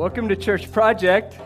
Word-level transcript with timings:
Welcome 0.00 0.30
to 0.30 0.36
Church 0.36 0.72
Project. 0.72 1.38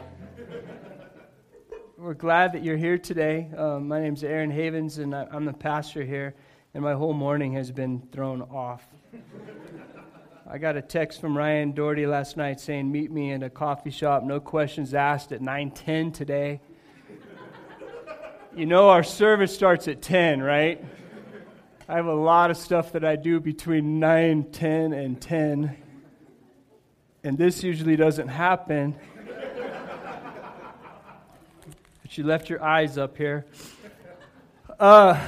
We're 1.99 2.15
glad 2.15 2.53
that 2.53 2.63
you're 2.63 2.77
here 2.77 2.99
today. 2.99 3.51
Um, 3.57 3.89
my 3.89 4.01
name's 4.01 4.23
Aaron 4.23 4.53
Havens, 4.53 4.99
and 4.99 5.13
I'm 5.13 5.45
the 5.45 5.53
pastor 5.53 6.05
here, 6.05 6.37
and 6.73 6.81
my 6.81 6.93
whole 6.93 7.15
morning 7.15 7.55
has 7.55 7.73
been 7.73 8.07
thrown 8.13 8.43
off. 8.43 8.87
I 10.49 10.59
got 10.59 10.77
a 10.77 10.83
text 10.83 11.21
from 11.21 11.37
Ryan 11.37 11.73
Doherty 11.73 12.07
last 12.07 12.37
night 12.37 12.61
saying, 12.61 12.93
"Meet 12.93 13.11
me 13.11 13.33
in 13.33 13.43
a 13.43 13.51
coffee 13.51 13.91
shop, 13.91 14.23
no 14.23 14.39
questions 14.39 14.95
asked, 14.95 15.33
at 15.33 15.43
9:10 15.43 16.13
today." 16.13 16.61
you 18.55 18.67
know 18.67 18.89
our 18.89 19.03
service 19.03 19.53
starts 19.53 19.89
at 19.89 20.01
10, 20.01 20.41
right? 20.41 20.81
I 21.89 21.97
have 21.97 22.07
a 22.07 22.15
lot 22.15 22.53
of 22.53 22.57
stuff 22.57 22.93
that 22.93 23.05
I 23.05 23.17
do 23.17 23.41
between 23.41 23.99
9, 23.99 24.45
10, 24.53 24.93
and 24.93 25.21
10 25.21 25.77
and 27.25 27.37
this 27.39 27.63
usually 27.65 27.97
doesn't 27.97 28.29
happen. 28.29 28.95
but 32.03 32.19
you 32.19 32.25
left 32.25 32.51
your 32.51 32.63
eyes 32.63 32.99
up 32.99 33.17
here. 33.17 33.47
Uh, 34.79 35.19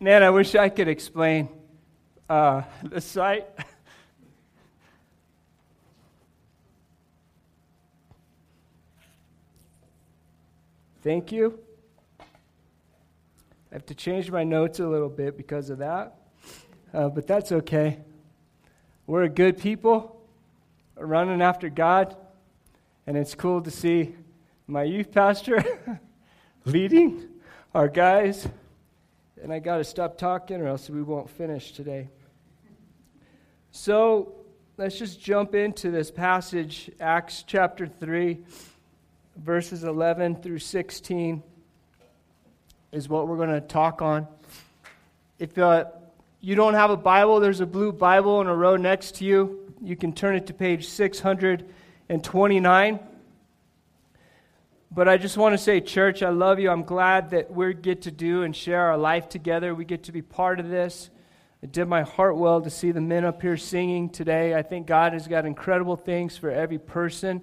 man, 0.00 0.24
I 0.24 0.30
wish 0.30 0.56
I 0.56 0.68
could 0.68 0.88
explain 0.88 1.48
uh, 2.28 2.62
the 2.82 3.00
sight. 3.00 3.46
Thank 11.04 11.30
you. 11.30 11.60
I 12.20 12.24
have 13.70 13.86
to 13.86 13.94
change 13.94 14.32
my 14.32 14.42
notes 14.42 14.80
a 14.80 14.88
little 14.88 15.08
bit 15.08 15.36
because 15.36 15.70
of 15.70 15.78
that, 15.78 16.16
uh, 16.92 17.08
but 17.08 17.28
that's 17.28 17.52
okay. 17.52 18.00
We're 19.06 19.22
a 19.22 19.28
good 19.28 19.58
people 19.58 20.15
running 20.96 21.42
after 21.42 21.68
God, 21.68 22.16
and 23.06 23.16
it's 23.16 23.34
cool 23.34 23.60
to 23.62 23.70
see 23.70 24.14
my 24.66 24.82
youth 24.82 25.12
pastor 25.12 25.62
leading 26.64 27.28
our 27.74 27.88
guys. 27.88 28.48
And 29.42 29.52
I 29.52 29.58
got 29.58 29.76
to 29.76 29.84
stop 29.84 30.16
talking, 30.16 30.60
or 30.60 30.66
else 30.66 30.88
we 30.88 31.02
won't 31.02 31.28
finish 31.28 31.72
today. 31.72 32.08
So 33.70 34.32
let's 34.78 34.98
just 34.98 35.20
jump 35.20 35.54
into 35.54 35.90
this 35.90 36.10
passage, 36.10 36.90
Acts 36.98 37.44
chapter 37.46 37.86
3, 37.86 38.38
verses 39.36 39.84
11 39.84 40.36
through 40.36 40.60
16, 40.60 41.42
is 42.92 43.08
what 43.08 43.28
we're 43.28 43.36
going 43.36 43.50
to 43.50 43.60
talk 43.60 44.00
on. 44.00 44.26
If 45.38 45.58
uh, 45.58 45.84
you 46.46 46.54
don't 46.54 46.74
have 46.74 46.90
a 46.90 46.96
Bible, 46.96 47.40
there's 47.40 47.60
a 47.60 47.66
blue 47.66 47.92
Bible 47.92 48.40
in 48.40 48.46
a 48.46 48.54
row 48.54 48.76
next 48.76 49.16
to 49.16 49.24
you 49.24 49.66
you 49.82 49.96
can 49.96 50.12
turn 50.12 50.36
it 50.36 50.46
to 50.46 50.54
page 50.54 50.88
629. 50.88 53.00
But 54.90 55.08
I 55.08 55.16
just 55.16 55.36
want 55.36 55.52
to 55.52 55.58
say, 55.58 55.80
church, 55.80 56.22
I 56.22 56.30
love 56.30 56.58
you. 56.58 56.70
I'm 56.70 56.84
glad 56.84 57.30
that 57.30 57.52
we 57.52 57.74
get 57.74 58.02
to 58.02 58.10
do 58.10 58.42
and 58.42 58.56
share 58.56 58.86
our 58.86 58.96
life 58.96 59.28
together. 59.28 59.74
We 59.74 59.84
get 59.84 60.04
to 60.04 60.12
be 60.12 60.22
part 60.22 60.60
of 60.60 60.70
this. 60.70 61.10
It 61.62 61.72
did 61.72 61.86
my 61.86 62.02
heart 62.02 62.36
well 62.36 62.60
to 62.60 62.70
see 62.70 62.92
the 62.92 63.00
men 63.00 63.24
up 63.24 63.42
here 63.42 63.56
singing 63.56 64.08
today. 64.08 64.54
I 64.54 64.62
think 64.62 64.86
God 64.86 65.12
has 65.12 65.28
got 65.28 65.44
incredible 65.44 65.96
things 65.96 66.36
for 66.36 66.50
every 66.50 66.78
person, 66.78 67.42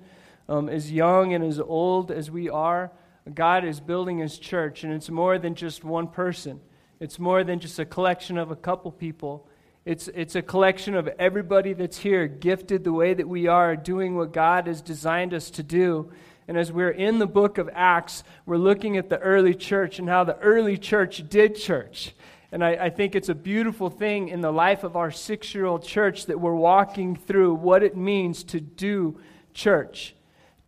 um, 0.50 0.70
as 0.70 0.92
young 0.92 1.34
and 1.34 1.44
as 1.44 1.60
old 1.60 2.12
as 2.12 2.32
we 2.32 2.50
are. 2.50 2.92
God 3.34 3.66
is 3.66 3.80
building 3.80 4.18
his 4.18 4.38
church, 4.38 4.84
and 4.84 4.94
it's 4.94 5.10
more 5.10 5.40
than 5.40 5.56
just 5.56 5.84
one 5.84 6.08
person. 6.08 6.60
It's 7.04 7.20
more 7.20 7.44
than 7.44 7.60
just 7.60 7.80
a 7.80 7.86
collection 7.86 8.38
of 8.38 8.50
a 8.50 8.56
couple 8.56 8.90
people. 8.90 9.46
It's, 9.84 10.08
it's 10.08 10.36
a 10.36 10.42
collection 10.42 10.96
of 10.96 11.10
everybody 11.20 11.74
that's 11.74 11.98
here, 11.98 12.28
gifted 12.28 12.86
the 12.86 12.94
way 12.94 13.14
that 13.14 13.28
we 13.28 13.46
are, 13.46 13.76
doing 13.76 14.16
what 14.16 14.32
God 14.32 14.68
has 14.68 14.82
designed 14.82 15.34
us 15.34 15.50
to 15.52 15.64
do. 15.64 16.14
And 16.48 16.58
as 16.58 16.72
we're 16.72 16.92
in 16.92 17.20
the 17.20 17.28
book 17.28 17.58
of 17.58 17.70
Acts, 17.74 18.24
we're 18.46 18.56
looking 18.56 18.96
at 18.96 19.10
the 19.10 19.20
early 19.20 19.54
church 19.54 20.00
and 20.00 20.08
how 20.08 20.24
the 20.24 20.38
early 20.38 20.78
church 20.78 21.28
did 21.28 21.58
church. 21.58 22.16
And 22.54 22.64
I, 22.64 22.86
I 22.86 22.90
think 22.90 23.16
it's 23.16 23.28
a 23.28 23.36
beautiful 23.36 23.90
thing 23.90 24.30
in 24.30 24.40
the 24.40 24.54
life 24.54 24.86
of 24.86 24.96
our 24.96 25.12
six 25.12 25.54
year 25.54 25.66
old 25.66 25.84
church 25.84 26.28
that 26.28 26.40
we're 26.40 26.56
walking 26.56 27.18
through 27.18 27.56
what 27.56 27.84
it 27.84 27.98
means 27.98 28.46
to 28.46 28.62
do 28.62 29.20
church. 29.54 30.16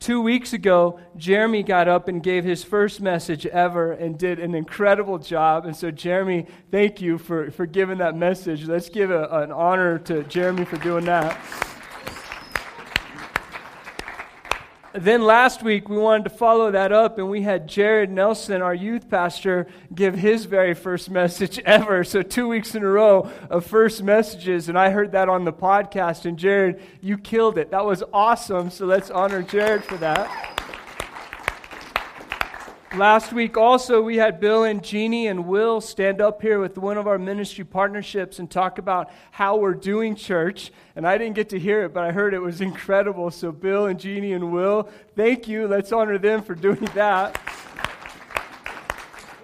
Two 0.06 0.22
weeks 0.22 0.54
ago, 0.54 1.00
Jeremy 1.18 1.64
got 1.64 1.88
up 1.88 2.08
and 2.08 2.22
gave 2.22 2.44
his 2.44 2.64
first 2.64 3.02
message 3.02 3.48
ever 3.48 3.94
and 3.94 4.20
did 4.20 4.38
an 4.40 4.54
incredible 4.54 5.18
job. 5.18 5.66
And 5.66 5.76
so, 5.76 5.90
Jeremy, 5.90 6.46
thank 6.70 7.02
you 7.02 7.18
for, 7.18 7.50
for 7.50 7.66
giving 7.66 7.98
that 7.98 8.16
message. 8.16 8.68
Let's 8.68 8.88
give 8.88 9.10
a, 9.10 9.28
an 9.32 9.52
honor 9.52 9.98
to 9.98 10.22
Jeremy 10.26 10.64
for 10.64 10.78
doing 10.78 11.06
that. 11.06 11.36
Then 14.98 15.24
last 15.24 15.62
week 15.64 15.90
we 15.90 15.98
wanted 15.98 16.24
to 16.24 16.30
follow 16.30 16.72
that 16.72 16.92
up 16.92 17.18
and 17.18 17.30
we 17.30 17.42
had 17.42 17.68
Jared 17.68 18.10
Nelson, 18.10 18.62
our 18.62 18.74
youth 18.74 19.10
pastor, 19.10 19.68
give 19.94 20.16
his 20.16 20.46
very 20.46 20.74
first 20.74 21.10
message 21.10 21.60
ever. 21.66 22.04
So 22.04 22.22
two 22.22 22.48
weeks 22.48 22.76
in 22.76 22.84
a 22.84 22.88
row 22.88 23.30
of 23.50 23.66
first 23.66 24.04
messages, 24.04 24.70
and 24.70 24.78
I 24.78 24.92
heard 24.92 25.12
that 25.12 25.30
on 25.30 25.44
the 25.44 25.54
podcast. 25.54 26.26
And 26.26 26.38
Jared, 26.38 26.82
you 27.02 27.18
killed 27.18 27.58
it. 27.58 27.72
That 27.72 27.86
was 27.86 28.04
awesome. 28.14 28.70
So 28.70 28.86
let's 28.86 29.12
honor 29.12 29.42
Jared 29.42 29.84
for 29.84 29.98
that. 29.98 30.55
Last 32.98 33.34
week, 33.34 33.58
also, 33.58 34.02
we 34.02 34.16
had 34.16 34.40
Bill 34.40 34.64
and 34.64 34.82
Jeannie 34.82 35.28
and 35.28 35.48
Will 35.48 35.82
stand 35.82 36.22
up 36.22 36.42
here 36.42 36.62
with 36.62 36.78
one 36.78 36.98
of 36.98 37.08
our 37.08 37.20
ministry 37.20 37.66
partnerships 37.66 38.40
and 38.40 38.50
talk 38.50 38.78
about 38.78 39.12
how 39.32 39.58
we're 39.58 39.74
doing 39.74 40.16
church. 40.16 40.72
And 40.96 41.06
I 41.06 41.18
didn't 41.18 41.36
get 41.36 41.50
to 41.50 41.60
hear 41.60 41.84
it, 41.84 41.94
but 41.94 42.06
I 42.06 42.14
heard 42.14 42.34
it 42.34 42.40
was 42.40 42.62
incredible. 42.70 43.32
So, 43.32 43.52
Bill 43.52 43.88
and 43.88 44.00
Jeannie 44.00 44.32
and 44.32 44.54
Will, 44.54 44.88
thank 45.14 45.46
you. 45.46 45.68
Let's 45.68 45.92
honor 45.92 46.18
them 46.18 46.42
for 46.42 46.56
doing 46.56 46.88
that. 46.94 47.38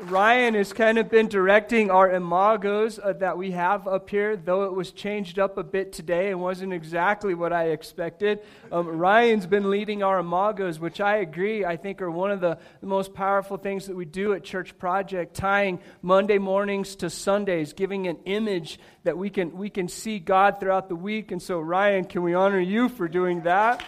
Ryan 0.04 0.56
has 0.56 0.74
kind 0.74 0.98
of 0.98 1.12
been 1.12 1.28
directing 1.28 1.92
our 1.92 2.10
imagos 2.10 3.00
uh, 3.02 3.14
that 3.14 3.38
we 3.38 3.52
have 3.52 3.88
up 3.88 4.10
here, 4.10 4.36
though 4.36 4.64
it 4.64 4.74
was 4.74 4.92
changed 4.92 5.38
up 5.38 5.60
a 5.60 5.64
bit 5.64 5.94
today 5.94 6.32
and 6.32 6.42
wasn't 6.42 6.74
exactly 6.74 7.36
what 7.36 7.54
I 7.54 7.66
expected. 7.66 8.40
Um, 8.72 8.88
Ryan's 8.88 9.46
been 9.46 9.70
leading 9.70 10.02
our 10.02 10.20
imagos, 10.20 10.80
which 10.80 11.00
I 11.00 11.18
agree, 11.18 11.66
I 11.66 11.78
think 11.78 12.02
are 12.02 12.10
one 12.10 12.32
of 12.32 12.42
the, 12.42 12.58
the 12.80 12.88
most 12.88 13.14
powerful 13.14 13.58
things 13.58 13.86
that 13.86 13.96
we 13.96 14.06
do 14.06 14.34
at 14.34 14.44
Church 14.44 14.76
Project, 14.80 15.36
tying 15.36 15.80
Monday 16.02 16.40
mornings 16.40 16.96
to 16.98 17.10
Sundays, 17.12 17.74
giving 17.74 18.08
an 18.08 18.18
image 18.26 18.80
that 19.04 19.18
we 19.18 19.30
can, 19.30 19.56
we 19.56 19.70
can 19.70 19.88
see 19.88 20.18
God 20.18 20.60
throughout 20.60 20.90
the 20.90 20.96
week. 20.96 21.32
And 21.32 21.42
so, 21.42 21.60
Ryan, 21.60 22.06
can 22.06 22.24
we 22.24 22.34
honor 22.34 22.60
you 22.60 22.90
for 22.90 23.08
doing 23.08 23.42
that? 23.44 23.84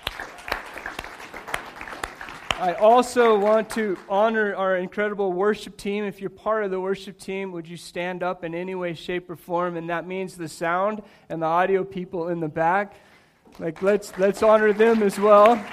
I 2.60 2.74
also 2.74 3.38
want 3.38 3.70
to 3.72 3.98
honor 4.08 4.56
our 4.56 4.78
incredible 4.78 5.34
worship 5.34 5.76
team. 5.76 6.04
If 6.04 6.22
you're 6.22 6.30
part 6.30 6.64
of 6.64 6.72
the 6.72 6.80
worship 6.80 7.20
team, 7.20 7.52
would 7.52 7.68
you 7.68 7.78
stand 7.78 8.22
up 8.22 8.44
in 8.44 8.54
any 8.54 8.76
way, 8.76 8.94
shape, 8.94 9.30
or 9.30 9.36
form? 9.36 9.76
And 9.76 9.90
that 9.90 10.08
means 10.08 10.38
the 10.38 10.48
sound 10.48 11.02
and 11.30 11.42
the 11.42 11.48
audio 11.48 11.84
people 11.84 12.30
in 12.30 12.40
the 12.40 12.48
back. 12.48 12.96
Like 13.60 13.82
let's 13.82 14.18
let's 14.18 14.44
honor 14.44 14.72
them 14.72 15.04
as 15.04 15.20
well. 15.20 15.64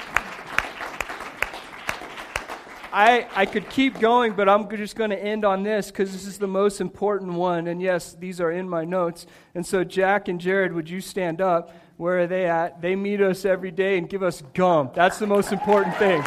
I, 2.92 3.28
I 3.36 3.46
could 3.46 3.70
keep 3.70 4.00
going, 4.00 4.32
but 4.32 4.48
I'm 4.48 4.68
just 4.76 4.96
going 4.96 5.10
to 5.10 5.22
end 5.22 5.44
on 5.44 5.62
this 5.62 5.92
because 5.92 6.12
this 6.12 6.26
is 6.26 6.38
the 6.38 6.48
most 6.48 6.80
important 6.80 7.34
one. 7.34 7.68
And 7.68 7.80
yes, 7.80 8.14
these 8.18 8.40
are 8.40 8.50
in 8.50 8.68
my 8.68 8.84
notes. 8.84 9.26
And 9.54 9.64
so, 9.64 9.84
Jack 9.84 10.26
and 10.26 10.40
Jared, 10.40 10.72
would 10.72 10.90
you 10.90 11.00
stand 11.00 11.40
up? 11.40 11.72
Where 11.98 12.20
are 12.20 12.26
they 12.26 12.46
at? 12.46 12.82
They 12.82 12.96
meet 12.96 13.20
us 13.20 13.44
every 13.44 13.70
day 13.70 13.96
and 13.96 14.08
give 14.08 14.24
us 14.24 14.42
gum. 14.54 14.90
That's 14.92 15.20
the 15.20 15.26
most 15.28 15.52
important 15.52 15.96
thing. 15.98 16.24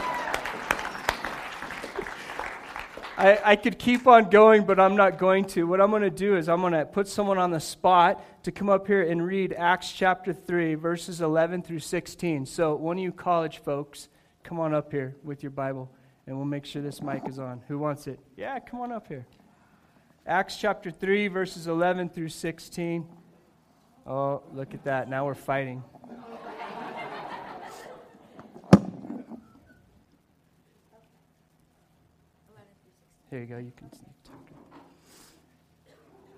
I, 3.15 3.39
I 3.43 3.55
could 3.55 3.77
keep 3.77 4.07
on 4.07 4.29
going, 4.29 4.65
but 4.65 4.79
I'm 4.79 4.95
not 4.95 5.19
going 5.19 5.45
to. 5.45 5.67
What 5.67 5.79
I'm 5.79 5.91
going 5.91 6.01
to 6.01 6.09
do 6.09 6.35
is 6.35 6.49
I'm 6.49 6.61
going 6.61 6.73
to 6.73 6.85
put 6.85 7.07
someone 7.07 7.37
on 7.37 7.51
the 7.51 7.59
spot 7.59 8.43
to 8.43 8.51
come 8.51 8.69
up 8.69 8.87
here 8.87 9.03
and 9.03 9.25
read 9.25 9.53
Acts 9.53 9.91
chapter 9.91 10.33
3, 10.33 10.75
verses 10.75 11.21
11 11.21 11.61
through 11.61 11.79
16. 11.79 12.47
So, 12.47 12.75
one 12.75 12.97
of 12.97 13.03
you 13.03 13.11
college 13.11 13.59
folks, 13.59 14.09
come 14.43 14.59
on 14.59 14.73
up 14.73 14.91
here 14.91 15.15
with 15.23 15.43
your 15.43 15.51
Bible, 15.51 15.91
and 16.25 16.35
we'll 16.35 16.45
make 16.45 16.65
sure 16.65 16.81
this 16.81 17.01
mic 17.03 17.27
is 17.27 17.37
on. 17.37 17.61
Who 17.67 17.77
wants 17.77 18.07
it? 18.07 18.19
Yeah, 18.35 18.57
come 18.59 18.81
on 18.81 18.91
up 18.91 19.07
here. 19.07 19.27
Acts 20.25 20.57
chapter 20.57 20.89
3, 20.89 21.27
verses 21.27 21.67
11 21.67 22.09
through 22.09 22.29
16. 22.29 23.05
Oh, 24.07 24.41
look 24.53 24.73
at 24.73 24.83
that. 24.85 25.07
Now 25.07 25.25
we're 25.25 25.35
fighting. 25.35 25.83
There 33.33 33.41
you 33.41 33.47
go. 33.47 33.57
You 33.57 33.71
can 33.75 33.89
talk. 33.89 34.05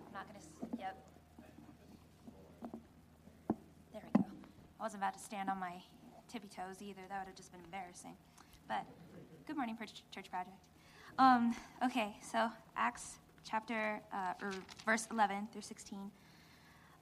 I'm 0.08 0.14
not 0.14 0.26
going 0.30 0.40
to. 0.40 0.78
Yep. 0.80 0.98
There 3.92 4.02
we 4.02 4.22
go. 4.22 4.26
I 4.80 4.84
wasn't 4.84 5.04
about 5.04 5.14
to 5.16 5.20
stand 5.20 5.50
on 5.50 5.60
my 5.60 5.74
tippy 6.32 6.48
toes 6.48 6.82
either. 6.82 7.02
That 7.10 7.20
would 7.20 7.28
have 7.28 7.36
just 7.36 7.52
been 7.52 7.60
embarrassing. 7.66 8.14
But 8.70 8.86
good 9.46 9.58
morning, 9.58 9.78
Church 9.78 10.32
Project. 10.32 10.56
Um, 11.20 11.54
okay, 11.84 12.16
so 12.22 12.50
Acts 12.78 13.16
chapter 13.44 14.00
uh, 14.14 14.42
or 14.42 14.54
verse 14.86 15.10
11 15.12 15.50
through 15.52 15.64
16 15.64 16.00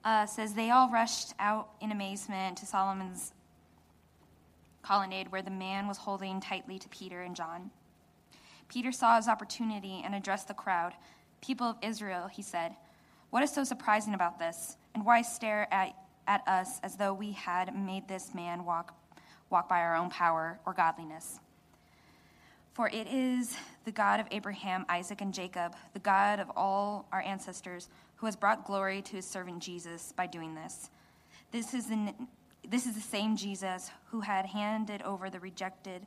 uh, 0.04 0.26
says 0.26 0.54
they 0.54 0.70
all 0.70 0.90
rushed 0.90 1.34
out 1.38 1.68
in 1.80 1.92
amazement 1.92 2.56
to 2.56 2.66
Solomon's 2.66 3.32
colonnade 4.82 5.30
where 5.30 5.42
the 5.42 5.52
man 5.52 5.86
was 5.86 5.98
holding 5.98 6.40
tightly 6.40 6.80
to 6.80 6.88
Peter 6.88 7.22
and 7.22 7.36
John. 7.36 7.70
Peter 8.74 8.90
saw 8.90 9.14
his 9.14 9.28
opportunity 9.28 10.02
and 10.04 10.16
addressed 10.16 10.48
the 10.48 10.54
crowd. 10.54 10.94
People 11.40 11.68
of 11.68 11.76
Israel, 11.80 12.26
he 12.26 12.42
said, 12.42 12.74
what 13.30 13.44
is 13.44 13.54
so 13.54 13.62
surprising 13.62 14.14
about 14.14 14.40
this? 14.40 14.76
And 14.96 15.06
why 15.06 15.22
stare 15.22 15.72
at, 15.72 15.94
at 16.26 16.42
us 16.48 16.80
as 16.82 16.96
though 16.96 17.14
we 17.14 17.30
had 17.30 17.72
made 17.72 18.08
this 18.08 18.34
man 18.34 18.64
walk, 18.64 18.92
walk 19.48 19.68
by 19.68 19.78
our 19.78 19.94
own 19.94 20.10
power 20.10 20.58
or 20.66 20.72
godliness? 20.72 21.38
For 22.72 22.88
it 22.88 23.06
is 23.06 23.56
the 23.84 23.92
God 23.92 24.18
of 24.18 24.26
Abraham, 24.32 24.84
Isaac, 24.88 25.20
and 25.20 25.32
Jacob, 25.32 25.76
the 25.92 26.00
God 26.00 26.40
of 26.40 26.50
all 26.56 27.06
our 27.12 27.22
ancestors, 27.22 27.88
who 28.16 28.26
has 28.26 28.34
brought 28.34 28.66
glory 28.66 29.02
to 29.02 29.12
his 29.12 29.24
servant 29.24 29.62
Jesus 29.62 30.12
by 30.16 30.26
doing 30.26 30.56
this. 30.56 30.90
This 31.52 31.74
is 31.74 31.86
the, 31.86 32.12
this 32.68 32.86
is 32.86 32.96
the 32.96 33.00
same 33.00 33.36
Jesus 33.36 33.92
who 34.10 34.22
had 34.22 34.46
handed 34.46 35.00
over 35.02 35.30
the 35.30 35.38
rejected 35.38 36.04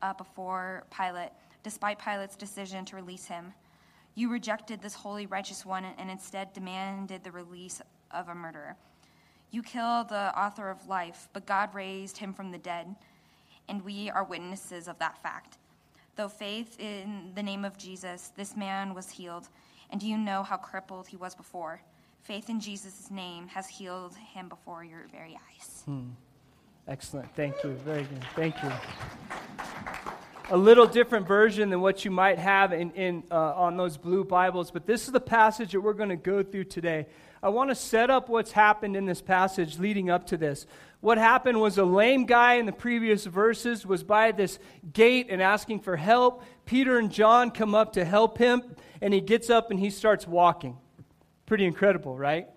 uh, 0.00 0.14
before 0.14 0.84
Pilate, 0.96 1.32
despite 1.62 1.98
Pilate's 1.98 2.36
decision 2.36 2.84
to 2.86 2.96
release 2.96 3.26
him. 3.26 3.52
You 4.14 4.30
rejected 4.30 4.82
this 4.82 4.94
holy, 4.94 5.26
righteous 5.26 5.64
one 5.64 5.84
and 5.84 6.10
instead 6.10 6.52
demanded 6.52 7.22
the 7.22 7.30
release 7.30 7.80
of 8.10 8.28
a 8.28 8.34
murderer. 8.34 8.76
You 9.50 9.62
killed 9.62 10.08
the 10.08 10.38
author 10.38 10.70
of 10.70 10.88
life, 10.88 11.28
but 11.32 11.46
God 11.46 11.74
raised 11.74 12.16
him 12.16 12.32
from 12.32 12.52
the 12.52 12.58
dead, 12.58 12.94
and 13.68 13.84
we 13.84 14.10
are 14.10 14.24
witnesses 14.24 14.86
of 14.88 14.98
that 14.98 15.20
fact. 15.22 15.58
Though 16.16 16.28
faith 16.28 16.78
in 16.78 17.32
the 17.34 17.42
name 17.42 17.64
of 17.64 17.78
Jesus, 17.78 18.32
this 18.36 18.56
man 18.56 18.94
was 18.94 19.10
healed. 19.10 19.48
And 19.90 20.02
you 20.02 20.16
know 20.16 20.42
how 20.42 20.56
crippled 20.56 21.08
he 21.08 21.16
was 21.16 21.34
before? 21.34 21.80
Faith 22.22 22.48
in 22.48 22.60
Jesus' 22.60 23.10
name 23.10 23.48
has 23.48 23.66
healed 23.68 24.14
him 24.14 24.48
before 24.48 24.84
your 24.84 25.06
very 25.10 25.36
eyes. 25.50 25.82
Hmm. 25.86 26.10
Excellent. 26.86 27.34
Thank 27.34 27.62
you. 27.64 27.70
Very 27.84 28.02
good. 28.02 28.24
Thank 28.36 28.54
you. 28.62 30.10
A 30.52 30.56
little 30.56 30.86
different 30.86 31.28
version 31.28 31.70
than 31.70 31.80
what 31.80 32.04
you 32.04 32.10
might 32.10 32.36
have 32.36 32.72
in, 32.72 32.90
in, 32.90 33.22
uh, 33.30 33.54
on 33.54 33.76
those 33.76 33.96
blue 33.96 34.24
Bibles, 34.24 34.72
but 34.72 34.84
this 34.84 35.06
is 35.06 35.12
the 35.12 35.20
passage 35.20 35.70
that 35.70 35.80
we're 35.80 35.92
going 35.92 36.08
to 36.08 36.16
go 36.16 36.42
through 36.42 36.64
today. 36.64 37.06
I 37.40 37.50
want 37.50 37.70
to 37.70 37.76
set 37.76 38.10
up 38.10 38.28
what's 38.28 38.50
happened 38.50 38.96
in 38.96 39.06
this 39.06 39.22
passage 39.22 39.78
leading 39.78 40.10
up 40.10 40.26
to 40.26 40.36
this. 40.36 40.66
What 40.98 41.18
happened 41.18 41.60
was 41.60 41.78
a 41.78 41.84
lame 41.84 42.26
guy 42.26 42.54
in 42.54 42.66
the 42.66 42.72
previous 42.72 43.26
verses 43.26 43.86
was 43.86 44.02
by 44.02 44.32
this 44.32 44.58
gate 44.92 45.28
and 45.30 45.40
asking 45.40 45.80
for 45.80 45.96
help. 45.96 46.42
Peter 46.66 46.98
and 46.98 47.12
John 47.12 47.52
come 47.52 47.72
up 47.72 47.92
to 47.92 48.04
help 48.04 48.36
him, 48.36 48.74
and 49.00 49.14
he 49.14 49.20
gets 49.20 49.50
up 49.50 49.70
and 49.70 49.78
he 49.78 49.88
starts 49.88 50.26
walking. 50.26 50.76
Pretty 51.46 51.64
incredible, 51.64 52.18
right? 52.18 52.48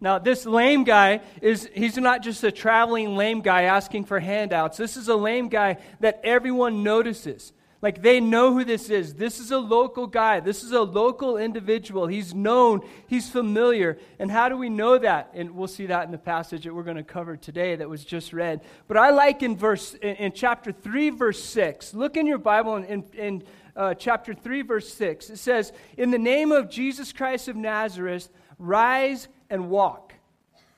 Now, 0.00 0.18
this 0.18 0.44
lame 0.44 0.84
guy 0.84 1.20
is, 1.40 1.70
he's 1.74 1.96
not 1.96 2.22
just 2.22 2.44
a 2.44 2.52
traveling 2.52 3.16
lame 3.16 3.40
guy 3.40 3.62
asking 3.62 4.04
for 4.04 4.20
handouts. 4.20 4.76
This 4.76 4.96
is 4.96 5.08
a 5.08 5.16
lame 5.16 5.48
guy 5.48 5.78
that 6.00 6.20
everyone 6.22 6.82
notices. 6.82 7.52
Like 7.82 8.02
they 8.02 8.20
know 8.20 8.52
who 8.52 8.64
this 8.64 8.90
is. 8.90 9.14
This 9.14 9.38
is 9.38 9.52
a 9.52 9.58
local 9.58 10.06
guy. 10.06 10.40
This 10.40 10.62
is 10.62 10.72
a 10.72 10.80
local 10.80 11.36
individual. 11.36 12.06
He's 12.06 12.34
known, 12.34 12.80
he's 13.06 13.30
familiar. 13.30 13.98
And 14.18 14.30
how 14.30 14.48
do 14.48 14.56
we 14.56 14.68
know 14.68 14.98
that? 14.98 15.30
And 15.34 15.52
we'll 15.52 15.68
see 15.68 15.86
that 15.86 16.04
in 16.04 16.10
the 16.10 16.18
passage 16.18 16.64
that 16.64 16.74
we're 16.74 16.82
going 16.82 16.96
to 16.96 17.02
cover 17.02 17.36
today 17.36 17.76
that 17.76 17.88
was 17.88 18.04
just 18.04 18.32
read. 18.32 18.62
But 18.88 18.96
I 18.96 19.10
like 19.10 19.42
in 19.42 19.56
verse 19.56 19.94
in, 19.94 20.32
chapter 20.32 20.72
3 20.72 21.10
verse 21.10 21.42
6. 21.44 21.94
Look 21.94 22.16
in 22.16 22.26
your 22.26 22.38
Bible 22.38 22.76
in, 22.76 22.84
in, 22.84 23.04
in 23.14 23.42
uh, 23.76 23.94
chapter 23.94 24.32
3 24.32 24.62
verse 24.62 24.92
6. 24.92 25.30
It 25.30 25.38
says, 25.38 25.72
"In 25.98 26.10
the 26.10 26.18
name 26.18 26.52
of 26.52 26.70
Jesus 26.70 27.12
Christ 27.12 27.46
of 27.46 27.56
Nazareth, 27.56 28.30
rise 28.58 29.28
and 29.50 29.70
walk." 29.70 30.14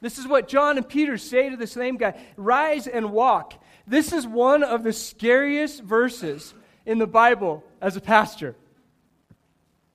This 0.00 0.18
is 0.18 0.26
what 0.26 0.48
John 0.48 0.76
and 0.76 0.88
Peter 0.88 1.18
say 1.18 1.48
to 1.50 1.56
the 1.56 1.66
same 1.66 1.96
guy, 1.96 2.14
"Rise 2.36 2.86
and 2.86 3.12
walk." 3.12 3.54
This 3.86 4.12
is 4.12 4.26
one 4.26 4.62
of 4.62 4.84
the 4.84 4.92
scariest 4.92 5.82
verses 5.82 6.54
in 6.84 6.98
the 6.98 7.06
Bible 7.06 7.64
as 7.80 7.96
a 7.96 8.00
pastor. 8.00 8.54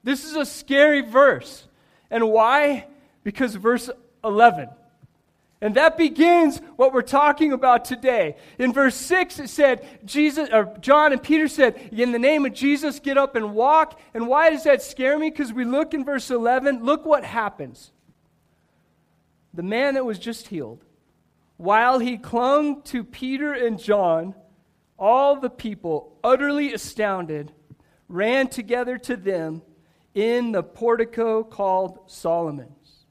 This 0.03 0.25
is 0.25 0.35
a 0.35 0.45
scary 0.45 1.01
verse. 1.01 1.67
And 2.11 2.29
why? 2.29 2.87
Because 3.23 3.55
verse 3.55 3.89
11. 4.23 4.69
And 5.61 5.75
that 5.75 5.97
begins 5.97 6.59
what 6.75 6.91
we're 6.91 7.01
talking 7.01 7.53
about 7.53 7.85
today. 7.85 8.35
In 8.59 8.73
verse 8.73 8.95
6, 8.95 9.39
it 9.39 9.49
said, 9.49 9.87
Jesus, 10.03 10.49
or 10.51 10.75
John 10.81 11.13
and 11.13 11.23
Peter 11.23 11.47
said, 11.47 11.89
In 11.93 12.11
the 12.11 12.19
name 12.19 12.45
of 12.45 12.53
Jesus, 12.53 12.99
get 12.99 13.17
up 13.17 13.37
and 13.37 13.55
walk. 13.55 13.97
And 14.13 14.27
why 14.27 14.49
does 14.49 14.65
that 14.65 14.81
scare 14.81 15.17
me? 15.17 15.29
Because 15.29 15.53
we 15.53 15.63
look 15.63 15.93
in 15.93 16.03
verse 16.03 16.29
11, 16.29 16.83
look 16.83 17.05
what 17.05 17.23
happens. 17.23 17.93
The 19.53 19.63
man 19.63 19.93
that 19.93 20.05
was 20.05 20.19
just 20.19 20.47
healed, 20.47 20.83
while 21.57 21.99
he 21.99 22.17
clung 22.17 22.81
to 22.83 23.03
Peter 23.03 23.53
and 23.53 23.79
John, 23.79 24.33
all 24.97 25.39
the 25.39 25.49
people, 25.49 26.17
utterly 26.23 26.73
astounded, 26.73 27.51
ran 28.07 28.47
together 28.47 28.97
to 28.99 29.15
them 29.15 29.61
in 30.13 30.51
the 30.51 30.63
portico 30.63 31.43
called 31.43 31.99
Solomon's. 32.07 33.05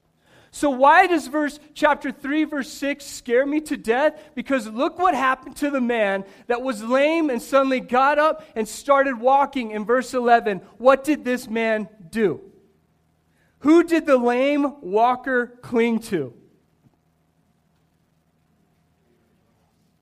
So, 0.54 0.68
why 0.68 1.06
does 1.06 1.28
verse 1.28 1.58
chapter 1.72 2.12
3, 2.12 2.44
verse 2.44 2.70
6 2.70 3.04
scare 3.04 3.46
me 3.46 3.62
to 3.62 3.76
death? 3.78 4.20
Because 4.34 4.68
look 4.68 4.98
what 4.98 5.14
happened 5.14 5.56
to 5.56 5.70
the 5.70 5.80
man 5.80 6.24
that 6.46 6.60
was 6.60 6.82
lame 6.82 7.30
and 7.30 7.40
suddenly 7.40 7.80
got 7.80 8.18
up 8.18 8.44
and 8.54 8.68
started 8.68 9.18
walking 9.18 9.70
in 9.70 9.86
verse 9.86 10.12
11. 10.12 10.58
What 10.76 11.04
did 11.04 11.24
this 11.24 11.48
man 11.48 11.88
do? 12.10 12.51
Who 13.62 13.84
did 13.84 14.06
the 14.06 14.16
lame 14.16 14.80
walker 14.80 15.46
cling 15.62 16.00
to? 16.00 16.34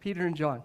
Peter 0.00 0.26
and 0.26 0.34
John. 0.34 0.62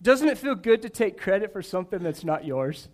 Doesn't 0.00 0.28
it 0.28 0.38
feel 0.38 0.54
good 0.54 0.82
to 0.82 0.88
take 0.88 1.20
credit 1.20 1.52
for 1.52 1.60
something 1.60 2.02
that's 2.02 2.24
not 2.24 2.46
yours? 2.46 2.88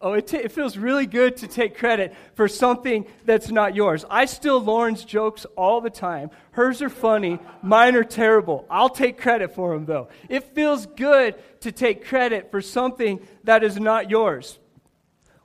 Oh, 0.00 0.12
it, 0.12 0.28
t- 0.28 0.36
it 0.36 0.52
feels 0.52 0.76
really 0.76 1.06
good 1.06 1.38
to 1.38 1.48
take 1.48 1.76
credit 1.76 2.14
for 2.34 2.46
something 2.46 3.04
that's 3.24 3.50
not 3.50 3.74
yours. 3.74 4.04
I 4.08 4.26
steal 4.26 4.60
Lauren's 4.60 5.04
jokes 5.04 5.44
all 5.56 5.80
the 5.80 5.90
time. 5.90 6.30
Hers 6.52 6.82
are 6.82 6.88
funny, 6.88 7.40
mine 7.62 7.96
are 7.96 8.04
terrible. 8.04 8.64
I'll 8.70 8.90
take 8.90 9.18
credit 9.18 9.54
for 9.54 9.74
them, 9.74 9.86
though. 9.86 10.08
It 10.28 10.54
feels 10.54 10.86
good 10.86 11.34
to 11.62 11.72
take 11.72 12.04
credit 12.04 12.52
for 12.52 12.60
something 12.60 13.18
that 13.42 13.64
is 13.64 13.80
not 13.80 14.08
yours. 14.08 14.60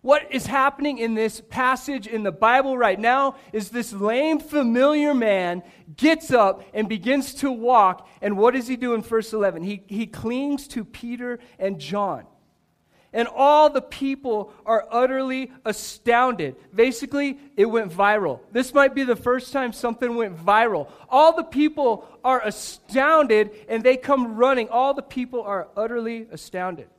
What 0.04 0.34
is 0.34 0.46
happening 0.46 0.98
in 0.98 1.14
this 1.14 1.42
passage 1.50 2.08
in 2.08 2.24
the 2.24 2.32
Bible 2.32 2.78
right 2.78 3.00
now 3.00 3.38
is 3.54 3.70
this 3.70 3.94
lame, 3.94 4.40
familiar 4.40 5.14
man 5.14 5.64
gets 5.96 6.30
up 6.30 6.66
and 6.74 6.90
begins 6.90 7.34
to 7.36 7.50
walk. 7.50 8.06
And 8.22 8.38
what 8.38 8.54
does 8.54 8.68
he 8.68 8.76
do 8.76 8.96
in 8.96 9.02
verse 9.02 9.32
11? 9.32 9.64
He, 9.64 9.82
he 9.88 10.06
clings 10.06 10.68
to 10.68 10.84
Peter 10.84 11.40
and 11.58 11.80
John. 11.80 12.26
And 13.14 13.30
all 13.30 13.70
the 13.70 13.82
people 13.82 14.52
are 14.66 14.86
utterly 14.92 15.54
astounded. 15.64 16.58
Basically, 16.76 17.40
it 17.56 17.68
went 17.68 17.94
viral. 17.94 18.42
This 18.52 18.74
might 18.74 18.94
be 18.94 19.04
the 19.04 19.16
first 19.16 19.54
time 19.54 19.72
something 19.72 20.18
went 20.18 20.38
viral. 20.38 20.92
All 21.08 21.34
the 21.34 21.46
people 21.46 22.06
are 22.26 22.42
astounded 22.44 23.52
and 23.70 23.84
they 23.84 23.96
come 23.96 24.36
running. 24.36 24.68
All 24.68 24.94
the 24.94 25.02
people 25.02 25.44
are 25.44 25.70
utterly 25.78 26.28
astounded. 26.30 26.90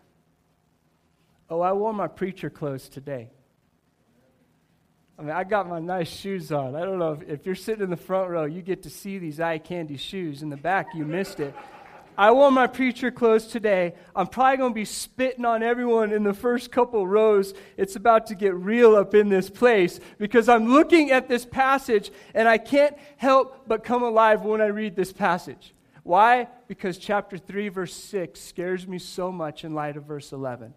Oh, 1.51 1.61
I 1.61 1.73
wore 1.73 1.93
my 1.93 2.09
preacher 2.09 2.49
clothes 2.49 2.89
today. 2.89 3.31
I 5.19 5.23
mean, 5.23 5.31
I 5.31 5.45
got 5.45 5.69
my 5.69 5.79
nice 5.79 6.09
shoes 6.09 6.51
on. 6.51 6.75
I 6.75 6.81
don't 6.81 6.99
know 6.99 7.13
if, 7.13 7.23
if 7.29 7.47
you're 7.47 7.55
sitting 7.55 7.85
in 7.85 7.91
the 7.91 7.97
front 7.97 8.31
row, 8.31 8.45
you 8.45 8.63
get 8.63 8.83
to 8.83 8.91
see 8.91 9.19
these 9.19 9.39
eye 9.39 9.59
candy 9.59 9.97
shoes. 9.97 10.43
In 10.43 10.49
the 10.49 10.57
back, 10.57 10.89
you 10.95 11.05
missed 11.05 11.39
it. 11.39 11.55
I 12.17 12.31
wore 12.31 12.51
my 12.51 12.67
preacher 12.67 13.11
clothes 13.11 13.47
today. 13.47 13.95
I'm 14.15 14.29
probably 14.29 14.57
going 14.57 14.71
to 14.71 14.75
be 14.75 14.85
spitting 14.85 15.45
on 15.45 15.63
everyone 15.63 16.13
in 16.13 16.23
the 16.23 16.35
first 16.35 16.71
couple 16.71 17.07
rows. 17.07 17.55
It's 17.77 17.97
about 17.97 18.27
to 18.29 18.35
get 18.35 18.55
real 18.55 18.95
up 18.95 19.15
in 19.15 19.29
this 19.29 19.51
place 19.51 20.01
because 20.19 20.49
I'm 20.49 20.69
looking 20.69 21.11
at 21.11 21.29
this 21.29 21.45
passage 21.45 22.13
and 22.33 22.49
I 22.49 22.59
can't 22.59 22.97
help 23.17 23.67
but 23.67 23.83
come 23.83 24.03
alive 24.03 24.43
when 24.43 24.61
I 24.61 24.67
read 24.67 24.95
this 24.95 25.13
passage. 25.13 25.75
Why? 26.05 26.49
Because 26.69 26.99
chapter 26.99 27.37
3, 27.37 27.69
verse 27.69 27.95
6 27.95 28.41
scares 28.41 28.87
me 28.87 28.99
so 28.99 29.33
much 29.33 29.65
in 29.65 29.75
light 29.75 29.97
of 29.97 30.05
verse 30.05 30.33
11 30.33 30.75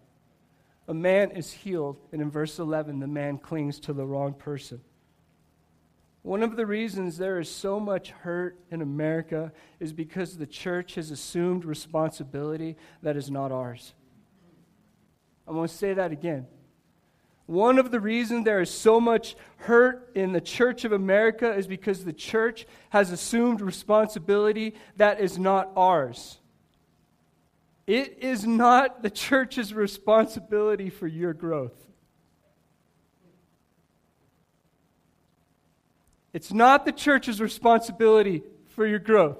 a 0.88 0.94
man 0.94 1.30
is 1.32 1.52
healed, 1.52 2.00
and 2.12 2.22
in 2.22 2.30
verse 2.30 2.58
11, 2.58 2.98
the 2.98 3.06
man 3.06 3.36
clings 3.36 3.78
to 3.80 3.92
the 3.92 4.06
wrong 4.06 4.32
person. 4.32 4.80
One 6.22 6.42
of 6.42 6.56
the 6.56 6.66
reasons 6.66 7.18
there 7.18 7.38
is 7.38 7.50
so 7.50 7.78
much 7.78 8.10
hurt 8.10 8.58
in 8.70 8.80
America 8.80 9.52
is 9.78 9.92
because 9.92 10.36
the 10.36 10.46
church 10.46 10.94
has 10.94 11.10
assumed 11.10 11.66
responsibility 11.66 12.76
that 13.02 13.16
is 13.16 13.30
not 13.30 13.52
ours. 13.52 13.94
I'm 15.46 15.54
going 15.54 15.68
to 15.68 15.74
say 15.74 15.94
that 15.94 16.10
again. 16.10 16.46
One 17.46 17.78
of 17.78 17.90
the 17.90 18.00
reasons 18.00 18.44
there 18.44 18.60
is 18.60 18.70
so 18.70 19.00
much 19.00 19.36
hurt 19.56 20.10
in 20.14 20.32
the 20.32 20.40
church 20.40 20.84
of 20.84 20.92
America 20.92 21.54
is 21.54 21.66
because 21.66 22.04
the 22.04 22.12
church 22.12 22.66
has 22.90 23.10
assumed 23.10 23.60
responsibility 23.60 24.74
that 24.96 25.20
is 25.20 25.38
not 25.38 25.70
ours. 25.76 26.38
It 27.88 28.18
is 28.20 28.46
not 28.46 29.02
the 29.02 29.08
church's 29.08 29.72
responsibility 29.72 30.90
for 30.90 31.06
your 31.06 31.32
growth. 31.32 31.72
It's 36.34 36.52
not 36.52 36.84
the 36.84 36.92
church's 36.92 37.40
responsibility 37.40 38.42
for 38.74 38.86
your 38.86 38.98
growth. 38.98 39.38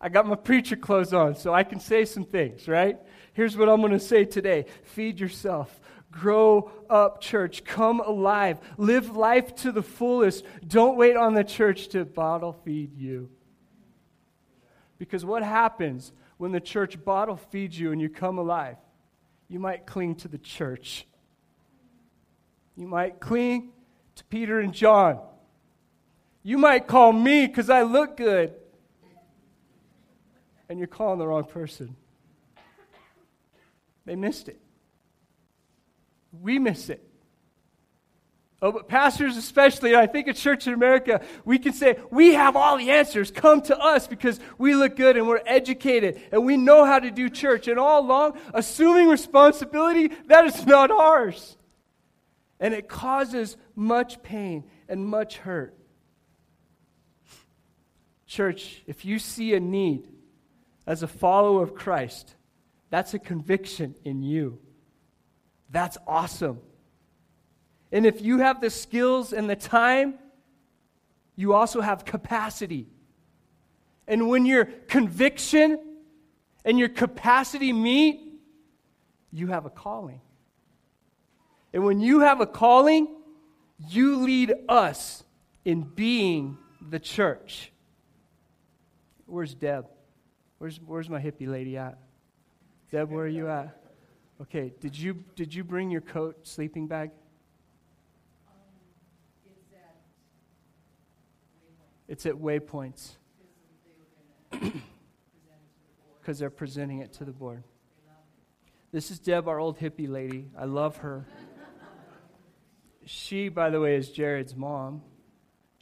I 0.00 0.10
got 0.10 0.28
my 0.28 0.36
preacher 0.36 0.76
clothes 0.76 1.12
on, 1.12 1.34
so 1.34 1.52
I 1.52 1.64
can 1.64 1.80
say 1.80 2.04
some 2.04 2.24
things, 2.24 2.68
right? 2.68 2.98
Here's 3.32 3.56
what 3.56 3.68
I'm 3.68 3.80
going 3.80 3.90
to 3.90 3.98
say 3.98 4.24
today 4.24 4.66
feed 4.84 5.18
yourself. 5.18 5.80
Grow 6.12 6.70
up, 6.88 7.20
church. 7.20 7.64
Come 7.64 7.98
alive. 7.98 8.60
Live 8.76 9.16
life 9.16 9.56
to 9.56 9.72
the 9.72 9.82
fullest. 9.82 10.44
Don't 10.64 10.96
wait 10.96 11.16
on 11.16 11.34
the 11.34 11.42
church 11.42 11.88
to 11.88 12.04
bottle 12.04 12.52
feed 12.52 12.96
you. 12.96 13.28
Because 14.98 15.24
what 15.24 15.42
happens 15.42 16.12
when 16.38 16.52
the 16.52 16.60
church 16.60 17.02
bottle 17.04 17.36
feeds 17.36 17.78
you 17.78 17.92
and 17.92 18.00
you 18.00 18.08
come 18.08 18.38
alive? 18.38 18.76
You 19.48 19.58
might 19.58 19.86
cling 19.86 20.16
to 20.16 20.28
the 20.28 20.38
church. 20.38 21.06
You 22.76 22.86
might 22.86 23.20
cling 23.20 23.72
to 24.16 24.24
Peter 24.24 24.60
and 24.60 24.72
John. 24.72 25.20
You 26.42 26.58
might 26.58 26.86
call 26.86 27.12
me 27.12 27.46
because 27.46 27.70
I 27.70 27.82
look 27.82 28.16
good. 28.16 28.54
And 30.68 30.78
you're 30.78 30.88
calling 30.88 31.18
the 31.18 31.26
wrong 31.26 31.44
person. 31.44 31.96
They 34.04 34.16
missed 34.16 34.48
it. 34.48 34.60
We 36.40 36.58
miss 36.58 36.88
it. 36.88 37.05
Oh, 38.62 38.72
but 38.72 38.88
pastors, 38.88 39.36
especially, 39.36 39.94
I 39.94 40.06
think 40.06 40.28
at 40.28 40.36
Church 40.36 40.66
in 40.66 40.72
America, 40.72 41.20
we 41.44 41.58
can 41.58 41.74
say, 41.74 41.98
we 42.10 42.32
have 42.34 42.56
all 42.56 42.78
the 42.78 42.90
answers. 42.90 43.30
Come 43.30 43.60
to 43.62 43.78
us 43.78 44.06
because 44.06 44.40
we 44.56 44.74
look 44.74 44.96
good 44.96 45.18
and 45.18 45.28
we're 45.28 45.42
educated 45.44 46.20
and 46.32 46.46
we 46.46 46.56
know 46.56 46.86
how 46.86 46.98
to 46.98 47.10
do 47.10 47.28
church. 47.28 47.68
And 47.68 47.78
all 47.78 48.00
along, 48.00 48.38
assuming 48.54 49.08
responsibility, 49.08 50.10
that 50.28 50.46
is 50.46 50.64
not 50.64 50.90
ours. 50.90 51.58
And 52.58 52.72
it 52.72 52.88
causes 52.88 53.58
much 53.74 54.22
pain 54.22 54.64
and 54.88 55.04
much 55.04 55.36
hurt. 55.36 55.76
Church, 58.26 58.82
if 58.86 59.04
you 59.04 59.18
see 59.18 59.52
a 59.54 59.60
need 59.60 60.08
as 60.86 61.02
a 61.02 61.06
follower 61.06 61.62
of 61.62 61.74
Christ, 61.74 62.34
that's 62.88 63.12
a 63.12 63.18
conviction 63.18 63.94
in 64.02 64.22
you. 64.22 64.60
That's 65.68 65.98
awesome. 66.06 66.60
And 67.92 68.04
if 68.04 68.20
you 68.20 68.38
have 68.38 68.60
the 68.60 68.70
skills 68.70 69.32
and 69.32 69.48
the 69.48 69.56
time, 69.56 70.14
you 71.36 71.52
also 71.52 71.80
have 71.80 72.04
capacity. 72.04 72.88
And 74.08 74.28
when 74.28 74.46
your 74.46 74.64
conviction 74.64 75.78
and 76.64 76.78
your 76.78 76.88
capacity 76.88 77.72
meet, 77.72 78.20
you 79.32 79.48
have 79.48 79.66
a 79.66 79.70
calling. 79.70 80.20
And 81.72 81.84
when 81.84 82.00
you 82.00 82.20
have 82.20 82.40
a 82.40 82.46
calling, 82.46 83.08
you 83.88 84.16
lead 84.16 84.54
us 84.68 85.24
in 85.64 85.82
being 85.82 86.56
the 86.80 86.98
church. 86.98 87.72
Where's 89.26 89.54
Deb? 89.54 89.86
Where's, 90.58 90.80
where's 90.86 91.10
my 91.10 91.20
hippie 91.20 91.48
lady 91.48 91.76
at? 91.76 91.98
Deb, 92.90 93.10
where 93.10 93.24
are 93.24 93.28
you 93.28 93.48
at? 93.48 93.76
Okay, 94.40 94.72
did 94.80 94.96
you, 94.96 95.22
did 95.34 95.54
you 95.54 95.64
bring 95.64 95.90
your 95.90 96.00
coat, 96.00 96.46
sleeping 96.46 96.86
bag? 96.86 97.10
It's 102.08 102.26
at 102.26 102.34
waypoints. 102.34 103.16
Because 106.20 106.40
they're 106.40 106.50
presenting 106.50 106.98
it 106.98 107.12
to 107.12 107.24
the 107.24 107.30
board. 107.30 107.62
This 108.90 109.12
is 109.12 109.20
Deb, 109.20 109.46
our 109.46 109.60
old 109.60 109.78
hippie 109.78 110.08
lady. 110.08 110.48
I 110.58 110.64
love 110.64 110.96
her. 110.96 111.24
she, 113.04 113.48
by 113.48 113.70
the 113.70 113.78
way, 113.78 113.94
is 113.94 114.10
Jared's 114.10 114.56
mom. 114.56 115.02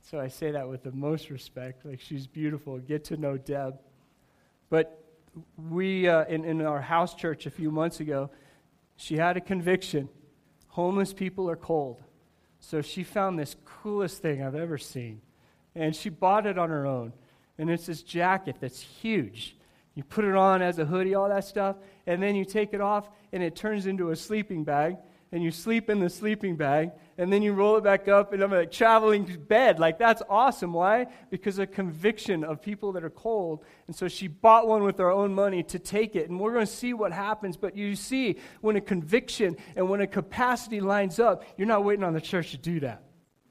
So 0.02 0.21
I 0.21 0.28
say 0.28 0.50
that 0.50 0.69
with 0.69 0.83
the 0.83 0.93
most 0.93 1.31
respect. 1.31 1.87
Like, 1.87 1.99
she's 1.99 2.26
beautiful. 2.26 2.78
Get 2.78 3.04
to 3.04 3.16
know 3.16 3.38
Deb. 3.38 3.78
But 4.69 5.02
we, 5.57 6.09
uh, 6.09 6.26
in, 6.26 6.45
in 6.45 6.61
our 6.61 6.83
house 6.83 7.14
church 7.14 7.47
a 7.47 7.50
few 7.50 7.71
months 7.71 8.00
ago, 8.00 8.31
she 8.97 9.16
had 9.16 9.38
a 9.38 9.40
conviction 9.40 10.11
homeless 10.75 11.12
people 11.12 11.49
are 11.49 11.57
cold. 11.57 12.02
So 12.59 12.83
she 12.83 13.04
found 13.04 13.38
this 13.38 13.54
coolest 13.64 14.21
thing 14.21 14.43
I've 14.43 14.57
ever 14.57 14.76
seen. 14.76 15.21
And 15.75 15.95
she 15.95 16.09
bought 16.09 16.47
it 16.47 16.59
on 16.59 16.71
her 16.71 16.87
own. 16.87 17.12
And 17.59 17.71
it's 17.71 17.87
this 17.87 18.02
jacket 18.02 18.57
that's 18.61 18.81
huge. 18.81 19.57
You 19.95 20.02
put 20.02 20.25
it 20.25 20.35
on 20.35 20.62
as 20.62 20.78
a 20.78 20.85
hoodie, 20.85 21.14
all 21.14 21.28
that 21.28 21.45
stuff, 21.45 21.76
and 22.07 22.23
then 22.23 22.35
you 22.35 22.45
take 22.45 22.75
it 22.75 22.81
off, 22.81 23.09
and 23.33 23.43
it 23.43 23.54
turns 23.54 23.87
into 23.87 24.11
a 24.11 24.16
sleeping 24.16 24.64
bag 24.64 24.97
and 25.35 25.43
you 25.43 25.50
sleep 25.50 25.90
in 25.90 25.99
the 25.99 26.09
sleeping 26.09 26.54
bag, 26.54 26.93
and 27.19 27.33
then 27.33 27.43
you 27.43 27.52
roll 27.52 27.76
it 27.76 27.83
back 27.83 28.07
up, 28.07 28.33
and 28.33 28.40
I'm 28.40 28.52
like 28.52 28.71
traveling 28.71 29.25
bed. 29.49 29.81
Like, 29.81 29.99
that's 29.99 30.23
awesome. 30.31 30.73
Why? 30.73 31.09
Because 31.28 31.59
a 31.59 31.66
conviction 31.66 32.45
of 32.45 32.62
people 32.62 32.93
that 32.93 33.02
are 33.02 33.11
cold. 33.11 33.64
And 33.88 33.97
so 33.97 34.07
she 34.07 34.28
bought 34.28 34.69
one 34.69 34.85
with 34.85 34.97
her 34.99 35.11
own 35.11 35.35
money 35.35 35.64
to 35.64 35.81
take 35.81 36.14
it. 36.14 36.31
And 36.31 36.38
we're 36.38 36.52
going 36.52 36.66
to 36.66 36.73
see 36.73 36.95
what 36.95 37.11
happens. 37.11 37.57
But 37.57 37.76
you 37.76 37.97
see, 37.97 38.37
when 38.61 38.76
a 38.76 38.81
conviction 38.81 39.57
and 39.75 39.88
when 39.88 40.00
a 40.00 40.07
capacity 40.07 40.81
lines 40.81 41.19
up, 41.19 41.43
you're 41.57 41.66
not 41.66 41.83
waiting 41.83 42.04
on 42.04 42.12
the 42.12 42.21
church 42.21 42.52
to 42.52 42.57
do 42.57 42.78
that. 42.81 43.02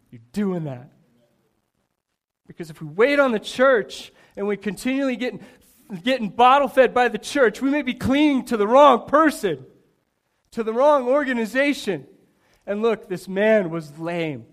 You're 0.09 0.21
doing 0.31 0.63
that. 0.63 0.89
Because 2.47 2.69
if 2.69 2.81
we 2.81 2.87
wait 2.87 3.19
on 3.19 3.31
the 3.31 3.39
church 3.39 4.11
and 4.35 4.47
we 4.47 4.57
continually 4.57 5.15
get 5.15 5.41
getting 6.03 6.29
bottle 6.29 6.67
fed 6.67 6.93
by 6.93 7.07
the 7.07 7.17
church, 7.17 7.61
we 7.61 7.69
may 7.69 7.81
be 7.81 7.93
clinging 7.93 8.45
to 8.45 8.57
the 8.57 8.67
wrong 8.67 9.07
person 9.07 9.65
to 10.53 10.63
the 10.63 10.73
wrong 10.73 11.07
organization. 11.07 12.07
And 12.65 12.81
look, 12.81 13.09
this 13.09 13.27
man 13.27 13.69
was 13.69 13.97
lame. 13.99 14.45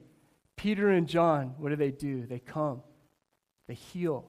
Peter 0.56 0.90
and 0.90 1.06
John, 1.06 1.54
what 1.58 1.68
do 1.68 1.76
they 1.76 1.90
do? 1.90 2.26
They 2.26 2.38
come, 2.38 2.82
they 3.68 3.74
heal. 3.74 4.28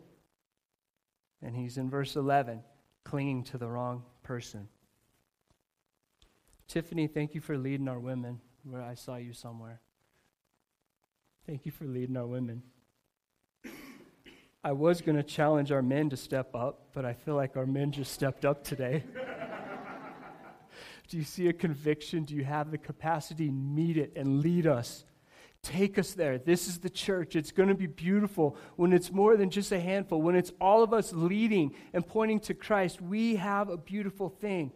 And 1.41 1.55
he's 1.55 1.77
in 1.77 1.89
verse 1.89 2.15
11, 2.15 2.61
clinging 3.03 3.45
to 3.45 3.57
the 3.57 3.67
wrong 3.67 4.03
person. 4.21 4.67
Tiffany, 6.67 7.07
thank 7.07 7.33
you 7.33 7.41
for 7.41 7.57
leading 7.57 7.87
our 7.87 7.99
women 7.99 8.39
where 8.63 8.81
I 8.81 8.93
saw 8.93 9.15
you 9.15 9.33
somewhere. 9.33 9.81
Thank 11.47 11.65
you 11.65 11.71
for 11.71 11.85
leading 11.85 12.15
our 12.15 12.27
women. 12.27 12.61
I 14.63 14.73
was 14.73 15.01
going 15.01 15.17
to 15.17 15.23
challenge 15.23 15.71
our 15.71 15.81
men 15.81 16.11
to 16.11 16.17
step 16.17 16.55
up, 16.55 16.89
but 16.93 17.03
I 17.03 17.13
feel 17.13 17.35
like 17.35 17.57
our 17.57 17.65
men 17.65 17.91
just 17.91 18.13
stepped 18.13 18.45
up 18.45 18.63
today. 18.63 19.03
Do 21.09 21.17
you 21.17 21.23
see 21.23 21.47
a 21.47 21.53
conviction? 21.53 22.25
Do 22.25 22.35
you 22.35 22.43
have 22.43 22.69
the 22.69 22.77
capacity? 22.77 23.49
Meet 23.49 23.97
it 23.97 24.13
and 24.15 24.41
lead 24.41 24.67
us. 24.67 25.03
Take 25.63 25.97
us 25.97 26.13
there. 26.13 26.37
This 26.37 26.67
is 26.67 26.79
the 26.79 26.89
church. 26.89 27.35
It's 27.35 27.51
going 27.51 27.69
to 27.69 27.75
be 27.75 27.87
beautiful 27.87 28.55
when 28.75 28.93
it's 28.93 29.11
more 29.11 29.35
than 29.35 29.49
just 29.49 29.71
a 29.71 29.79
handful, 29.79 30.21
when 30.21 30.35
it's 30.35 30.51
all 30.61 30.83
of 30.83 30.93
us 30.93 31.11
leading 31.11 31.73
and 31.93 32.05
pointing 32.05 32.39
to 32.41 32.53
Christ. 32.53 33.01
We 33.01 33.37
have 33.37 33.69
a 33.69 33.77
beautiful 33.77 34.29
thing. 34.29 34.71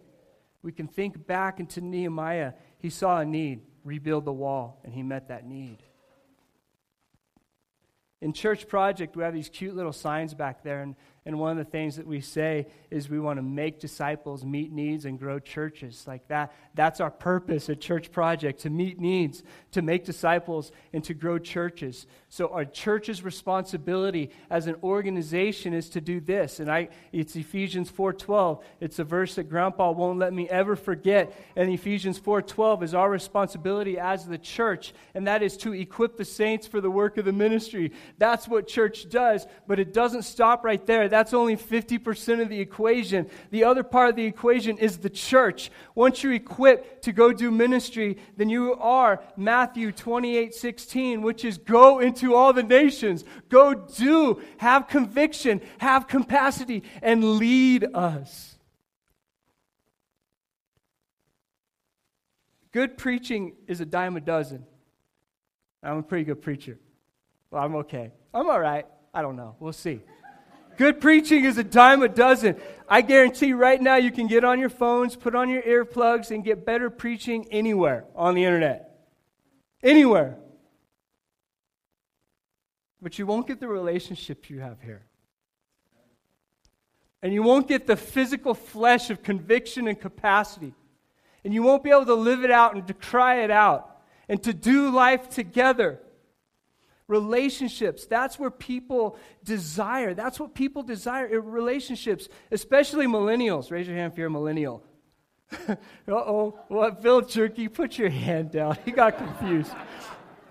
We 0.64 0.72
can 0.72 0.88
think 0.88 1.28
back 1.28 1.60
into 1.60 1.80
Nehemiah. 1.80 2.54
He 2.80 2.90
saw 2.90 3.20
a 3.20 3.26
need, 3.26 3.62
rebuild 3.84 4.26
the 4.26 4.34
wall, 4.34 4.82
and 4.84 4.94
he 4.94 5.04
met 5.04 5.28
that 5.28 5.46
need. 5.48 5.78
In 8.26 8.34
Church 8.34 8.68
Project, 8.68 9.16
we 9.16 9.22
have 9.22 9.36
these 9.36 9.50
cute 9.50 9.76
little 9.76 9.94
signs 9.94 10.34
back 10.34 10.64
there, 10.64 10.82
and 10.82 10.96
and 11.28 11.40
one 11.40 11.52
of 11.52 11.58
the 11.58 11.72
things 11.72 11.96
that 11.96 12.06
we 12.06 12.22
say 12.22 12.68
is 12.92 13.10
we 13.10 13.20
want 13.20 13.38
to 13.38 13.42
make 13.44 13.80
disciples, 13.80 14.46
meet 14.46 14.72
needs, 14.72 15.06
and 15.06 15.18
grow 15.18 15.40
churches. 15.40 16.06
Like 16.06 16.28
that, 16.28 16.54
that's 16.76 17.02
our 17.02 17.10
purpose 17.10 17.68
at 17.68 17.82
Church 17.82 18.12
Project 18.12 18.62
to 18.62 18.70
meet 18.70 19.00
needs, 19.00 19.42
to 19.72 19.82
make 19.82 20.06
disciples, 20.06 20.72
and 20.94 21.04
to 21.06 21.16
grow 21.16 21.40
churches. 21.40 22.06
So 22.30 22.50
our 22.50 22.64
church's 22.64 23.24
responsibility 23.24 24.30
as 24.52 24.68
an 24.68 24.76
organization 24.84 25.74
is 25.74 25.90
to 25.92 26.02
do 26.02 26.20
this. 26.20 26.60
And 26.60 26.70
I 26.72 26.90
it's 27.12 27.36
Ephesians 27.36 27.90
4:12. 27.90 28.64
It's 28.80 29.00
a 29.00 29.04
verse 29.04 29.34
that 29.36 29.50
Grandpa 29.50 29.92
won't 29.92 30.20
let 30.20 30.32
me 30.32 30.48
ever 30.48 30.76
forget. 30.76 31.34
And 31.56 31.72
Ephesians 31.72 32.20
4:12 32.20 32.84
is 32.84 32.94
our 32.94 33.10
responsibility 33.10 33.98
as 33.98 34.28
the 34.28 34.38
church, 34.38 34.94
and 35.16 35.26
that 35.26 35.42
is 35.42 35.58
to 35.58 35.74
equip 35.74 36.18
the 36.18 36.26
saints 36.26 36.68
for 36.68 36.82
the 36.82 36.92
work 36.92 37.18
of 37.18 37.26
the 37.26 37.34
ministry. 37.34 37.94
That's 38.20 38.48
what 38.48 38.68
church 38.68 39.10
does, 39.10 39.48
but 39.66 39.80
it 39.80 39.92
doesn't 39.92 40.22
stop 40.22 40.64
right 40.64 40.86
there 40.86 41.15
that's 41.16 41.34
only 41.34 41.56
50% 41.56 42.42
of 42.42 42.50
the 42.50 42.60
equation. 42.60 43.30
The 43.50 43.64
other 43.64 43.84
part 43.84 44.10
of 44.10 44.16
the 44.18 44.26
equation 44.26 44.78
is 44.78 44.98
the 44.98 45.10
church. 45.10 45.72
Once 45.96 46.22
you're 46.22 46.34
equipped 46.34 47.06
to 47.06 47.14
go 47.14 47.32
do 47.32 47.52
ministry, 47.52 48.18
then 48.36 48.50
you 48.50 48.74
are 48.74 49.24
Matthew 49.38 49.94
28 49.94 50.54
16, 50.54 51.22
which 51.22 51.46
is 51.46 51.58
go 51.58 52.00
into 52.00 52.36
all 52.36 52.52
the 52.52 52.64
nations, 52.64 53.24
go 53.48 53.74
do, 53.74 54.42
have 54.58 54.90
conviction, 54.90 55.62
have 55.78 56.10
capacity, 56.10 56.84
and 57.02 57.38
lead 57.38 57.86
us. 57.94 58.58
Good 62.74 62.98
preaching 62.98 63.54
is 63.68 63.80
a 63.80 63.86
dime 63.86 64.18
a 64.18 64.20
dozen. 64.20 64.66
I'm 65.82 66.00
a 66.00 66.04
pretty 66.04 66.26
good 66.26 66.42
preacher. 66.42 66.78
Well, 67.52 67.64
I'm 67.64 67.76
okay. 67.76 68.12
I'm 68.34 68.50
all 68.50 68.60
right. 68.60 68.86
I 69.14 69.22
don't 69.22 69.38
know. 69.38 69.56
We'll 69.62 69.72
see. 69.72 70.02
Good 70.78 71.02
preaching 71.02 71.46
is 71.46 71.58
a 71.58 71.64
dime 71.64 72.02
a 72.02 72.10
dozen. 72.10 72.58
I 72.88 73.02
guarantee 73.02 73.54
right 73.54 73.82
now 73.82 73.96
you 73.96 74.12
can 74.12 74.28
get 74.28 74.44
on 74.44 74.60
your 74.60 74.70
phones, 74.70 75.16
put 75.16 75.36
on 75.36 75.50
your 75.50 75.62
earplugs, 75.62 76.32
and 76.32 76.44
get 76.44 76.66
better 76.66 76.90
preaching 76.90 77.48
anywhere 77.52 78.06
on 78.16 78.36
the 78.36 78.44
internet. 78.44 79.00
Anywhere. 79.82 80.38
But 83.02 83.18
you 83.18 83.26
won't 83.26 83.48
get 83.48 83.60
the 83.60 83.68
relationship 83.68 84.50
you 84.50 84.60
have 84.60 84.82
here. 84.82 85.06
And 87.22 87.34
you 87.34 87.42
won't 87.42 87.68
get 87.68 87.88
the 87.88 87.96
physical 87.96 88.54
flesh 88.54 89.10
of 89.10 89.24
conviction 89.24 89.88
and 89.88 90.00
capacity. 90.00 90.74
And 91.44 91.54
you 91.54 91.64
won't 91.64 91.84
be 91.84 91.90
able 91.90 92.06
to 92.06 92.16
live 92.16 92.44
it 92.44 92.52
out 92.52 92.76
and 92.76 92.86
to 92.88 92.94
cry 92.94 93.44
it 93.44 93.52
out 93.52 94.00
and 94.28 94.42
to 94.44 94.54
do 94.54 94.90
life 94.90 95.30
together. 95.30 96.00
Relationships, 97.08 98.08
that's 98.08 98.40
where 98.40 98.50
people 98.50 99.18
desire. 99.44 100.16
That's 100.16 100.40
what 100.40 100.56
people 100.56 100.82
desire 100.82 101.40
relationships, 101.40 102.28
especially 102.52 103.06
millennials. 103.06 103.72
Raise 103.72 103.88
your 103.88 103.96
hand 103.96 104.14
if 104.14 104.18
you're 104.18 104.28
a 104.28 104.32
millennial. 104.32 104.84
uh 105.68 105.76
oh, 106.10 106.60
what? 106.68 107.04
Bill 107.04 107.22
Jerky, 107.22 107.68
put 107.68 108.00
your 108.00 108.10
hand 108.10 108.50
down. 108.52 108.78
He 108.86 108.92
got 108.92 109.18
confused. 109.18 109.72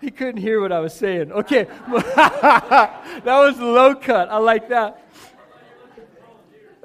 He 0.00 0.12
couldn't 0.12 0.40
hear 0.40 0.61
what 0.61 0.70
I 0.70 0.78
was 0.78 0.94
saying. 0.94 1.32
Okay, 1.32 1.64
that 1.88 3.25
was 3.25 3.58
low 3.58 3.96
cut. 3.96 4.28
I 4.28 4.37
like 4.38 4.68
that. 4.68 5.00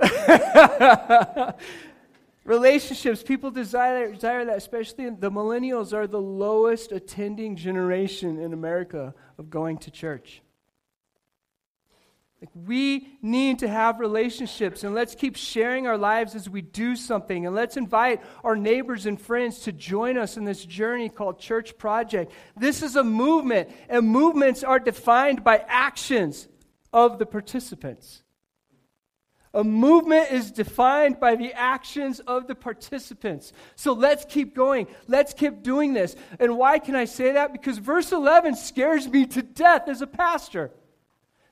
Relationships, 2.45 3.21
people 3.21 3.51
desire, 3.51 4.11
desire 4.13 4.45
that, 4.45 4.57
especially 4.57 5.09
the 5.11 5.29
millennials 5.29 5.93
are 5.93 6.07
the 6.07 6.21
lowest 6.21 6.91
attending 6.91 7.55
generation 7.55 8.39
in 8.39 8.53
America 8.53 9.13
of 9.39 9.49
going 9.49 9.77
to 9.79 9.89
church. 9.89 10.41
Like 12.41 12.49
we 12.53 13.17
need 13.21 13.59
to 13.59 13.67
have 13.67 13.99
relationships 13.99 14.83
and 14.83 14.93
let's 14.93 15.13
keep 15.15 15.35
sharing 15.35 15.87
our 15.87 15.97
lives 15.97 16.35
as 16.35 16.49
we 16.49 16.61
do 16.61 16.95
something 16.95 17.45
and 17.45 17.53
let's 17.53 17.75
invite 17.75 18.21
our 18.45 18.55
neighbors 18.55 19.05
and 19.05 19.19
friends 19.19 19.59
to 19.61 19.73
join 19.73 20.17
us 20.17 20.37
in 20.37 20.45
this 20.45 20.63
journey 20.63 21.09
called 21.09 21.39
Church 21.39 21.77
Project. 21.77 22.31
This 22.55 22.81
is 22.81 22.95
a 22.95 23.03
movement 23.03 23.69
and 23.89 24.07
movements 24.07 24.63
are 24.63 24.79
defined 24.79 25.43
by 25.43 25.65
actions 25.67 26.47
of 26.93 27.19
the 27.19 27.25
participants. 27.25 28.23
A 29.53 29.63
movement 29.63 30.31
is 30.31 30.51
defined 30.51 31.19
by 31.19 31.35
the 31.35 31.53
actions 31.53 32.19
of 32.19 32.47
the 32.47 32.53
participants. 32.53 33.51
So 33.75 33.93
let's 33.93 34.23
keep 34.25 34.55
going. 34.55 34.87
Let's 35.07 35.33
keep 35.33 35.63
doing 35.63 35.93
this. 35.93 36.15
And 36.39 36.57
why 36.57 36.77
can 36.77 36.95
I 36.95 37.05
say 37.05 37.31
that? 37.31 37.51
Because 37.51 37.79
verse 37.79 38.11
11 38.11 38.55
scares 38.55 39.07
me 39.07 39.25
to 39.27 39.41
death 39.41 39.87
as 39.87 40.01
a 40.03 40.07
pastor. 40.07 40.71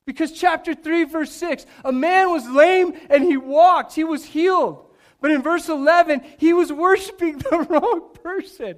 Because 0.05 0.31
chapter 0.31 0.75
3, 0.75 1.05
verse 1.05 1.31
6, 1.31 1.65
a 1.83 1.91
man 1.91 2.31
was 2.31 2.47
lame 2.47 2.93
and 3.09 3.23
he 3.23 3.35
walked, 3.35 3.93
he 3.93 4.03
was 4.03 4.23
healed. 4.23 4.85
But 5.19 5.31
in 5.31 5.41
verse 5.41 5.67
11, 5.67 6.21
he 6.37 6.53
was 6.53 6.71
worshiping 6.71 7.37
the 7.49 7.65
wrong 7.69 8.11
person. 8.23 8.77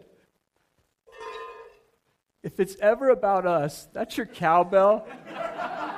If 2.42 2.62
it's 2.62 2.78
ever 2.80 3.10
about 3.10 3.46
us, 3.46 3.88
that's 3.92 4.16
your 4.16 4.28
cowbell. 4.28 5.06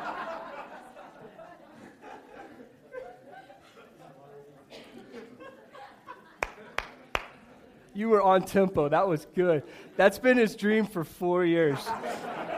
You 7.94 8.10
were 8.10 8.22
on 8.22 8.44
tempo. 8.44 8.90
That 8.90 9.08
was 9.08 9.28
good. 9.36 9.64
That's 9.98 10.18
been 10.18 10.38
his 10.38 10.56
dream 10.56 10.86
for 10.86 11.04
four 11.04 11.46
years. 11.46 11.78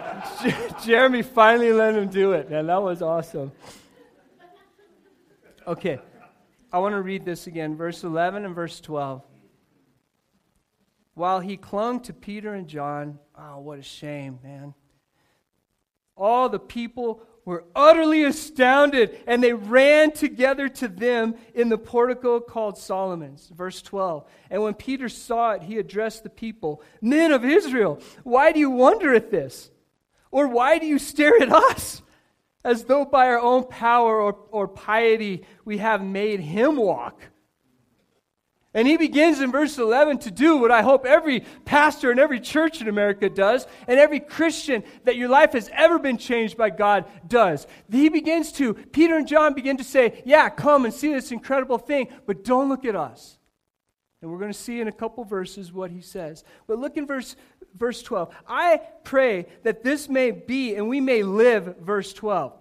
Jeremy 0.84 1.22
finally 1.22 1.72
let 1.72 1.96
him 1.96 2.10
do 2.10 2.34
it, 2.34 2.50
man. 2.50 2.68
That 2.68 2.82
was 2.82 3.02
awesome. 3.02 3.52
Okay, 5.66 6.00
I 6.72 6.80
want 6.80 6.94
to 6.94 7.02
read 7.02 7.26
this 7.26 7.48
again, 7.48 7.76
verse 7.76 8.04
11 8.04 8.46
and 8.46 8.54
verse 8.54 8.80
12. 8.82 9.24
While 11.14 11.40
he 11.40 11.58
clung 11.58 12.02
to 12.02 12.14
Peter 12.14 12.54
and 12.54 12.68
John, 12.68 13.20
oh, 13.38 13.60
what 13.60 13.80
a 13.80 13.84
shame, 13.84 14.40
man. 14.44 14.74
All 16.18 16.50
the 16.50 16.60
people 16.60 17.24
were 17.46 17.66
utterly 17.76 18.24
astounded 18.24 19.20
and 19.28 19.44
they 19.44 19.54
ran 19.54 20.12
together 20.12 20.70
to 20.70 20.88
them 20.88 21.36
in 21.54 21.70
the 21.70 21.78
portico 21.78 22.40
called 22.40 22.78
Solomon's. 22.78 23.50
Verse 23.50 23.82
12. 23.82 24.26
And 24.50 24.62
when 24.62 24.74
Peter 24.74 25.10
saw 25.10 25.52
it, 25.52 25.64
he 25.64 25.78
addressed 25.78 26.24
the 26.24 26.30
people 26.30 26.82
Men 27.02 27.32
of 27.32 27.44
Israel, 27.44 28.00
why 28.24 28.52
do 28.52 28.60
you 28.60 28.70
wonder 28.70 29.14
at 29.14 29.32
this? 29.32 29.70
Or 30.32 30.48
why 30.48 30.80
do 30.80 30.86
you 30.86 31.00
stare 31.00 31.42
at 31.42 31.52
us? 31.52 32.02
As 32.64 32.86
though 32.86 33.04
by 33.04 33.28
our 33.28 33.40
own 33.40 33.66
power 33.66 34.22
or, 34.22 34.38
or 34.52 34.68
piety 34.68 35.44
we 35.66 35.80
have 35.80 36.04
made 36.04 36.40
him 36.40 36.78
walk. 36.78 37.20
And 38.76 38.88
he 38.88 38.98
begins 38.98 39.40
in 39.40 39.52
verse 39.52 39.78
11 39.78 40.20
to 40.20 40.32
do 40.32 40.58
what 40.58 40.72
I 40.72 40.82
hope 40.82 41.06
every 41.06 41.42
pastor 41.64 42.10
and 42.10 42.20
every 42.20 42.40
church 42.40 42.82
in 42.82 42.88
America 42.88 43.30
does, 43.30 43.68
and 43.88 44.00
every 44.00 44.20
Christian 44.20 44.84
that 45.04 45.16
your 45.16 45.30
life 45.30 45.54
has 45.54 45.70
ever 45.74 46.00
been 46.00 46.18
changed 46.18 46.58
by 46.58 46.72
God 46.72 47.06
does. 47.28 47.68
He 47.92 48.10
begins 48.10 48.52
to, 48.54 48.74
Peter 48.74 49.16
and 49.16 49.28
John 49.28 49.54
begin 49.54 49.78
to 49.78 49.84
say, 49.84 50.24
Yeah, 50.26 50.50
come 50.50 50.86
and 50.86 50.94
see 50.94 51.14
this 51.14 51.32
incredible 51.32 51.78
thing, 51.78 52.08
but 52.26 52.44
don't 52.44 52.70
look 52.70 52.84
at 52.84 52.96
us. 52.96 53.38
And 54.24 54.32
we're 54.32 54.40
going 54.40 54.54
to 54.54 54.58
see 54.58 54.80
in 54.80 54.88
a 54.88 54.92
couple 54.92 55.24
verses 55.26 55.72
what 55.72 55.92
he 55.92 56.02
says. 56.02 56.44
But 56.66 56.80
look 56.80 56.98
in 56.98 57.06
verse, 57.06 57.36
verse 57.76 58.02
12. 58.02 58.34
I 58.48 58.80
pray 59.04 59.48
that 59.64 59.84
this 59.84 60.08
may 60.08 60.32
be 60.32 60.76
and 60.76 60.88
we 60.88 61.02
may 61.02 61.24
live, 61.24 61.78
verse 61.80 62.14
12. 62.14 62.58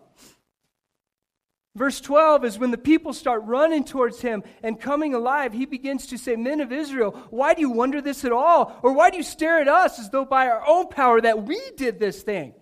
Verse 1.74 2.02
12 2.02 2.44
is 2.44 2.58
when 2.58 2.70
the 2.70 2.76
people 2.76 3.14
start 3.14 3.44
running 3.44 3.82
towards 3.84 4.20
him 4.20 4.42
and 4.62 4.78
coming 4.78 5.14
alive, 5.14 5.54
he 5.54 5.64
begins 5.64 6.06
to 6.08 6.18
say, 6.18 6.36
Men 6.36 6.60
of 6.60 6.70
Israel, 6.70 7.12
why 7.30 7.54
do 7.54 7.62
you 7.62 7.70
wonder 7.70 8.02
this 8.02 8.26
at 8.26 8.32
all? 8.32 8.78
Or 8.82 8.92
why 8.92 9.08
do 9.08 9.16
you 9.16 9.22
stare 9.22 9.58
at 9.58 9.68
us 9.68 9.98
as 9.98 10.10
though 10.10 10.26
by 10.26 10.48
our 10.48 10.62
own 10.66 10.88
power 10.88 11.18
that 11.20 11.44
we 11.44 11.58
did 11.78 11.98
this 11.98 12.22
thing? 12.22 12.52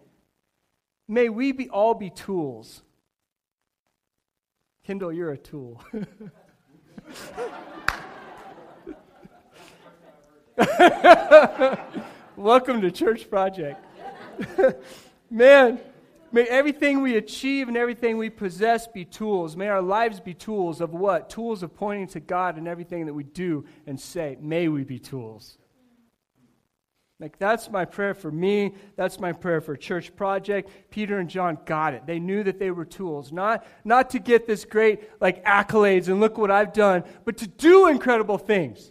May 1.09 1.29
we 1.29 1.51
be, 1.51 1.69
all 1.69 1.95
be 1.95 2.11
tools. 2.11 2.83
Kendall, 4.85 5.13
you're 5.13 5.33
a 5.33 5.39
tool. 5.39 5.83
Welcome 12.37 12.81
to 12.83 12.93
Church 12.93 13.29
Project. 13.29 13.85
Man, 15.31 15.81
May 16.33 16.45
everything 16.45 17.03
we 17.03 17.17
achieve 17.17 17.69
and 17.69 17.77
everything 17.77 18.17
we 18.17 18.31
possess 18.31 18.87
be 18.87 19.05
tools. 19.05 19.57
May 19.57 19.69
our 19.69 19.83
lives 19.83 20.21
be 20.21 20.35
tools 20.35 20.81
of 20.81 20.93
what? 20.93 21.29
Tools 21.29 21.63
of 21.63 21.75
pointing 21.75 22.07
to 22.09 22.21
God 22.21 22.57
in 22.57 22.69
everything 22.69 23.07
that 23.07 23.15
we 23.15 23.25
do 23.25 23.65
and 23.87 24.01
say. 24.01 24.37
May 24.41 24.69
we 24.69 24.85
be 24.85 24.99
tools. 24.99 25.59
Like, 27.19 27.39
that's 27.39 27.71
my 27.71 27.85
prayer 27.85 28.15
for 28.15 28.31
me. 28.31 28.75
That's 28.97 29.21
my 29.21 29.33
prayer 29.33 29.61
for 29.61 29.77
Church 29.77 30.17
Project. 30.17 30.71
Peter 30.91 31.19
and 31.19 31.29
John 31.29 31.59
got 31.67 31.93
it. 31.93 32.07
They 32.07 32.19
knew 32.19 32.43
that 32.45 32.59
they 32.59 32.71
were 32.71 32.87
tools. 32.87 33.31
Not, 33.31 33.67
not 33.85 34.11
to 34.11 34.19
get 34.19 34.47
this 34.47 34.65
great, 34.65 35.21
like, 35.21 35.45
accolades 35.45 36.09
and 36.09 36.19
look 36.19 36.39
what 36.39 36.51
I've 36.51 36.73
done, 36.73 37.05
but 37.27 37.37
to 37.39 37.47
do 37.47 37.89
incredible 37.89 38.39
things. 38.39 38.91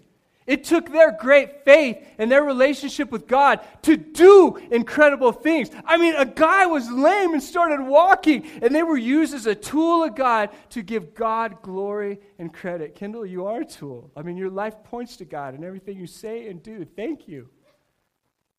It 0.49 0.63
took 0.63 0.91
their 0.91 1.11
great 1.11 1.63
faith 1.63 2.03
and 2.17 2.31
their 2.31 2.41
relationship 2.41 3.11
with 3.11 3.27
God 3.27 3.59
to 3.83 3.95
do 3.95 4.57
incredible 4.71 5.31
things. 5.31 5.69
I 5.85 5.95
mean, 5.95 6.15
a 6.15 6.25
guy 6.25 6.65
was 6.65 6.89
lame 6.89 7.33
and 7.33 7.43
started 7.43 7.83
walking, 7.83 8.49
and 8.63 8.73
they 8.73 8.81
were 8.81 8.97
used 8.97 9.35
as 9.35 9.45
a 9.45 9.53
tool 9.53 10.03
of 10.03 10.15
God 10.15 10.49
to 10.71 10.81
give 10.81 11.13
God 11.13 11.61
glory 11.61 12.19
and 12.39 12.51
credit. 12.51 12.95
Kendall, 12.95 13.27
you 13.27 13.45
are 13.45 13.61
a 13.61 13.65
tool. 13.65 14.09
I 14.17 14.23
mean, 14.23 14.37
your 14.37 14.49
life 14.49 14.73
points 14.85 15.17
to 15.17 15.25
God 15.25 15.53
and 15.53 15.63
everything 15.63 15.99
you 15.99 16.07
say 16.07 16.47
and 16.47 16.63
do. 16.63 16.83
Thank 16.83 17.27
you. 17.27 17.47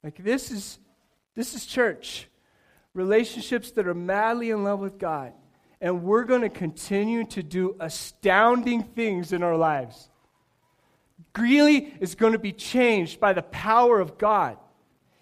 Like 0.04 0.22
this 0.22 0.52
is 0.52 0.78
this 1.34 1.54
is 1.54 1.66
church. 1.66 2.28
Relationships 2.94 3.72
that 3.72 3.88
are 3.88 3.94
madly 3.94 4.50
in 4.50 4.62
love 4.62 4.78
with 4.78 4.96
God. 4.96 5.32
And 5.80 6.04
we're 6.04 6.22
going 6.24 6.42
to 6.42 6.50
continue 6.50 7.24
to 7.24 7.42
do 7.42 7.74
astounding 7.80 8.84
things 8.84 9.32
in 9.32 9.42
our 9.42 9.56
lives. 9.56 10.09
Greeley 11.32 11.94
is 12.00 12.14
going 12.14 12.32
to 12.32 12.38
be 12.38 12.52
changed 12.52 13.20
by 13.20 13.32
the 13.32 13.42
power 13.42 14.00
of 14.00 14.18
God. 14.18 14.56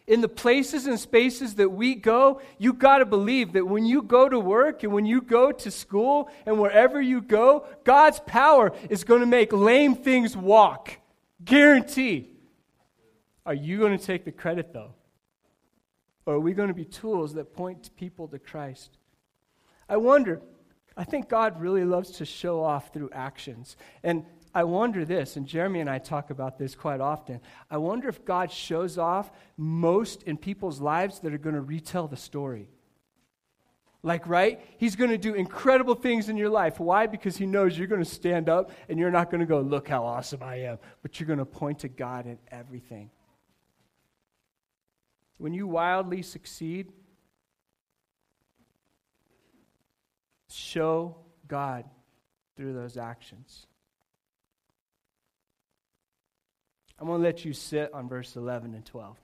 In 0.07 0.23
the 0.23 0.29
places 0.29 0.87
and 0.87 0.99
spaces 0.99 1.57
that 1.57 1.68
we 1.68 1.94
go, 1.94 2.40
you 2.57 2.73
got 2.73 2.99
to 2.99 3.07
believe 3.07 3.53
that 3.53 3.66
when 3.66 3.85
you 3.85 4.01
go 4.01 4.27
to 4.27 4.40
work 4.40 4.83
and 4.83 4.90
when 4.90 5.05
you 5.05 5.21
go 5.21 5.53
to 5.53 5.71
school 5.71 6.31
and 6.47 6.59
wherever 6.59 6.99
you 6.99 7.21
go, 7.21 7.66
God's 7.85 8.18
power 8.21 8.73
is 8.88 9.05
going 9.05 9.21
to 9.21 9.27
make 9.27 9.53
lame 9.53 9.94
things 9.94 10.35
walk. 10.35 10.92
Guaranteed. 11.44 12.37
Are 13.44 13.53
you 13.53 13.79
going 13.79 13.97
to 13.97 14.03
take 14.03 14.25
the 14.25 14.33
credit 14.33 14.73
though? 14.73 14.94
Or 16.25 16.35
are 16.35 16.40
we 16.40 16.53
going 16.53 16.68
to 16.68 16.75
be 16.75 16.85
tools 16.85 17.35
that 17.35 17.55
point 17.55 17.90
people 17.97 18.29
to 18.29 18.38
Christ? 18.38 18.97
I 19.88 19.99
wonder, 19.99 20.40
I 20.97 21.05
think 21.05 21.29
God 21.29 21.61
really 21.61 21.85
loves 21.85 22.12
to 22.12 22.25
show 22.25 22.62
off 22.62 22.92
through 22.92 23.11
actions. 23.12 23.77
And 24.03 24.25
I 24.59 24.64
wonder 24.64 25.05
this, 25.05 25.37
and 25.37 25.47
Jeremy 25.47 25.79
and 25.79 25.88
I 25.88 25.99
talk 25.99 26.31
about 26.31 26.59
this 26.59 26.75
quite 26.75 27.01
often. 27.01 27.40
I 27.71 27.77
wonder 27.77 28.09
if 28.09 28.25
God 28.25 28.51
shows 28.51 28.99
off 28.99 29.31
most 29.57 30.25
in 30.25 30.37
people's 30.37 30.81
lives 30.81 31.21
that 31.21 31.33
are 31.33 31.38
going 31.38 31.55
to 31.55 31.61
retell 31.61 32.09
the 32.09 32.16
story. 32.16 32.68
Like, 34.03 34.27
right? 34.27 34.61
He's 34.79 34.97
going 34.97 35.12
to 35.12 35.16
do 35.16 35.35
incredible 35.35 35.94
things 35.94 36.29
in 36.29 36.37
your 36.37 36.49
life. 36.51 36.81
Why? 36.81 37.07
Because 37.07 37.37
he 37.37 37.47
knows 37.47 37.79
you're 37.79 37.87
going 37.87 38.03
to 38.03 38.11
stand 38.11 38.49
up 38.49 38.73
and 38.88 38.99
you're 38.99 39.12
not 39.12 39.31
going 39.31 39.38
to 39.38 39.47
go, 39.47 39.61
look 39.61 39.87
how 39.87 40.05
awesome 40.05 40.42
I 40.42 40.57
am, 40.62 40.79
but 41.03 41.21
you're 41.21 41.29
going 41.29 41.38
to 41.38 41.44
point 41.44 41.79
to 41.81 41.88
God 41.88 42.27
in 42.27 42.37
everything. 42.51 43.11
When 45.37 45.55
you 45.55 45.68
wildly 45.68 46.23
succeed, 46.23 46.90
show 50.51 51.14
God 51.47 51.85
through 52.57 52.73
those 52.73 52.97
actions. 52.97 53.68
I'm 56.98 57.06
going 57.06 57.20
to 57.20 57.26
let 57.26 57.44
you 57.44 57.52
sit 57.52 57.92
on 57.94 58.08
verse 58.08 58.34
11 58.37 58.74
and 58.74 58.84
12. 58.84 59.16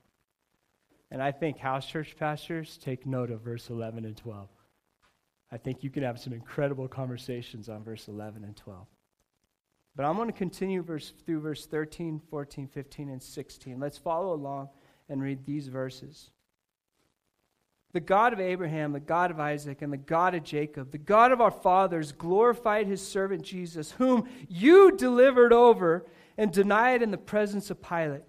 And 1.10 1.22
I 1.22 1.32
think 1.32 1.58
house 1.58 1.87
church 1.87 2.16
pastors 2.18 2.78
take 2.78 3.06
note 3.06 3.30
of 3.30 3.40
verse 3.40 3.70
11 3.70 4.04
and 4.04 4.16
12. 4.16 4.48
I 5.50 5.56
think 5.56 5.84
you 5.84 5.90
can 5.90 6.02
have 6.02 6.18
some 6.18 6.32
incredible 6.32 6.88
conversations 6.88 7.68
on 7.68 7.84
verse 7.84 8.08
11 8.08 8.44
and 8.44 8.56
12. 8.56 8.87
But 9.96 10.06
I'm 10.06 10.16
going 10.16 10.28
to 10.28 10.37
continue 10.37 10.82
verse, 10.82 11.12
through 11.24 11.40
verse 11.40 11.66
13, 11.66 12.20
14, 12.30 12.66
15, 12.66 13.08
and 13.10 13.22
16. 13.22 13.78
Let's 13.78 13.98
follow 13.98 14.34
along 14.34 14.70
and 15.08 15.22
read 15.22 15.46
these 15.46 15.68
verses. 15.68 16.30
The 17.92 18.00
God 18.00 18.32
of 18.32 18.40
Abraham, 18.40 18.92
the 18.92 18.98
God 18.98 19.30
of 19.30 19.38
Isaac, 19.38 19.82
and 19.82 19.92
the 19.92 19.96
God 19.96 20.34
of 20.34 20.42
Jacob, 20.42 20.90
the 20.90 20.98
God 20.98 21.30
of 21.30 21.40
our 21.40 21.52
fathers, 21.52 22.10
glorified 22.10 22.88
his 22.88 23.06
servant 23.06 23.42
Jesus, 23.42 23.92
whom 23.92 24.28
you 24.48 24.96
delivered 24.96 25.52
over 25.52 26.04
and 26.37 26.53
denied 26.53 27.03
in 27.03 27.11
the 27.11 27.18
presence 27.18 27.70
of 27.70 27.83
Pilate 27.83 28.25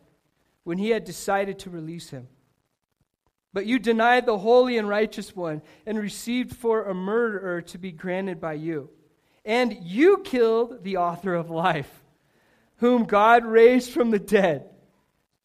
when 0.63 0.77
he 0.77 0.89
had 0.89 1.03
decided 1.05 1.59
to 1.59 1.69
release 1.69 2.09
him. 2.09 2.27
But 3.53 3.65
you 3.65 3.79
denied 3.79 4.25
the 4.25 4.37
holy 4.37 4.77
and 4.77 4.89
righteous 4.89 5.35
one 5.35 5.61
and 5.85 5.97
received 5.97 6.55
for 6.55 6.83
a 6.83 6.93
murderer 6.93 7.61
to 7.61 7.77
be 7.77 7.91
granted 7.91 8.41
by 8.41 8.53
you. 8.53 8.89
And 9.45 9.77
you 9.81 10.17
killed 10.17 10.83
the 10.83 10.97
author 10.97 11.33
of 11.33 11.49
life, 11.49 12.03
whom 12.77 13.05
God 13.05 13.45
raised 13.45 13.91
from 13.91 14.11
the 14.11 14.19
dead. 14.19 14.69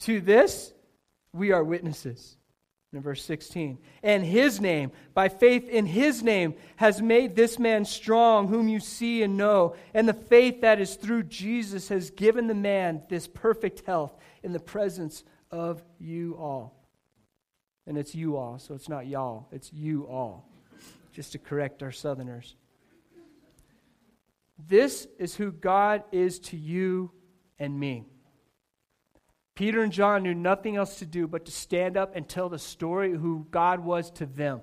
To 0.01 0.21
this 0.21 0.73
we 1.33 1.53
are 1.53 1.63
witnesses. 1.63 2.37
In 2.93 3.03
verse 3.03 3.23
16, 3.23 3.79
and 4.03 4.25
his 4.25 4.61
name, 4.61 4.91
by 5.15 5.29
faith 5.29 5.69
in 5.69 5.87
his 5.87 6.25
name, 6.25 6.55
has 6.75 7.01
made 7.01 7.37
this 7.37 7.57
man 7.57 7.85
strong, 7.85 8.49
whom 8.49 8.69
you 8.69 8.81
see 8.81 9.23
and 9.23 9.37
know. 9.37 9.77
And 9.95 10.09
the 10.09 10.13
faith 10.13 10.63
that 10.63 10.81
is 10.81 10.97
through 10.97 11.25
Jesus 11.25 11.89
has 11.89 12.11
given 12.11 12.49
the 12.49 12.55
man 12.55 13.03
this 13.09 13.29
perfect 13.29 13.87
health 13.87 14.13
in 14.43 14.53
the 14.53 14.59
presence 14.59 15.23
of 15.53 15.85
you 16.01 16.37
all. 16.37 16.75
And 17.87 17.97
it's 17.97 18.13
you 18.13 18.37
all, 18.37 18.59
so 18.59 18.75
it's 18.75 18.89
not 18.89 19.07
y'all, 19.07 19.47
it's 19.53 19.73
you 19.73 20.09
all, 20.09 20.49
just 21.13 21.31
to 21.33 21.39
correct 21.39 21.85
our 21.85 21.93
southerners. 21.93 22.57
This 24.69 25.07
is 25.19 25.37
who 25.37 25.53
God 25.53 26.03
is 26.11 26.41
to 26.41 26.57
you 26.57 27.13
and 27.57 27.79
me. 27.79 28.05
Peter 29.61 29.83
and 29.83 29.93
John 29.93 30.23
knew 30.23 30.33
nothing 30.33 30.77
else 30.77 31.01
to 31.01 31.05
do 31.05 31.27
but 31.27 31.45
to 31.45 31.53
stand 31.53 31.99
up 31.99 32.17
and 32.17 32.27
tell 32.27 32.49
the 32.49 32.59
story 32.59 33.13
who 33.13 33.47
God 33.51 33.81
was 33.81 34.11
to 34.13 34.25
them. 34.25 34.63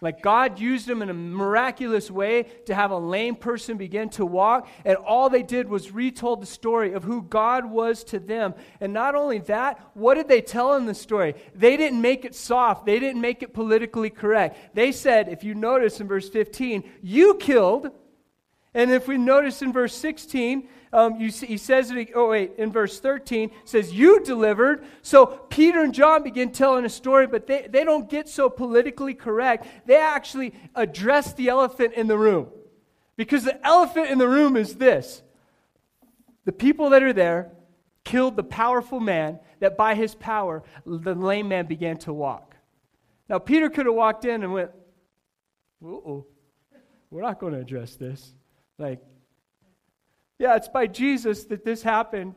Like 0.00 0.20
God 0.20 0.58
used 0.58 0.88
them 0.88 1.00
in 1.00 1.10
a 1.10 1.14
miraculous 1.14 2.10
way 2.10 2.46
to 2.66 2.74
have 2.74 2.90
a 2.90 2.98
lame 2.98 3.36
person 3.36 3.76
begin 3.76 4.08
to 4.08 4.26
walk, 4.26 4.66
and 4.84 4.96
all 4.96 5.30
they 5.30 5.44
did 5.44 5.68
was 5.68 5.92
retold 5.92 6.42
the 6.42 6.46
story 6.46 6.92
of 6.92 7.04
who 7.04 7.22
God 7.22 7.66
was 7.66 8.02
to 8.02 8.18
them. 8.18 8.54
And 8.80 8.92
not 8.92 9.14
only 9.14 9.38
that, 9.38 9.78
what 9.94 10.14
did 10.14 10.26
they 10.26 10.40
tell 10.40 10.74
in 10.74 10.86
the 10.86 10.94
story? 10.94 11.36
They 11.54 11.76
didn't 11.76 12.00
make 12.00 12.24
it 12.24 12.34
soft, 12.34 12.84
they 12.84 12.98
didn't 12.98 13.20
make 13.20 13.44
it 13.44 13.54
politically 13.54 14.10
correct. 14.10 14.74
They 14.74 14.90
said, 14.90 15.28
if 15.28 15.44
you 15.44 15.54
notice 15.54 16.00
in 16.00 16.08
verse 16.08 16.28
15, 16.28 16.82
you 17.00 17.36
killed. 17.36 17.92
And 18.74 18.90
if 18.90 19.06
we 19.06 19.18
notice 19.18 19.62
in 19.62 19.72
verse 19.72 19.94
16, 19.94 20.66
um, 20.92 21.18
you 21.18 21.30
see, 21.30 21.46
he 21.46 21.56
says 21.56 21.90
it, 21.90 22.10
oh 22.14 22.30
wait, 22.30 22.52
in 22.58 22.70
verse 22.70 23.00
13, 23.00 23.50
says, 23.64 23.92
You 23.92 24.22
delivered. 24.22 24.84
So 25.00 25.26
Peter 25.26 25.82
and 25.82 25.94
John 25.94 26.22
begin 26.22 26.52
telling 26.52 26.84
a 26.84 26.90
story, 26.90 27.26
but 27.26 27.46
they, 27.46 27.66
they 27.68 27.82
don't 27.82 28.10
get 28.10 28.28
so 28.28 28.50
politically 28.50 29.14
correct. 29.14 29.66
They 29.86 29.96
actually 29.96 30.52
address 30.74 31.32
the 31.32 31.48
elephant 31.48 31.94
in 31.94 32.08
the 32.08 32.18
room. 32.18 32.48
Because 33.16 33.44
the 33.44 33.66
elephant 33.66 34.10
in 34.10 34.18
the 34.18 34.28
room 34.28 34.56
is 34.56 34.76
this 34.76 35.22
the 36.44 36.52
people 36.52 36.90
that 36.90 37.02
are 37.02 37.12
there 37.12 37.52
killed 38.04 38.36
the 38.36 38.42
powerful 38.42 39.00
man 39.00 39.38
that 39.60 39.76
by 39.76 39.94
his 39.94 40.14
power 40.14 40.62
the 40.84 41.14
lame 41.14 41.48
man 41.48 41.66
began 41.66 41.96
to 41.98 42.12
walk. 42.12 42.56
Now, 43.28 43.38
Peter 43.38 43.70
could 43.70 43.86
have 43.86 43.94
walked 43.94 44.24
in 44.24 44.42
and 44.42 44.52
went, 44.52 44.70
oh, 45.82 46.26
we're 47.10 47.22
not 47.22 47.38
going 47.38 47.54
to 47.54 47.60
address 47.60 47.96
this. 47.96 48.34
Like, 48.78 49.00
yeah, 50.42 50.56
it's 50.56 50.68
by 50.68 50.88
Jesus 50.88 51.44
that 51.44 51.64
this 51.64 51.84
happened. 51.84 52.34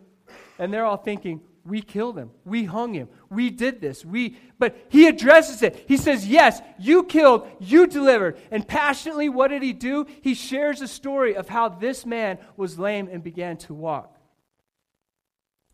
And 0.60 0.72
they're 0.72 0.86
all 0.86 0.96
thinking, 0.96 1.42
we 1.66 1.82
killed 1.82 2.16
him. 2.16 2.30
We 2.46 2.64
hung 2.66 2.94
him. 2.94 3.10
We 3.32 3.50
did 3.50 3.82
this. 3.82 4.06
We 4.06 4.38
but 4.60 4.78
he 4.90 5.08
addresses 5.08 5.64
it. 5.64 5.86
He 5.88 5.98
says, 5.98 6.28
"Yes, 6.28 6.62
you 6.78 7.04
killed, 7.04 7.48
you 7.60 7.88
delivered." 7.88 8.38
And 8.52 8.68
passionately 8.68 9.28
what 9.30 9.48
did 9.48 9.64
he 9.64 9.74
do? 9.74 10.06
He 10.22 10.36
shares 10.36 10.82
a 10.82 10.88
story 10.88 11.36
of 11.36 11.50
how 11.50 11.68
this 11.68 12.06
man 12.06 12.38
was 12.56 12.78
lame 12.78 13.10
and 13.12 13.24
began 13.24 13.58
to 13.58 13.74
walk. 13.74 14.16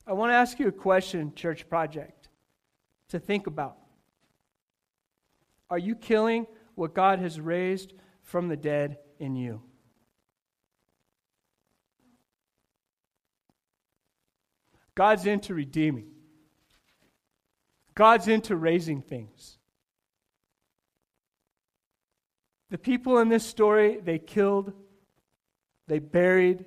I 0.07 0.13
want 0.13 0.29
to 0.29 0.35
ask 0.35 0.57
you 0.57 0.69
a 0.69 0.71
question, 0.71 1.33
church 1.35 1.67
project, 1.67 2.29
to 3.09 3.19
think 3.19 3.47
about. 3.47 3.75
Are 5.69 5.77
you 5.77 5.95
killing 5.95 6.47
what 6.75 6.93
God 6.93 7.19
has 7.19 7.41
raised 7.41 7.91
from 8.23 8.47
the 8.47 8.57
dead 8.57 8.99
in 9.19 9.35
you? 9.35 9.61
God's 15.01 15.25
into 15.25 15.55
redeeming, 15.55 16.11
God's 17.95 18.27
into 18.27 18.55
raising 18.55 19.01
things. 19.01 19.57
The 22.69 22.77
people 22.77 23.17
in 23.17 23.27
this 23.27 23.43
story, 23.43 23.99
they 23.99 24.19
killed, 24.19 24.73
they 25.87 25.97
buried, 25.97 26.65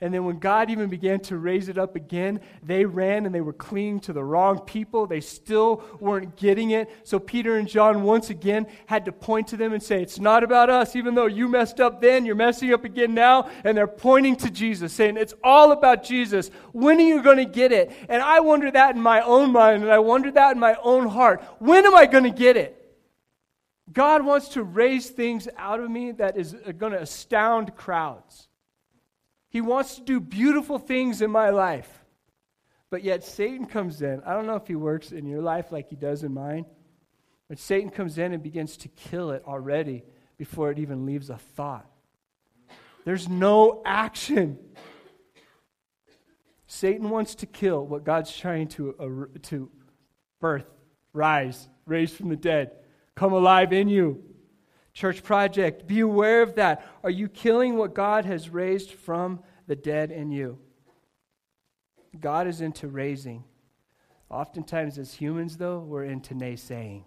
and 0.00 0.14
then 0.14 0.24
when 0.24 0.38
God 0.38 0.70
even 0.70 0.88
began 0.88 1.18
to 1.22 1.36
raise 1.36 1.68
it 1.68 1.76
up 1.76 1.96
again, 1.96 2.38
they 2.62 2.84
ran 2.84 3.26
and 3.26 3.34
they 3.34 3.40
were 3.40 3.52
clinging 3.52 3.98
to 4.00 4.12
the 4.12 4.22
wrong 4.22 4.60
people. 4.60 5.08
They 5.08 5.20
still 5.20 5.82
weren't 5.98 6.36
getting 6.36 6.70
it. 6.70 6.88
So 7.02 7.18
Peter 7.18 7.56
and 7.56 7.66
John 7.66 8.04
once 8.04 8.30
again 8.30 8.68
had 8.86 9.06
to 9.06 9.12
point 9.12 9.48
to 9.48 9.56
them 9.56 9.72
and 9.72 9.82
say, 9.82 10.00
It's 10.00 10.20
not 10.20 10.44
about 10.44 10.70
us. 10.70 10.94
Even 10.94 11.16
though 11.16 11.26
you 11.26 11.48
messed 11.48 11.80
up 11.80 12.00
then, 12.00 12.24
you're 12.24 12.36
messing 12.36 12.72
up 12.72 12.84
again 12.84 13.12
now. 13.12 13.50
And 13.64 13.76
they're 13.76 13.88
pointing 13.88 14.36
to 14.36 14.50
Jesus, 14.50 14.92
saying, 14.92 15.16
It's 15.16 15.34
all 15.42 15.72
about 15.72 16.04
Jesus. 16.04 16.52
When 16.70 16.98
are 16.98 17.00
you 17.00 17.20
going 17.20 17.38
to 17.38 17.44
get 17.44 17.72
it? 17.72 17.90
And 18.08 18.22
I 18.22 18.38
wonder 18.38 18.70
that 18.70 18.94
in 18.94 19.02
my 19.02 19.20
own 19.22 19.50
mind, 19.50 19.82
and 19.82 19.90
I 19.90 19.98
wonder 19.98 20.30
that 20.30 20.52
in 20.52 20.60
my 20.60 20.76
own 20.80 21.08
heart. 21.08 21.42
When 21.58 21.84
am 21.84 21.96
I 21.96 22.06
going 22.06 22.24
to 22.24 22.30
get 22.30 22.56
it? 22.56 22.76
God 23.92 24.24
wants 24.24 24.50
to 24.50 24.62
raise 24.62 25.10
things 25.10 25.48
out 25.56 25.80
of 25.80 25.90
me 25.90 26.12
that 26.12 26.36
is 26.36 26.54
uh, 26.54 26.70
going 26.70 26.92
to 26.92 27.00
astound 27.00 27.74
crowds. 27.74 28.47
He 29.50 29.60
wants 29.60 29.96
to 29.96 30.02
do 30.02 30.20
beautiful 30.20 30.78
things 30.78 31.22
in 31.22 31.30
my 31.30 31.50
life. 31.50 32.04
But 32.90 33.04
yet 33.04 33.24
Satan 33.24 33.66
comes 33.66 34.02
in. 34.02 34.22
I 34.24 34.32
don't 34.32 34.46
know 34.46 34.56
if 34.56 34.66
he 34.66 34.74
works 34.74 35.12
in 35.12 35.26
your 35.26 35.42
life 35.42 35.72
like 35.72 35.90
he 35.90 35.96
does 35.96 36.22
in 36.22 36.32
mine, 36.32 36.64
but 37.48 37.58
Satan 37.58 37.90
comes 37.90 38.18
in 38.18 38.32
and 38.32 38.42
begins 38.42 38.76
to 38.78 38.88
kill 38.88 39.30
it 39.30 39.42
already 39.46 40.04
before 40.38 40.70
it 40.70 40.78
even 40.78 41.04
leaves 41.04 41.30
a 41.30 41.36
thought. 41.36 41.86
There's 43.04 43.28
no 43.28 43.82
action. 43.84 44.58
Satan 46.66 47.10
wants 47.10 47.36
to 47.36 47.46
kill 47.46 47.86
what 47.86 48.04
God's 48.04 48.34
trying 48.34 48.68
to, 48.68 48.94
uh, 49.34 49.38
to 49.48 49.70
birth, 50.40 50.66
rise, 51.12 51.68
raise 51.86 52.12
from 52.12 52.28
the 52.28 52.36
dead, 52.36 52.72
come 53.14 53.32
alive 53.32 53.72
in 53.72 53.88
you. 53.88 54.22
Church 54.98 55.22
Project, 55.22 55.86
be 55.86 56.00
aware 56.00 56.42
of 56.42 56.56
that. 56.56 56.84
Are 57.04 57.10
you 57.10 57.28
killing 57.28 57.76
what 57.76 57.94
God 57.94 58.24
has 58.24 58.50
raised 58.50 58.90
from 58.90 59.44
the 59.68 59.76
dead 59.76 60.10
in 60.10 60.32
you? 60.32 60.58
God 62.18 62.48
is 62.48 62.60
into 62.60 62.88
raising. 62.88 63.44
Oftentimes, 64.28 64.98
as 64.98 65.14
humans, 65.14 65.56
though, 65.56 65.78
we're 65.78 66.02
into 66.02 66.34
naysaying. 66.34 67.04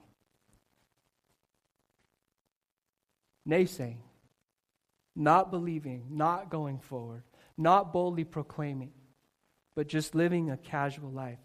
Naysaying. 3.45 3.97
Not 5.13 5.51
believing, 5.51 6.05
not 6.11 6.49
going 6.49 6.79
forward, 6.79 7.23
not 7.57 7.91
boldly 7.91 8.23
proclaiming, 8.23 8.93
but 9.75 9.89
just 9.89 10.15
living 10.15 10.49
a 10.49 10.55
casual 10.55 11.11
life. 11.11 11.39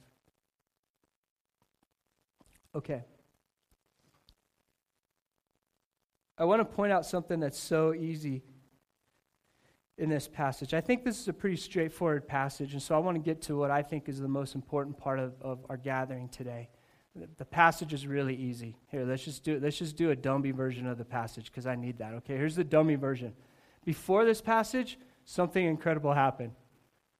Okay. 2.72 3.02
I 6.38 6.44
want 6.44 6.60
to 6.60 6.64
point 6.64 6.92
out 6.92 7.06
something 7.06 7.40
that's 7.40 7.58
so 7.58 7.94
easy 7.94 8.42
in 9.98 10.10
this 10.10 10.28
passage. 10.28 10.74
I 10.74 10.80
think 10.80 11.04
this 11.04 11.18
is 11.18 11.28
a 11.28 11.32
pretty 11.32 11.56
straightforward 11.56 12.28
passage, 12.28 12.74
and 12.74 12.82
so 12.82 12.94
I 12.94 12.98
want 12.98 13.16
to 13.16 13.22
get 13.22 13.40
to 13.42 13.56
what 13.56 13.70
I 13.70 13.82
think 13.82 14.08
is 14.08 14.20
the 14.20 14.28
most 14.28 14.54
important 14.54 14.98
part 14.98 15.18
of, 15.18 15.34
of 15.40 15.64
our 15.70 15.78
gathering 15.78 16.28
today. 16.28 16.68
The, 17.14 17.28
the 17.38 17.44
passage 17.46 17.94
is 17.94 18.06
really 18.06 18.34
easy. 18.34 18.76
Here, 18.90 19.04
let's 19.04 19.24
just 19.24 19.42
do 19.42 19.58
let's 19.58 19.78
just 19.78 19.96
do 19.96 20.10
a 20.10 20.16
dummy 20.16 20.50
version 20.50 20.86
of 20.86 20.98
the 20.98 21.04
passage 21.04 21.46
because 21.46 21.66
I 21.66 21.74
need 21.74 21.98
that. 21.98 22.12
Okay, 22.14 22.36
here's 22.36 22.56
the 22.56 22.64
dummy 22.64 22.96
version. 22.96 23.32
Before 23.86 24.26
this 24.26 24.42
passage, 24.42 24.98
something 25.24 25.64
incredible 25.64 26.12
happened. 26.12 26.52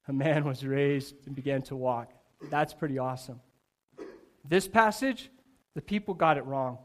A 0.08 0.12
man 0.12 0.44
was 0.44 0.64
raised 0.64 1.14
and 1.26 1.34
began 1.34 1.62
to 1.62 1.76
walk. 1.76 2.12
That's 2.50 2.74
pretty 2.74 2.98
awesome. 2.98 3.40
This 4.46 4.68
passage, 4.68 5.30
the 5.74 5.80
people 5.80 6.12
got 6.12 6.36
it 6.36 6.44
wrong. 6.44 6.78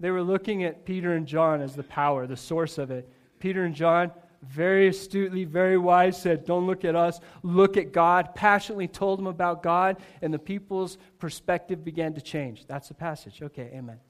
They 0.00 0.10
were 0.10 0.22
looking 0.22 0.64
at 0.64 0.84
Peter 0.84 1.14
and 1.14 1.26
John 1.26 1.60
as 1.60 1.74
the 1.74 1.82
power, 1.84 2.26
the 2.26 2.36
source 2.36 2.78
of 2.78 2.90
it. 2.90 3.08
Peter 3.38 3.64
and 3.64 3.74
John, 3.74 4.10
very 4.42 4.88
astutely, 4.88 5.44
very 5.44 5.78
wise, 5.78 6.20
said, 6.20 6.44
Don't 6.44 6.66
look 6.66 6.84
at 6.84 6.96
us, 6.96 7.20
look 7.42 7.76
at 7.76 7.92
God. 7.92 8.34
Passionately 8.34 8.88
told 8.88 9.18
them 9.18 9.26
about 9.26 9.62
God, 9.62 9.96
and 10.20 10.34
the 10.34 10.38
people's 10.38 10.98
perspective 11.18 11.84
began 11.84 12.14
to 12.14 12.20
change. 12.20 12.66
That's 12.66 12.88
the 12.88 12.94
passage. 12.94 13.42
Okay, 13.42 13.70
amen. 13.74 14.00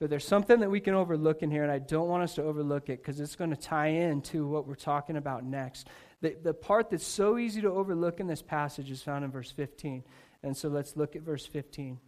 But 0.00 0.10
there's 0.10 0.26
something 0.26 0.60
that 0.60 0.70
we 0.70 0.78
can 0.78 0.94
overlook 0.94 1.42
in 1.42 1.50
here, 1.50 1.64
and 1.64 1.72
I 1.72 1.80
don't 1.80 2.08
want 2.08 2.22
us 2.22 2.36
to 2.36 2.42
overlook 2.44 2.88
it 2.88 3.02
because 3.02 3.18
it's 3.18 3.34
going 3.34 3.50
to 3.50 3.56
tie 3.56 3.88
into 3.88 4.46
what 4.46 4.66
we're 4.66 4.76
talking 4.76 5.16
about 5.16 5.44
next. 5.44 5.88
The, 6.20 6.36
the 6.40 6.54
part 6.54 6.90
that's 6.90 7.06
so 7.06 7.36
easy 7.36 7.60
to 7.62 7.70
overlook 7.70 8.20
in 8.20 8.28
this 8.28 8.42
passage 8.42 8.92
is 8.92 9.02
found 9.02 9.24
in 9.24 9.32
verse 9.32 9.50
15. 9.50 10.04
And 10.44 10.56
so 10.56 10.68
let's 10.68 10.96
look 10.96 11.16
at 11.16 11.22
verse 11.22 11.46
15. 11.46 11.98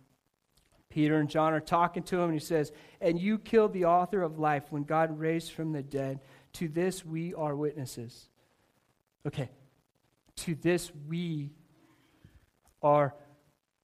Peter 0.90 1.18
and 1.18 1.30
John 1.30 1.52
are 1.54 1.60
talking 1.60 2.02
to 2.02 2.16
him, 2.16 2.24
and 2.24 2.34
he 2.34 2.44
says, 2.44 2.72
And 3.00 3.18
you 3.18 3.38
killed 3.38 3.72
the 3.72 3.86
author 3.86 4.22
of 4.22 4.38
life 4.38 4.64
when 4.70 4.82
God 4.82 5.18
raised 5.18 5.52
from 5.52 5.72
the 5.72 5.82
dead. 5.82 6.20
To 6.54 6.68
this 6.68 7.04
we 7.04 7.32
are 7.34 7.54
witnesses. 7.54 8.28
Okay. 9.26 9.48
To 10.36 10.54
this 10.56 10.90
we 11.08 11.50
are 12.82 13.14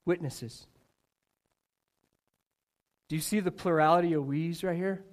witnesses. 0.05 0.67
Do 3.09 3.15
you 3.17 3.23
see 3.23 3.41
the 3.41 3.53
plurality 3.53 4.15
of 4.15 4.27
we's 4.27 4.65
right 4.65 4.77
here? 4.77 5.05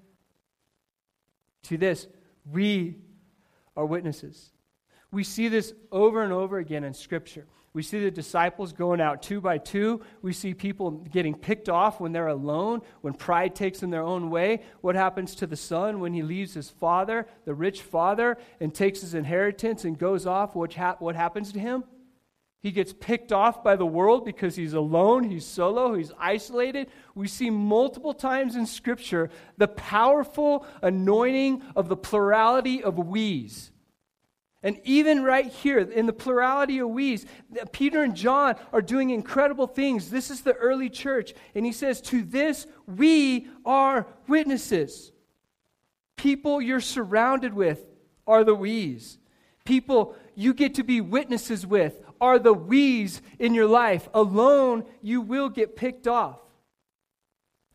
To 1.64 1.78
this, 1.78 2.08
we 2.52 2.98
are 3.78 3.86
witnesses. 3.86 4.52
We 5.12 5.24
see 5.24 5.48
this 5.48 5.74
over 5.92 6.24
and 6.24 6.34
over 6.34 6.58
again 6.58 6.84
in 6.84 6.94
Scripture. 6.94 7.46
We 7.74 7.82
see 7.82 8.00
the 8.00 8.12
disciples 8.12 8.72
going 8.72 9.02
out 9.02 9.24
two 9.24 9.42
by 9.42 9.58
two. 9.58 10.02
We 10.22 10.32
see 10.32 10.54
people 10.54 10.92
getting 10.92 11.34
picked 11.34 11.70
off 11.70 12.00
when 12.00 12.12
they're 12.12 12.28
alone, 12.28 12.82
when 13.02 13.16
pride 13.16 13.56
takes 13.56 13.80
them 13.80 13.90
their 13.90 14.04
own 14.04 14.30
way. 14.30 14.62
What 14.82 14.96
happens 14.96 15.34
to 15.36 15.48
the 15.48 15.56
son 15.56 16.00
when 16.00 16.14
he 16.14 16.22
leaves 16.22 16.54
his 16.54 16.70
father, 16.70 17.28
the 17.46 17.56
rich 17.56 17.82
father, 17.82 18.38
and 18.60 18.74
takes 18.74 19.02
his 19.02 19.16
inheritance 19.16 19.86
and 19.86 19.98
goes 19.98 20.28
off? 20.28 20.56
What, 20.56 20.76
ha- 20.76 20.98
what 21.00 21.16
happens 21.16 21.52
to 21.54 21.60
him? 21.60 21.84
He 22.62 22.72
gets 22.72 22.94
picked 22.94 23.34
off 23.34 23.62
by 23.62 23.76
the 23.76 23.86
world 23.86 24.24
because 24.24 24.56
he's 24.56 24.74
alone, 24.74 25.26
he's 25.26 25.46
solo, 25.46 25.96
he's 25.96 26.14
isolated. 26.18 26.88
We 27.14 27.28
see 27.28 27.50
multiple 27.50 28.14
times 28.14 28.56
in 28.56 28.68
Scripture 28.68 29.32
the 29.58 29.68
powerful 29.68 30.66
anointing 30.82 31.64
of 31.76 31.90
the 31.90 31.98
plurality 31.98 32.82
of 32.82 32.98
we's. 32.98 33.73
And 34.64 34.80
even 34.86 35.24
right 35.24 35.48
here, 35.48 35.80
in 35.80 36.06
the 36.06 36.14
plurality 36.14 36.80
of 36.80 36.90
we's, 36.90 37.26
Peter 37.74 38.02
and 38.02 38.16
John 38.16 38.56
are 38.72 38.82
doing 38.82 39.10
incredible 39.10 39.68
things. 39.68 40.10
This 40.10 40.32
is 40.32 40.42
the 40.42 40.54
early 40.54 40.90
church. 40.90 41.34
And 41.54 41.66
he 41.66 41.74
says, 41.74 42.00
To 42.02 42.24
this 42.24 42.66
we 42.88 43.50
are 43.66 44.08
witnesses. 44.28 45.12
People 46.16 46.62
you're 46.62 46.80
surrounded 46.80 47.54
with 47.54 47.84
are 48.26 48.46
the 48.46 48.56
we's. 48.56 49.18
People 49.66 50.16
you 50.34 50.54
get 50.54 50.76
to 50.76 50.84
be 50.84 51.02
witnesses 51.02 51.68
with 51.68 52.00
are 52.22 52.40
the 52.40 52.54
we's 52.54 53.22
in 53.40 53.54
your 53.54 53.68
life. 53.68 54.08
Alone, 54.14 54.86
you 55.02 55.20
will 55.20 55.50
get 55.50 55.76
picked 55.76 56.08
off. 56.08 56.40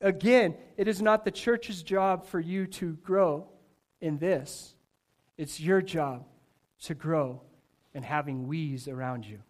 Again, 0.00 0.54
it 0.78 0.88
is 0.88 1.02
not 1.02 1.26
the 1.26 1.30
church's 1.30 1.82
job 1.82 2.24
for 2.24 2.40
you 2.40 2.66
to 2.66 2.94
grow 2.94 3.46
in 4.00 4.16
this, 4.18 4.74
it's 5.36 5.60
your 5.60 5.82
job 5.82 6.24
to 6.82 6.94
grow 6.94 7.42
and 7.94 8.04
having 8.04 8.46
we's 8.46 8.88
around 8.88 9.26
you. 9.26 9.40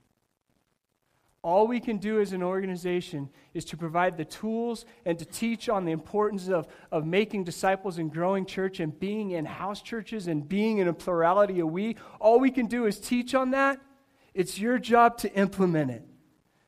All 1.43 1.69
we 1.69 1.79
can 1.79 1.99
do 1.99 2.21
as 2.21 2.33
an 2.33 2.43
organization 2.43 3.31
is 3.55 3.64
to 3.67 3.77
provide 3.77 4.17
the 4.17 4.25
tools 4.25 4.85
and 5.05 5.19
to 5.19 5.25
teach 5.25 5.69
on 5.69 5.85
the 5.85 5.93
importance 5.93 6.49
of, 6.49 6.67
of 6.91 7.07
making 7.07 7.45
disciples 7.45 7.99
and 7.99 8.12
growing 8.12 8.45
church 8.45 8.81
and 8.81 8.99
being 8.99 9.31
in 9.31 9.45
house 9.45 9.81
churches 9.81 10.27
and 10.27 10.49
being 10.49 10.79
in 10.79 10.88
a 10.88 10.93
plurality 10.93 11.61
of 11.61 11.71
we. 11.71 11.97
All 12.21 12.41
we 12.41 12.51
can 12.51 12.67
do 12.67 12.87
is 12.87 12.99
teach 12.99 13.35
on 13.35 13.53
that. 13.53 13.81
It's 14.35 14.59
your 14.59 14.79
job 14.79 15.19
to 15.19 15.33
implement 15.33 15.91
it. 15.93 16.03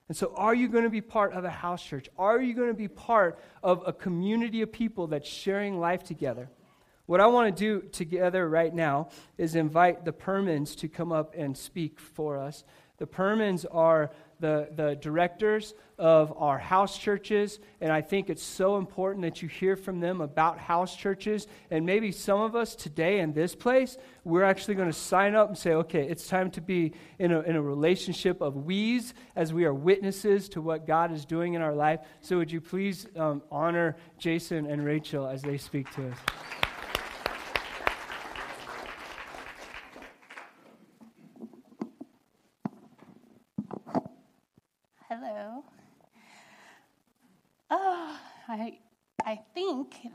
And 0.09 0.16
so, 0.16 0.33
are 0.37 0.55
you 0.55 0.68
going 0.68 0.85
to 0.85 0.90
be 0.90 1.01
part 1.01 1.35
of 1.35 1.44
a 1.44 1.51
house 1.51 1.85
church? 1.85 2.09
Are 2.18 2.40
you 2.40 2.53
going 2.55 2.68
to 2.68 2.75
be 2.75 2.88
part 2.88 3.38
of 3.62 3.83
a 3.87 3.92
community 3.92 4.62
of 4.62 4.73
people 4.73 5.07
that's 5.09 5.29
sharing 5.29 5.79
life 5.79 6.03
together? 6.03 6.51
What 7.11 7.20
I 7.20 7.27
want 7.27 7.57
to 7.57 7.61
do 7.61 7.88
together 7.88 8.49
right 8.49 8.73
now 8.73 9.09
is 9.37 9.57
invite 9.57 10.05
the 10.05 10.12
Permans 10.12 10.77
to 10.77 10.87
come 10.87 11.11
up 11.11 11.35
and 11.37 11.59
speak 11.59 11.99
for 11.99 12.38
us. 12.38 12.62
The 12.99 13.07
Permans 13.09 13.66
are 13.68 14.12
the, 14.38 14.68
the 14.77 14.94
directors 14.94 15.75
of 15.99 16.33
our 16.37 16.57
house 16.57 16.96
churches, 16.96 17.59
and 17.81 17.90
I 17.90 18.01
think 18.01 18.31
it's 18.31 18.44
so 18.44 18.77
important 18.77 19.25
that 19.25 19.42
you 19.42 19.49
hear 19.49 19.75
from 19.75 19.99
them 19.99 20.20
about 20.20 20.59
house 20.59 20.94
churches. 20.94 21.49
And 21.68 21.85
maybe 21.85 22.12
some 22.12 22.42
of 22.42 22.55
us 22.55 22.77
today 22.77 23.18
in 23.18 23.33
this 23.33 23.57
place, 23.57 23.99
we're 24.23 24.44
actually 24.44 24.77
going 24.77 24.88
to 24.88 24.96
sign 24.96 25.35
up 25.35 25.49
and 25.49 25.59
say, 25.59 25.73
okay, 25.73 26.07
it's 26.07 26.29
time 26.29 26.49
to 26.53 26.61
be 26.61 26.92
in 27.18 27.33
a, 27.33 27.40
in 27.40 27.57
a 27.57 27.61
relationship 27.61 28.40
of 28.40 28.55
we's 28.55 29.14
as 29.35 29.53
we 29.53 29.64
are 29.64 29.75
witnesses 29.75 30.49
to 30.51 30.62
what 30.62 30.87
God 30.87 31.11
is 31.11 31.25
doing 31.25 31.55
in 31.55 31.61
our 31.61 31.75
life. 31.75 31.99
So, 32.20 32.38
would 32.38 32.53
you 32.53 32.61
please 32.61 33.09
um, 33.16 33.42
honor 33.51 33.96
Jason 34.16 34.66
and 34.66 34.85
Rachel 34.85 35.27
as 35.27 35.42
they 35.42 35.59
speak 35.59 35.90
to 35.94 36.09
us? 36.09 36.16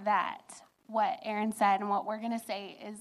That 0.04 0.62
what 0.88 1.20
Aaron 1.24 1.52
said 1.52 1.80
and 1.80 1.90
what 1.90 2.06
we're 2.06 2.20
going 2.20 2.38
to 2.38 2.46
say 2.46 2.78
is 2.86 2.98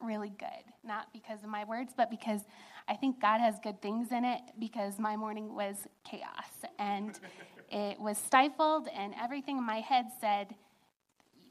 really 0.00 0.32
good. 0.38 0.48
Not 0.84 1.12
because 1.12 1.42
of 1.42 1.48
my 1.48 1.64
words, 1.64 1.92
but 1.96 2.10
because 2.10 2.40
I 2.88 2.94
think 2.94 3.20
God 3.20 3.40
has 3.40 3.56
good 3.62 3.80
things 3.80 4.12
in 4.12 4.24
it 4.24 4.40
because 4.58 4.98
my 4.98 5.16
morning 5.16 5.54
was 5.54 5.76
chaos 6.04 6.50
and 6.78 7.18
it 7.70 7.98
was 7.98 8.18
stifled, 8.18 8.88
and 8.94 9.14
everything 9.20 9.58
in 9.58 9.64
my 9.64 9.80
head 9.80 10.06
said, 10.20 10.54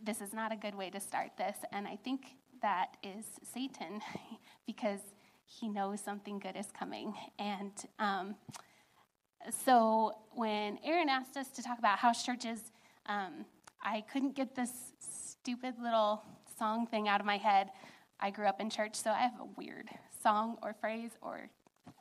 This 0.04 0.22
is 0.22 0.34
not 0.34 0.52
a 0.52 0.56
good 0.56 0.76
way 0.76 0.90
to 0.92 1.00
start 1.00 1.32
this. 1.38 1.58
And 1.72 1.88
I 1.88 1.98
think 2.04 2.22
that 2.62 2.96
is 3.04 3.26
Satan 3.54 4.02
because 4.68 5.00
he 5.46 5.68
knows 5.68 6.00
something 6.00 6.40
good 6.40 6.56
is 6.56 6.68
coming. 6.78 7.14
And 7.38 7.72
um, 8.00 8.36
so 9.50 10.14
when 10.32 10.80
Aaron 10.84 11.10
asked 11.10 11.38
us 11.38 11.50
to 11.52 11.64
talk 11.64 11.80
about 11.80 12.00
house 12.00 12.26
churches, 12.26 12.72
um, 13.06 13.46
I 13.82 14.02
couldn't 14.02 14.36
get 14.36 14.56
this 14.56 14.72
stupid 15.00 15.76
little 15.82 16.24
song 16.58 16.88
thing 16.88 17.08
out 17.08 17.20
of 17.20 17.26
my 17.26 17.38
head. 17.38 17.70
I 18.20 18.30
grew 18.30 18.46
up 18.46 18.62
in 18.62 18.70
church, 18.70 18.96
so 18.96 19.12
I 19.12 19.20
have 19.20 19.40
a 19.40 19.48
weird 19.58 19.90
song 20.22 20.58
or 20.62 20.74
phrase 20.74 21.12
or 21.22 21.50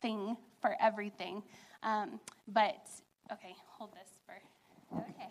thing 0.00 0.36
for 0.60 0.76
everything. 0.80 1.42
Um, 1.82 2.20
but, 2.46 2.88
okay, 3.32 3.54
hold 3.66 3.90
this 3.92 4.08
for. 4.24 5.00
Okay. 5.10 5.28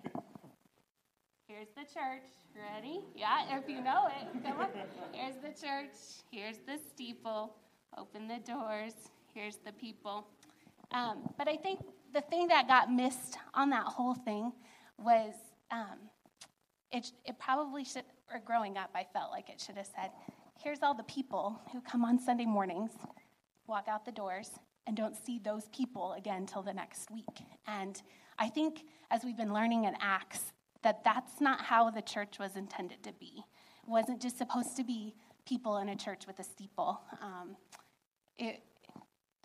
Here's 1.48 1.70
the 1.76 1.82
church. 1.82 2.28
Ready? 2.74 3.00
Yeah, 3.16 3.58
if 3.58 3.70
you 3.70 3.82
know 3.82 4.08
it. 4.08 4.44
Come 4.44 4.60
on. 4.60 4.70
Here's 5.14 5.36
the 5.36 5.50
church. 5.50 5.94
Here's 6.32 6.58
the 6.58 6.78
steeple. 6.90 7.56
Open 7.98 8.28
the 8.28 8.40
doors. 8.40 8.94
Here's 9.34 9.58
the 9.58 9.72
people. 9.72 10.28
Um, 10.92 11.30
but 11.38 11.48
I 11.48 11.56
think 11.56 11.80
the 12.14 12.22
thing 12.22 12.48
that 12.48 12.68
got 12.68 12.92
missed 12.92 13.38
on 13.54 13.70
that 13.72 13.86
whole 13.86 14.16
thing 14.16 14.52
was 14.98 15.34
um, 15.72 15.98
it, 16.92 17.12
it 17.26 17.40
probably 17.40 17.84
should, 17.84 18.04
or 18.32 18.40
growing 18.40 18.78
up, 18.78 18.90
I 18.94 19.06
felt 19.14 19.32
like 19.32 19.50
it 19.50 19.62
should 19.62 19.78
have 19.78 19.88
said, 19.88 20.12
here's 20.62 20.80
all 20.84 20.94
the 20.94 21.04
people 21.04 21.60
who 21.72 21.82
come 21.82 22.04
on 22.06 22.20
Sunday 22.20 22.46
mornings, 22.46 22.92
walk 23.68 23.88
out 23.88 24.06
the 24.06 24.12
doors, 24.12 24.50
and 24.88 24.98
don't 24.98 25.16
see 25.16 25.40
those 25.40 25.70
people 25.70 26.14
again 26.14 26.46
till 26.46 26.64
the 26.64 26.74
next 26.74 27.10
week. 27.12 27.46
And 27.68 28.02
I 28.38 28.50
think 28.50 28.84
as 29.10 29.24
we've 29.24 29.38
been 29.38 29.54
learning 29.54 29.86
in 29.86 29.96
Acts, 30.02 30.54
that 30.84 31.04
that's 31.04 31.40
not 31.40 31.62
how 31.62 31.90
the 31.92 32.02
church 32.02 32.40
was 32.40 32.56
intended 32.56 33.04
to 33.04 33.14
be. 33.14 33.44
It 33.84 33.90
wasn't 33.90 34.22
just 34.22 34.38
supposed 34.38 34.76
to 34.78 34.84
be 34.84 35.14
people 35.46 35.78
in 35.78 35.90
a 35.90 35.96
church 35.96 36.26
with 36.28 36.40
a 36.40 36.44
steeple. 36.44 37.02
Um, 37.22 37.56
it, 38.38 38.62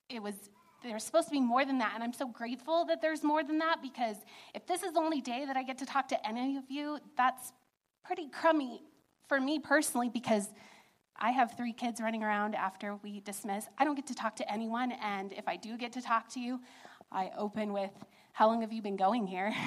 it 0.08 0.22
was 0.22 0.34
there's 0.82 1.04
supposed 1.04 1.28
to 1.28 1.32
be 1.32 1.40
more 1.40 1.64
than 1.64 1.78
that. 1.78 1.92
And 1.94 2.02
I'm 2.02 2.12
so 2.12 2.28
grateful 2.28 2.84
that 2.86 3.00
there's 3.02 3.22
more 3.22 3.42
than 3.42 3.58
that 3.58 3.82
because 3.82 4.16
if 4.54 4.66
this 4.66 4.82
is 4.82 4.92
the 4.92 5.00
only 5.00 5.20
day 5.20 5.44
that 5.46 5.56
I 5.56 5.62
get 5.62 5.78
to 5.78 5.86
talk 5.86 6.08
to 6.08 6.26
any 6.26 6.56
of 6.56 6.64
you, 6.68 6.98
that's 7.16 7.52
pretty 8.04 8.28
crummy 8.28 8.82
for 9.28 9.40
me 9.40 9.58
personally 9.58 10.08
because 10.08 10.48
I 11.18 11.30
have 11.30 11.56
three 11.56 11.72
kids 11.72 12.00
running 12.00 12.22
around 12.22 12.54
after 12.54 12.96
we 13.02 13.20
dismiss. 13.20 13.66
I 13.78 13.84
don't 13.84 13.94
get 13.94 14.06
to 14.08 14.14
talk 14.14 14.36
to 14.36 14.52
anyone. 14.52 14.92
And 14.92 15.32
if 15.32 15.48
I 15.48 15.56
do 15.56 15.76
get 15.76 15.92
to 15.92 16.02
talk 16.02 16.28
to 16.34 16.40
you, 16.40 16.60
I 17.10 17.30
open 17.38 17.72
with, 17.72 17.92
How 18.32 18.48
long 18.48 18.60
have 18.60 18.72
you 18.72 18.82
been 18.82 18.96
going 18.96 19.26
here? 19.26 19.54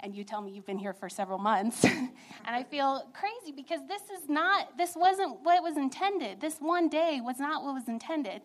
And 0.00 0.16
you 0.16 0.24
tell 0.24 0.42
me 0.42 0.50
you've 0.50 0.66
been 0.66 0.78
here 0.78 0.92
for 0.92 1.08
several 1.08 1.38
months. 1.38 1.84
and 1.84 2.10
I 2.44 2.64
feel 2.64 3.08
crazy 3.14 3.52
because 3.54 3.78
this 3.86 4.02
is 4.02 4.28
not, 4.28 4.76
this 4.76 4.96
wasn't 4.96 5.44
what 5.44 5.62
was 5.62 5.76
intended. 5.76 6.40
This 6.40 6.58
one 6.58 6.88
day 6.88 7.20
was 7.22 7.38
not 7.38 7.62
what 7.62 7.74
was 7.74 7.86
intended. 7.86 8.42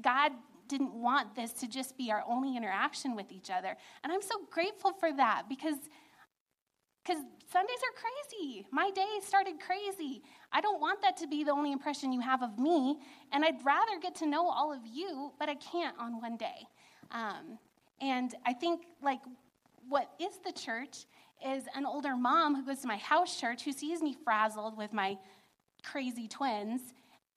God 0.00 0.30
didn't 0.68 0.94
want 0.94 1.34
this 1.34 1.52
to 1.54 1.68
just 1.68 1.96
be 1.96 2.10
our 2.10 2.22
only 2.28 2.56
interaction 2.56 3.16
with 3.16 3.30
each 3.30 3.50
other. 3.50 3.76
And 4.02 4.12
I'm 4.12 4.22
so 4.22 4.36
grateful 4.50 4.92
for 4.92 5.12
that 5.12 5.44
because 5.48 5.76
Because 7.04 7.22
Sundays 7.52 7.82
are 7.88 7.94
crazy. 8.02 8.66
My 8.72 8.90
day 8.90 9.20
started 9.22 9.54
crazy. 9.60 10.22
I 10.50 10.60
don't 10.60 10.80
want 10.80 11.02
that 11.02 11.16
to 11.18 11.26
be 11.26 11.44
the 11.44 11.52
only 11.52 11.70
impression 11.70 12.12
you 12.12 12.20
have 12.20 12.42
of 12.42 12.58
me, 12.58 12.98
and 13.30 13.44
I'd 13.44 13.62
rather 13.64 14.00
get 14.00 14.14
to 14.16 14.26
know 14.26 14.48
all 14.48 14.72
of 14.72 14.80
you, 14.86 15.30
but 15.38 15.48
I 15.48 15.56
can't 15.56 15.96
on 15.98 16.20
one 16.20 16.36
day. 16.38 16.66
Um, 17.10 17.58
and 18.00 18.34
I 18.46 18.54
think, 18.54 18.86
like, 19.02 19.20
what 19.88 20.08
is 20.18 20.38
the 20.44 20.52
church 20.52 21.04
is 21.46 21.64
an 21.74 21.84
older 21.84 22.16
mom 22.16 22.56
who 22.56 22.64
goes 22.64 22.80
to 22.80 22.88
my 22.88 22.96
house 22.96 23.38
church 23.38 23.64
who 23.64 23.72
sees 23.72 24.00
me 24.00 24.16
frazzled 24.24 24.76
with 24.76 24.92
my 24.92 25.18
crazy 25.82 26.26
twins 26.26 26.80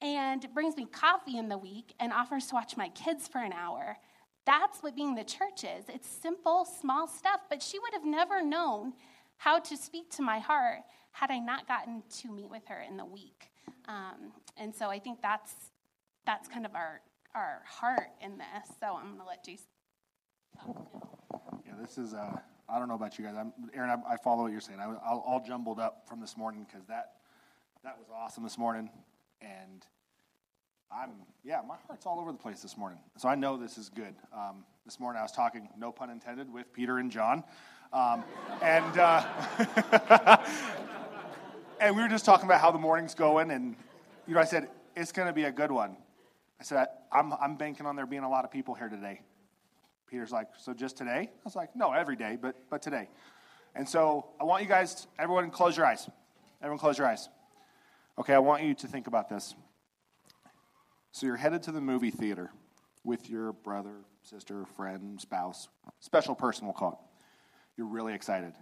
and 0.02 0.46
brings 0.54 0.76
me 0.76 0.86
coffee 0.86 1.38
in 1.38 1.50
the 1.50 1.58
week 1.58 1.94
and 2.00 2.14
offers 2.14 2.48
to 2.48 2.56
watch 2.56 2.78
my 2.78 2.90
kids 2.90 3.28
for 3.28 3.40
an 3.40 3.54
hour. 3.54 3.98
That's 4.46 4.82
what 4.82 4.96
being 4.96 5.16
the 5.16 5.24
church 5.24 5.64
is. 5.64 5.86
It's 5.90 6.08
simple, 6.08 6.66
small 6.66 7.08
stuff, 7.08 7.42
but 7.50 7.62
she 7.62 7.80
would 7.80 7.94
have 7.94 8.06
never 8.06 8.42
known 8.42 8.94
how 9.38 9.60
to 9.60 9.78
speak 9.78 10.10
to 10.12 10.22
my 10.22 10.40
heart 10.40 10.80
had 11.12 11.32
I 11.32 11.40
not 11.40 11.68
gotten 11.68 12.04
to 12.22 12.32
meet 12.32 12.50
with 12.50 12.66
her 12.68 12.82
in 12.88 12.98
the 12.98 13.06
week. 13.06 13.50
Um, 13.88 14.32
and 14.56 14.74
so 14.74 14.90
I 14.90 15.00
think 15.00 15.22
that's 15.22 15.54
that's 16.26 16.48
kind 16.48 16.66
of 16.66 16.76
our 16.76 17.02
our 17.34 17.62
heart 17.66 18.10
in 18.22 18.38
this. 18.38 18.76
So 18.80 18.96
I'm 18.96 19.08
going 19.08 19.20
to 19.20 19.26
let 19.26 19.44
Jason. 19.44 19.68
Yeah, 21.66 21.74
this 21.80 21.98
is. 21.98 22.14
Uh, 22.14 22.40
I 22.70 22.80
don't 22.80 22.90
know 22.90 22.96
about 22.96 23.18
you 23.18 23.26
guys. 23.26 23.36
I'm, 23.38 23.54
Aaron, 23.74 23.90
I, 23.90 24.14
I 24.14 24.18
follow 24.18 24.44
what 24.44 24.52
you're 24.52 24.60
saying. 24.60 24.80
I 24.80 24.88
was 24.88 24.98
all, 25.06 25.24
all 25.26 25.44
jumbled 25.46 25.80
up 25.80 26.04
from 26.08 26.20
this 26.20 26.36
morning 26.36 26.66
because 26.68 26.86
that 26.88 27.14
that 27.84 27.98
was 27.98 28.08
awesome 28.14 28.44
this 28.44 28.58
morning, 28.58 28.90
and 29.48 29.86
I'm 30.92 31.12
yeah, 31.44 31.62
my 31.68 31.76
heart's 31.88 32.06
all 32.06 32.20
over 32.20 32.32
the 32.32 32.38
place 32.38 32.62
this 32.62 32.78
morning. 32.78 33.00
So 33.18 33.30
I 33.30 33.36
know 33.36 33.58
this 33.58 33.78
is 33.78 33.90
good. 33.90 34.16
Um, 34.34 34.66
this 34.86 35.00
morning 35.00 35.20
I 35.20 35.24
was 35.24 35.32
talking, 35.32 35.70
no 35.78 35.92
pun 35.92 36.10
intended, 36.10 36.52
with 36.52 36.72
Peter 36.74 36.98
and 36.98 37.12
John. 37.12 37.44
Um, 37.94 38.24
and 38.62 38.98
uh, 38.98 40.38
and 41.80 41.96
we 41.96 42.02
were 42.02 42.10
just 42.10 42.26
talking 42.26 42.46
about 42.46 42.60
how 42.60 42.72
the 42.72 42.80
morning's 42.80 43.16
going, 43.16 43.52
and 43.52 43.76
you 44.28 44.34
know, 44.34 44.42
I 44.42 44.46
said 44.46 44.70
it's 44.96 45.12
going 45.12 45.28
to 45.28 45.34
be 45.34 45.44
a 45.44 45.52
good 45.52 45.72
one. 45.72 45.96
I 46.60 46.64
said 46.64 46.88
I'm 47.12 47.34
I'm 47.34 47.56
banking 47.56 47.86
on 47.86 47.96
there 47.96 48.06
being 48.06 48.24
a 48.24 48.30
lot 48.30 48.46
of 48.46 48.52
people 48.52 48.74
here 48.74 48.90
today. 48.90 49.22
Peter's 50.10 50.32
like, 50.32 50.48
so 50.58 50.74
just 50.74 50.98
today? 50.98 51.30
I 51.30 51.44
was 51.44 51.56
like, 51.56 51.76
no, 51.76 51.92
every 51.92 52.16
day, 52.16 52.38
but 52.42 52.56
but 52.70 52.82
today. 52.82 53.10
And 53.76 53.88
so 53.88 54.28
I 54.40 54.44
want 54.44 54.64
you 54.64 54.70
guys, 54.70 55.06
everyone, 55.20 55.52
close 55.52 55.78
your 55.78 55.86
eyes. 55.86 56.10
Everyone, 56.62 56.80
close 56.80 56.98
your 56.98 57.08
eyes. 57.08 57.30
Okay, 58.20 58.34
I 58.34 58.40
want 58.40 58.64
you 58.64 58.74
to 58.74 58.88
think 58.88 59.08
about 59.08 59.30
this. 59.30 59.54
So 61.12 61.26
you're 61.26 61.36
headed 61.36 61.64
to 61.64 61.72
the 61.72 61.82
movie 61.82 62.12
theater 62.12 62.52
with 63.04 63.30
your 63.30 63.54
brother, 63.54 64.06
sister, 64.24 64.66
friend, 64.76 65.22
spouse, 65.22 65.70
special 66.00 66.36
person, 66.36 66.66
we'll 66.66 66.74
call 66.74 66.92
it. 66.92 66.98
You're 67.78 67.88
really 67.88 68.14
excited. 68.14 68.54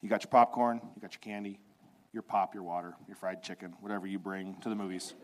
You 0.00 0.08
got 0.08 0.24
your 0.24 0.30
popcorn, 0.30 0.80
you 0.94 1.00
got 1.00 1.12
your 1.12 1.20
candy, 1.20 1.60
your 2.12 2.22
pop, 2.22 2.54
your 2.54 2.62
water, 2.62 2.94
your 3.06 3.16
fried 3.16 3.42
chicken, 3.42 3.74
whatever 3.80 4.06
you 4.06 4.18
bring 4.18 4.56
to 4.62 4.68
the 4.68 4.74
movies, 4.74 5.14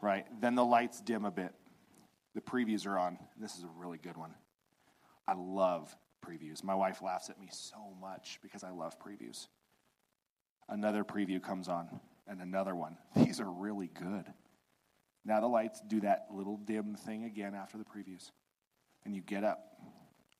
right? 0.00 0.24
Then 0.40 0.54
the 0.54 0.64
lights 0.64 1.00
dim 1.00 1.24
a 1.24 1.30
bit. 1.30 1.52
The 2.34 2.40
previews 2.40 2.86
are 2.86 2.98
on. 2.98 3.18
This 3.38 3.56
is 3.56 3.64
a 3.64 3.70
really 3.76 3.98
good 3.98 4.16
one. 4.16 4.34
I 5.26 5.34
love 5.36 5.94
previews. 6.24 6.62
My 6.62 6.74
wife 6.74 7.02
laughs 7.02 7.30
at 7.30 7.40
me 7.40 7.48
so 7.50 7.94
much 8.00 8.38
because 8.42 8.62
I 8.64 8.70
love 8.70 8.96
previews. 8.98 9.48
Another 10.68 11.04
preview 11.04 11.42
comes 11.42 11.68
on, 11.68 12.00
and 12.26 12.40
another 12.40 12.74
one. 12.74 12.96
These 13.16 13.40
are 13.40 13.50
really 13.50 13.88
good. 13.88 14.24
Now 15.24 15.40
the 15.40 15.46
lights 15.46 15.80
do 15.86 16.00
that 16.00 16.26
little 16.32 16.56
dim 16.56 16.94
thing 16.94 17.24
again 17.24 17.54
after 17.54 17.78
the 17.78 17.84
previews. 17.84 18.30
And 19.04 19.14
you 19.14 19.22
get 19.22 19.44
up 19.44 19.60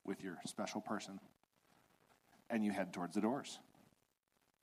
with 0.05 0.21
your 0.21 0.37
special 0.45 0.81
person 0.81 1.19
and 2.49 2.63
you 2.63 2.71
head 2.71 2.93
towards 2.93 3.15
the 3.15 3.21
doors. 3.21 3.59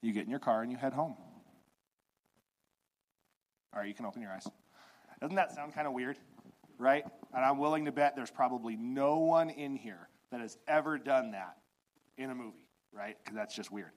You 0.02 0.12
get 0.12 0.24
in 0.24 0.30
your 0.30 0.40
car 0.40 0.62
and 0.62 0.70
you 0.70 0.78
head 0.78 0.92
home. 0.92 1.16
All 3.72 3.80
right, 3.80 3.88
you 3.88 3.94
can 3.94 4.06
open 4.06 4.22
your 4.22 4.32
eyes. 4.32 4.46
Doesn't 5.20 5.36
that 5.36 5.54
sound 5.54 5.74
kind 5.74 5.86
of 5.86 5.92
weird? 5.92 6.16
Right? 6.78 7.04
And 7.34 7.44
I'm 7.44 7.58
willing 7.58 7.84
to 7.84 7.92
bet 7.92 8.16
there's 8.16 8.30
probably 8.30 8.76
no 8.76 9.18
one 9.18 9.50
in 9.50 9.76
here 9.76 10.08
that 10.30 10.40
has 10.40 10.56
ever 10.66 10.98
done 10.98 11.32
that 11.32 11.56
in 12.16 12.30
a 12.30 12.34
movie, 12.34 12.68
right? 12.92 13.16
Because 13.22 13.36
that's 13.36 13.54
just 13.54 13.70
weird. 13.70 13.90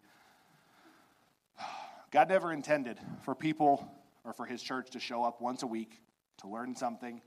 God 2.14 2.30
never 2.30 2.54
intended 2.54 3.00
for 3.24 3.34
people 3.34 3.92
or 4.24 4.34
for 4.34 4.46
his 4.46 4.62
church 4.62 4.92
to 4.92 5.00
show 5.00 5.24
up 5.24 5.42
once 5.42 5.64
a 5.64 5.68
week 5.68 6.00
to 6.38 6.48
learn 6.48 6.76
something, 6.76 7.22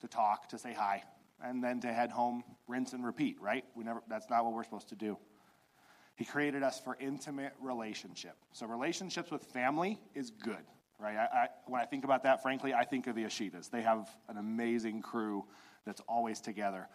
to 0.00 0.08
talk, 0.08 0.50
to 0.50 0.58
say 0.58 0.74
hi, 0.74 1.02
and 1.42 1.64
then 1.64 1.80
to 1.80 1.92
head 1.92 2.10
home, 2.10 2.44
rinse 2.68 2.92
and 2.92 3.04
repeat, 3.04 3.40
right? 3.40 3.64
We 3.74 3.84
never 3.84 4.02
that's 4.06 4.28
not 4.28 4.44
what 4.44 4.52
we're 4.52 4.64
supposed 4.64 4.90
to 4.90 4.96
do. 4.96 5.16
He 6.14 6.26
created 6.26 6.62
us 6.62 6.78
for 6.78 6.96
intimate 7.00 7.54
relationship. 7.58 8.36
So 8.52 8.66
relationships 8.66 9.30
with 9.30 9.44
family 9.44 9.98
is 10.14 10.30
good, 10.30 10.64
right? 10.98 11.16
I, 11.16 11.24
I, 11.24 11.48
when 11.66 11.80
I 11.80 11.86
think 11.86 12.04
about 12.04 12.22
that, 12.24 12.42
frankly, 12.42 12.74
I 12.74 12.84
think 12.84 13.06
of 13.06 13.14
the 13.14 13.24
Ashitas. 13.24 13.70
They 13.70 13.82
have 13.82 14.08
an 14.28 14.36
amazing 14.36 15.00
crew 15.02 15.44
that's 15.86 16.02
always 16.06 16.40
together. 16.40 16.88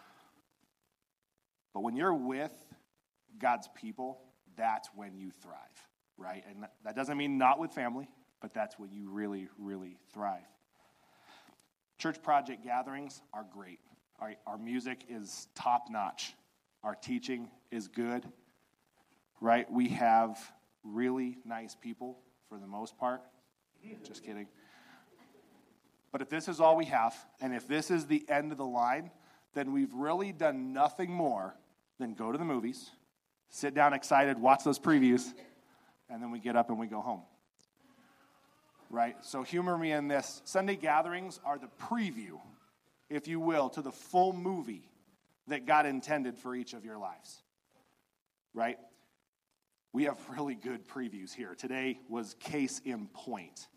But 1.74 1.82
when 1.82 1.96
you're 1.96 2.14
with 2.14 2.54
God's 3.40 3.70
people, 3.76 4.20
that's 4.56 4.90
when 4.96 5.18
you 5.18 5.32
thrive, 5.42 5.88
right? 6.22 6.44
And 6.50 6.66
that 6.84 6.96
doesn't 6.96 7.18
mean 7.18 7.38
not 7.38 7.60
with 7.60 7.72
family, 7.72 8.08
but 8.42 8.54
that's 8.54 8.78
when 8.78 8.92
you 8.92 9.10
really, 9.10 9.48
really 9.58 9.98
thrive. 10.14 10.42
Church 11.98 12.22
project 12.22 12.64
gatherings 12.64 13.22
are 13.34 13.46
great. 13.54 13.80
Our, 14.20 14.34
our 14.46 14.58
music 14.58 15.06
is 15.10 15.48
top 15.56 15.86
notch. 15.90 16.34
Our 16.84 16.96
teaching 16.96 17.50
is 17.72 17.88
good 17.88 18.26
right? 19.42 19.70
We 19.70 19.90
have 19.90 20.40
really 20.84 21.38
nice 21.44 21.76
people 21.76 22.20
for 22.48 22.58
the 22.60 22.68
most 22.68 22.98
part. 22.98 23.22
Just 24.06 24.24
kidding. 24.24 24.48
But 26.12 26.22
if 26.22 26.30
this 26.30 26.48
is 26.48 26.60
all 26.60 26.78
we 26.78 26.86
have, 26.86 27.16
and 27.42 27.54
if 27.54 27.68
this 27.68 27.90
is 27.90 28.06
the 28.06 28.24
end 28.30 28.52
of 28.52 28.58
the 28.58 28.66
line, 28.66 29.12
then 29.54 29.74
we've 29.74 29.94
really 29.94 30.32
done 30.32 30.72
nothing 30.72 31.12
more 31.12 31.56
than 32.00 32.14
go 32.14 32.32
to 32.32 32.38
the 32.38 32.46
movies, 32.46 32.92
sit 33.50 33.74
down 33.74 33.94
excited, 33.94 34.38
watch 34.38 34.64
those 34.64 34.80
previews, 34.80 35.34
and 36.12 36.22
then 36.22 36.30
we 36.30 36.40
get 36.40 36.56
up 36.56 36.70
and 36.70 36.78
we 36.78 36.88
go 36.88 37.02
home. 37.02 37.24
Right? 38.90 39.16
So, 39.22 39.42
humor 39.42 39.78
me 39.78 39.94
in 39.94 40.10
this. 40.10 40.42
Sunday 40.44 40.76
gatherings 40.76 41.40
are 41.46 41.58
the 41.58 41.70
preview, 41.82 42.40
if 43.10 43.28
you 43.28 43.40
will, 43.40 43.70
to 43.70 43.82
the 43.82 43.92
full 43.92 44.34
movie 44.34 44.92
that 45.48 45.66
God 45.66 45.86
intended 45.86 46.38
for 46.38 46.54
each 46.54 46.74
of 46.74 46.84
your 46.84 46.98
lives. 46.98 47.42
Right? 48.54 48.78
We 49.94 50.04
have 50.04 50.18
really 50.30 50.56
good 50.56 50.88
previews 50.88 51.34
here. 51.34 51.56
Today 51.56 52.00
was 52.10 52.36
case 52.40 52.82
in 52.84 53.08
point, 53.08 53.68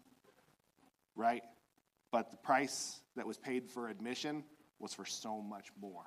right? 1.14 1.42
But 2.10 2.30
the 2.32 2.36
price 2.36 3.00
that 3.16 3.26
was 3.26 3.38
paid 3.38 3.68
for 3.68 3.88
admission 3.88 4.44
was 4.78 4.94
for 4.94 5.04
so 5.04 5.40
much 5.40 5.68
more 5.80 6.04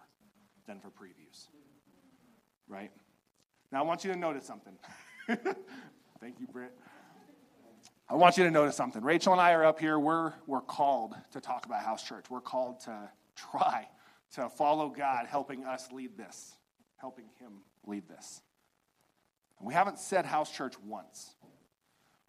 than 0.65 0.79
for 0.79 0.89
previews, 0.89 1.47
right? 2.67 2.91
Now, 3.71 3.79
I 3.79 3.81
want 3.83 4.05
you 4.05 4.11
to 4.13 4.17
notice 4.17 4.45
something. 4.45 4.77
Thank 6.19 6.39
you, 6.39 6.47
Britt. 6.47 6.73
I 8.09 8.15
want 8.15 8.37
you 8.37 8.43
to 8.45 8.51
notice 8.51 8.75
something. 8.75 9.03
Rachel 9.03 9.33
and 9.33 9.41
I 9.41 9.51
are 9.51 9.63
up 9.63 9.79
here. 9.79 9.99
We're, 9.99 10.33
we're 10.47 10.61
called 10.61 11.13
to 11.33 11.41
talk 11.41 11.65
about 11.65 11.83
house 11.83 12.03
church. 12.03 12.25
We're 12.29 12.41
called 12.41 12.79
to 12.81 13.09
try 13.35 13.87
to 14.33 14.49
follow 14.49 14.89
God, 14.89 15.27
helping 15.27 15.65
us 15.65 15.91
lead 15.91 16.17
this, 16.17 16.55
helping 16.95 17.25
Him 17.39 17.61
lead 17.85 18.07
this. 18.07 18.41
We 19.61 19.73
haven't 19.73 19.99
said 19.99 20.25
house 20.25 20.51
church 20.51 20.73
once, 20.83 21.35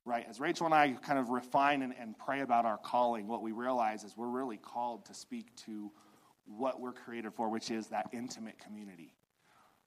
right? 0.04 0.26
As 0.28 0.38
Rachel 0.38 0.66
and 0.66 0.74
I 0.74 0.90
kind 1.02 1.18
of 1.18 1.30
refine 1.30 1.82
and, 1.82 1.94
and 1.98 2.18
pray 2.18 2.40
about 2.40 2.66
our 2.66 2.78
calling, 2.78 3.26
what 3.26 3.42
we 3.42 3.52
realize 3.52 4.04
is 4.04 4.16
we're 4.16 4.28
really 4.28 4.58
called 4.58 5.06
to 5.06 5.14
speak 5.14 5.54
to 5.66 5.90
what 6.44 6.80
we're 6.80 6.92
created 6.92 7.32
for, 7.34 7.48
which 7.48 7.70
is 7.70 7.86
that 7.88 8.10
intimate 8.12 8.58
community, 8.58 9.14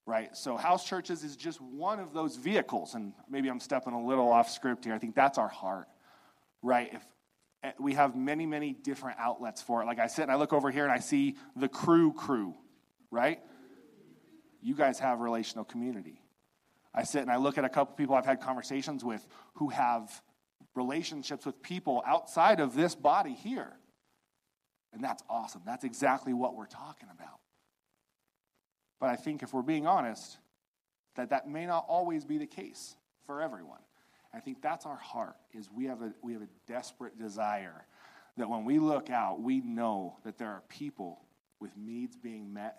right? 0.06 0.36
So, 0.36 0.58
house 0.58 0.86
churches 0.88 1.24
is 1.24 1.36
just 1.36 1.62
one 1.62 2.00
of 2.00 2.14
those 2.14 2.36
vehicles. 2.36 2.96
And 2.96 3.14
maybe 3.30 3.50
I'm 3.50 3.60
stepping 3.60 3.94
a 3.94 4.06
little 4.06 4.30
off 4.30 4.50
script 4.50 4.86
here. 4.86 4.94
I 4.94 5.00
think 5.00 5.16
that's 5.16 5.38
our 5.38 5.48
heart, 5.48 5.88
right? 6.62 6.94
If 6.94 7.06
eh, 7.64 7.72
we 7.80 7.94
have 7.94 8.16
many, 8.16 8.46
many 8.46 8.74
different 8.74 9.20
outlets 9.20 9.62
for 9.62 9.82
it. 9.82 9.86
Like 9.86 10.00
I 10.00 10.08
sit 10.08 10.24
and 10.24 10.32
I 10.32 10.36
look 10.36 10.54
over 10.54 10.72
here 10.72 10.84
and 10.84 10.92
I 10.92 11.00
see 11.00 11.36
the 11.56 11.68
crew 11.68 12.14
crew, 12.14 12.56
right? 13.10 13.40
You 14.62 14.76
guys 14.76 15.00
have 15.00 15.20
relational 15.20 15.66
community. 15.66 16.22
I 16.94 17.04
sit 17.04 17.22
and 17.22 17.32
I 17.32 17.38
look 17.38 17.58
at 17.58 17.66
a 17.66 17.70
couple 17.70 17.96
people 17.96 18.16
I've 18.16 18.26
had 18.26 18.42
conversations 18.42 19.04
with 19.04 19.26
who 19.56 19.70
have 19.70 20.22
relationships 20.76 21.46
with 21.46 21.62
people 21.62 22.04
outside 22.06 22.60
of 22.60 22.76
this 22.76 22.96
body 22.96 23.34
here. 23.34 23.74
And 24.94 25.04
that's 25.04 25.24
awesome. 25.30 25.62
That's 25.66 25.84
exactly 25.84 26.34
what 26.34 26.56
we're 26.56 26.66
talking 26.66 27.08
about. 27.14 27.41
But 29.02 29.10
I 29.10 29.16
think 29.16 29.42
if 29.42 29.52
we're 29.52 29.64
being 29.64 29.88
honest, 29.88 30.38
that 31.16 31.32
that 31.32 31.50
may 31.50 31.66
not 31.66 31.86
always 31.90 32.24
be 32.24 32.38
the 32.38 32.46
case 32.46 32.96
for 33.26 33.42
everyone. 33.42 33.80
I 34.34 34.40
think 34.40 34.62
that's 34.62 34.86
our 34.86 34.96
heart 34.96 35.36
is 35.54 35.70
we 35.76 35.86
have 35.86 36.02
a 36.04 36.14
we 36.22 36.32
have 36.34 36.44
a 36.44 36.48
desperate 36.68 37.18
desire 37.18 37.86
that 38.38 38.48
when 38.48 38.64
we 38.64 38.80
look 38.80 39.10
out, 39.10 39.42
we 39.42 39.60
know 39.60 40.18
that 40.24 40.38
there 40.38 40.50
are 40.50 40.62
people 40.70 41.26
with 41.60 41.76
needs 41.76 42.16
being 42.16 42.54
met 42.54 42.78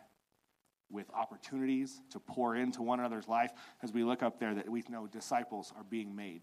with 0.91 1.11
opportunities 1.13 2.01
to 2.11 2.21
pour 2.21 2.55
into 2.55 2.83
one 2.83 3.01
another's 3.01 3.29
life 3.29 3.51
as 3.83 3.93
we 3.93 4.05
look 4.05 4.23
up 4.23 4.39
there 4.39 4.55
that 4.55 4.69
we 4.69 4.83
know 4.89 5.07
disciples 5.07 5.73
are 5.77 5.85
being 5.85 6.15
made, 6.15 6.43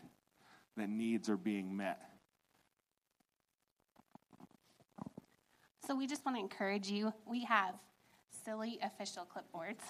that 0.76 0.90
needs 0.90 1.30
are 1.30 1.38
being 1.38 1.76
met. 1.76 2.02
So 5.88 5.96
we 5.96 6.06
just 6.06 6.26
want 6.26 6.38
to 6.38 6.42
encourage 6.42 6.90
you. 6.90 7.14
We 7.26 7.46
have 7.46 7.76
silly 8.44 8.80
official 8.84 9.26
clipboards. 9.26 9.82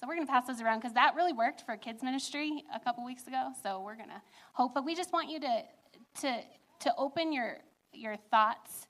So 0.00 0.06
we're 0.06 0.14
going 0.14 0.28
to 0.28 0.32
pass 0.32 0.46
those 0.46 0.60
around 0.60 0.78
because 0.78 0.94
that 0.94 1.16
really 1.16 1.32
worked 1.32 1.66
for 1.66 1.76
kids 1.76 2.04
ministry 2.04 2.62
a 2.72 2.78
couple 2.78 3.04
weeks 3.04 3.26
ago. 3.26 3.50
So 3.64 3.82
we're 3.84 3.96
going 3.96 4.10
to 4.10 4.22
hope, 4.52 4.72
but 4.72 4.84
we 4.84 4.94
just 4.94 5.12
want 5.12 5.28
you 5.28 5.40
to 5.40 5.62
to 6.20 6.40
to 6.80 6.94
open 6.96 7.32
your 7.32 7.58
your 7.92 8.16
thoughts 8.30 8.86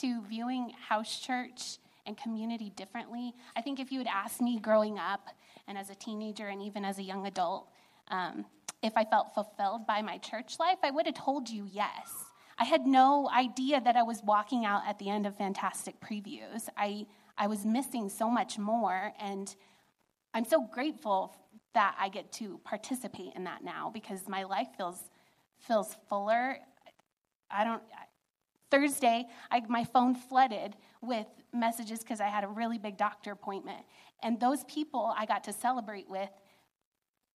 to 0.00 0.22
viewing 0.22 0.72
house 0.88 1.20
church 1.20 1.76
and 2.06 2.16
community 2.16 2.72
differently. 2.76 3.34
I 3.56 3.60
think 3.60 3.78
if 3.78 3.92
you 3.92 3.98
had 3.98 4.06
asked 4.06 4.40
me 4.40 4.58
growing 4.58 4.98
up 4.98 5.28
and 5.66 5.76
as 5.76 5.90
a 5.90 5.94
teenager 5.94 6.48
and 6.48 6.62
even 6.62 6.84
as 6.84 6.98
a 6.98 7.02
young 7.02 7.26
adult, 7.26 7.68
um, 8.08 8.46
if 8.82 8.94
I 8.96 9.04
felt 9.04 9.34
fulfilled 9.34 9.86
by 9.86 10.00
my 10.00 10.16
church 10.16 10.58
life, 10.58 10.78
I 10.82 10.90
would 10.90 11.06
have 11.06 11.14
told 11.14 11.50
you 11.50 11.68
yes. 11.70 12.10
I 12.58 12.64
had 12.64 12.86
no 12.86 13.28
idea 13.28 13.80
that 13.80 13.96
I 13.96 14.02
was 14.02 14.22
walking 14.24 14.64
out 14.64 14.82
at 14.86 14.98
the 14.98 15.10
end 15.10 15.26
of 15.26 15.36
fantastic 15.36 16.00
previews. 16.00 16.68
I 16.76 17.06
I 17.38 17.46
was 17.46 17.64
missing 17.64 18.08
so 18.08 18.28
much 18.28 18.58
more 18.58 19.12
and 19.20 19.54
I'm 20.34 20.44
so 20.44 20.60
grateful 20.60 21.34
that 21.74 21.96
I 21.98 22.08
get 22.08 22.32
to 22.32 22.60
participate 22.64 23.32
in 23.36 23.44
that 23.44 23.62
now 23.62 23.90
because 23.92 24.28
my 24.28 24.42
life 24.42 24.68
feels 24.76 25.02
feels 25.60 25.96
fuller. 26.08 26.58
I 27.50 27.64
don't. 27.64 27.82
Thursday, 28.70 29.26
I, 29.50 29.62
my 29.68 29.84
phone 29.84 30.14
flooded 30.14 30.76
with 31.00 31.26
messages 31.54 32.00
because 32.00 32.20
I 32.20 32.26
had 32.26 32.44
a 32.44 32.48
really 32.48 32.76
big 32.78 32.98
doctor 32.98 33.32
appointment, 33.32 33.78
and 34.22 34.38
those 34.38 34.64
people 34.64 35.14
I 35.16 35.24
got 35.24 35.44
to 35.44 35.52
celebrate 35.52 36.08
with, 36.08 36.28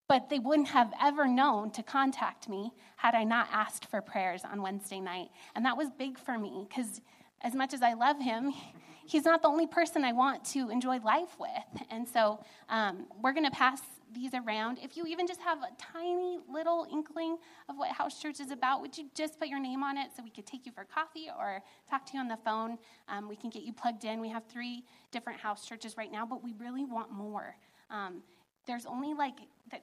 but 0.07 0.29
they 0.29 0.37
wouldn't 0.37 0.67
have 0.67 0.93
ever 1.01 1.27
known 1.27 1.71
to 1.71 1.81
contact 1.81 2.47
me 2.47 2.71
had 2.97 3.15
I 3.15 3.23
not 3.23 3.47
asked 3.51 3.85
for 3.89 4.01
prayers 4.01 4.43
on 4.43 4.61
Wednesday 4.61 4.99
night, 4.99 5.29
and 5.55 5.65
that 5.65 5.75
was 5.75 5.89
big 5.97 6.19
for 6.19 6.37
me 6.37 6.67
because 6.69 7.01
as 7.41 7.55
much 7.55 7.73
as 7.73 7.81
I 7.81 7.93
love 7.93 8.21
him, 8.21 8.53
he's 9.05 9.25
not 9.25 9.41
the 9.41 9.47
only 9.47 9.67
person 9.67 10.03
I 10.03 10.11
want 10.11 10.43
to 10.45 10.69
enjoy 10.69 10.99
life 10.99 11.39
with. 11.39 11.83
And 11.89 12.07
so 12.07 12.43
um, 12.69 13.05
we're 13.21 13.33
going 13.33 13.45
to 13.45 13.51
pass 13.51 13.81
these 14.13 14.33
around. 14.33 14.79
If 14.81 14.95
you 14.95 15.05
even 15.07 15.27
just 15.27 15.41
have 15.41 15.59
a 15.59 15.69
tiny 15.79 16.39
little 16.51 16.87
inkling 16.91 17.37
of 17.67 17.77
what 17.77 17.91
House 17.91 18.21
Church 18.21 18.39
is 18.39 18.51
about, 18.51 18.81
would 18.81 18.97
you 18.97 19.09
just 19.15 19.39
put 19.39 19.47
your 19.47 19.59
name 19.59 19.83
on 19.83 19.97
it 19.97 20.09
so 20.15 20.23
we 20.23 20.29
could 20.29 20.45
take 20.45 20.65
you 20.65 20.71
for 20.71 20.83
coffee 20.83 21.27
or 21.35 21.63
talk 21.89 22.05
to 22.07 22.13
you 22.13 22.19
on 22.19 22.27
the 22.27 22.37
phone? 22.45 22.77
Um, 23.09 23.27
we 23.27 23.35
can 23.35 23.49
get 23.49 23.63
you 23.63 23.73
plugged 23.73 24.05
in. 24.05 24.21
We 24.21 24.29
have 24.29 24.43
three 24.45 24.83
different 25.11 25.39
house 25.39 25.65
churches 25.65 25.95
right 25.97 26.11
now, 26.11 26.25
but 26.25 26.43
we 26.43 26.53
really 26.59 26.85
want 26.85 27.11
more. 27.11 27.55
Um, 27.89 28.21
there's 28.65 28.85
only 28.85 29.13
like 29.13 29.35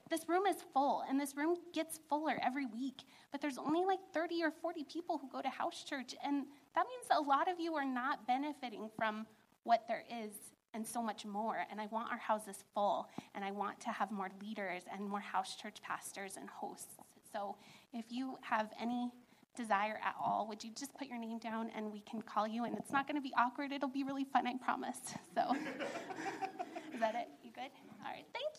this 0.09 0.29
room 0.29 0.47
is 0.47 0.57
full 0.73 1.03
and 1.09 1.21
this 1.21 1.37
room 1.37 1.57
gets 1.75 2.01
fuller 2.09 2.39
every 2.43 2.67
week 2.67 3.03
but 3.33 3.41
there's 3.41 3.59
only 3.59 3.85
like 3.85 3.99
30 4.15 4.43
or 4.43 4.51
40 4.51 4.85
people 4.85 5.19
who 5.19 5.29
go 5.29 5.43
to 5.43 5.49
house 5.49 5.85
church 5.85 6.15
and 6.25 6.45
that 6.75 6.87
means 6.89 7.07
a 7.11 7.21
lot 7.21 7.49
of 7.51 7.59
you 7.59 7.75
are 7.75 7.85
not 7.85 8.27
benefiting 8.27 8.89
from 8.97 9.27
what 9.65 9.85
there 9.89 10.05
is 10.23 10.33
and 10.73 10.87
so 10.87 11.03
much 11.03 11.25
more 11.25 11.65
and 11.71 11.81
i 11.81 11.87
want 11.87 12.11
our 12.11 12.19
houses 12.19 12.65
full 12.75 13.09
and 13.35 13.45
i 13.45 13.51
want 13.51 13.79
to 13.81 13.91
have 13.91 14.11
more 14.11 14.29
leaders 14.43 14.85
and 14.93 15.09
more 15.09 15.21
house 15.21 15.57
church 15.57 15.83
pastors 15.83 16.37
and 16.37 16.49
hosts. 16.49 16.95
So 17.33 17.57
if 17.93 18.07
you 18.09 18.37
have 18.43 18.71
any 18.81 19.11
desire 19.57 20.01
at 20.05 20.15
all 20.23 20.47
would 20.49 20.63
you 20.65 20.71
just 20.79 20.95
put 20.95 21.09
your 21.09 21.19
name 21.19 21.39
down 21.39 21.71
and 21.77 21.93
we 21.93 22.01
can 22.01 22.23
call 22.23 22.47
you 22.47 22.65
and 22.65 22.77
it's 22.79 22.93
not 22.93 23.07
going 23.07 23.17
to 23.17 23.23
be 23.23 23.33
awkward 23.37 23.73
it'll 23.73 23.89
be 23.89 24.05
really 24.05 24.25
fun 24.25 24.47
i 24.47 24.55
promise. 24.57 24.99
So 25.35 25.55
is 26.95 27.01
that 27.01 27.15
it? 27.15 27.29
You 27.43 27.51
good? 27.53 27.71
All 28.05 28.13
right 28.13 28.27
thank 28.33 28.55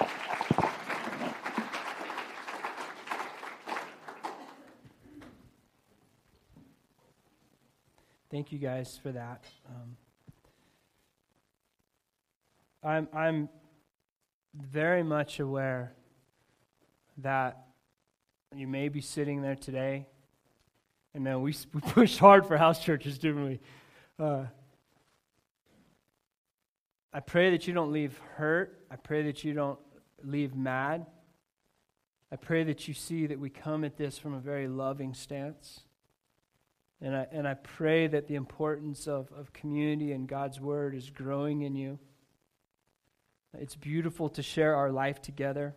you 0.00 0.06
Thank 8.30 8.52
you 8.52 8.58
guys 8.58 8.98
for 9.02 9.10
that. 9.12 9.44
Um, 9.66 9.96
I'm, 12.82 13.08
I'm 13.14 13.48
very 14.54 15.02
much 15.02 15.40
aware 15.40 15.94
that 17.18 17.64
you 18.54 18.66
may 18.66 18.90
be 18.90 19.00
sitting 19.00 19.40
there 19.40 19.54
today. 19.54 20.06
And 21.14 21.24
man, 21.24 21.40
we, 21.40 21.54
we 21.72 21.80
pushed 21.80 22.18
hard 22.18 22.46
for 22.46 22.58
house 22.58 22.84
churches, 22.84 23.18
didn't 23.18 23.44
we? 23.44 23.60
Uh, 24.18 24.44
I 27.10 27.20
pray 27.20 27.50
that 27.52 27.66
you 27.66 27.72
don't 27.72 27.92
leave 27.92 28.20
hurt. 28.36 28.84
I 28.90 28.96
pray 28.96 29.22
that 29.22 29.42
you 29.42 29.54
don't 29.54 29.78
leave 30.22 30.54
mad. 30.54 31.06
I 32.30 32.36
pray 32.36 32.62
that 32.64 32.86
you 32.86 32.92
see 32.92 33.26
that 33.26 33.40
we 33.40 33.48
come 33.48 33.84
at 33.84 33.96
this 33.96 34.18
from 34.18 34.34
a 34.34 34.38
very 34.38 34.68
loving 34.68 35.14
stance. 35.14 35.80
And 37.00 37.16
I, 37.16 37.26
and 37.30 37.46
I 37.46 37.54
pray 37.54 38.08
that 38.08 38.26
the 38.26 38.34
importance 38.34 39.06
of, 39.06 39.30
of 39.32 39.52
community 39.52 40.12
and 40.12 40.28
God's 40.28 40.60
word 40.60 40.94
is 40.94 41.10
growing 41.10 41.62
in 41.62 41.76
you. 41.76 41.98
It's 43.56 43.76
beautiful 43.76 44.28
to 44.30 44.42
share 44.42 44.74
our 44.74 44.90
life 44.90 45.22
together. 45.22 45.76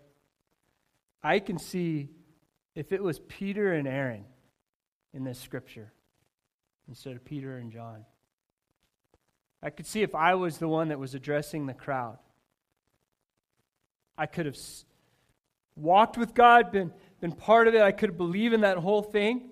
I 1.23 1.39
can 1.39 1.57
see 1.59 2.09
if 2.75 2.91
it 2.91 3.03
was 3.03 3.19
Peter 3.19 3.73
and 3.73 3.87
Aaron 3.87 4.25
in 5.13 5.23
this 5.23 5.39
scripture 5.39 5.93
instead 6.87 7.15
of 7.15 7.23
Peter 7.23 7.57
and 7.57 7.71
John. 7.71 8.05
I 9.61 9.69
could 9.69 9.85
see 9.85 10.01
if 10.01 10.15
I 10.15 10.33
was 10.35 10.57
the 10.57 10.67
one 10.67 10.87
that 10.87 10.99
was 10.99 11.13
addressing 11.13 11.67
the 11.67 11.73
crowd. 11.73 12.17
I 14.17 14.25
could 14.25 14.47
have 14.47 14.57
walked 15.75 16.17
with 16.17 16.33
God, 16.33 16.71
been, 16.71 16.91
been 17.19 17.31
part 17.31 17.67
of 17.67 17.75
it. 17.75 17.81
I 17.81 17.91
could 17.91 18.17
believe 18.17 18.53
in 18.53 18.61
that 18.61 18.77
whole 18.77 19.03
thing. 19.03 19.50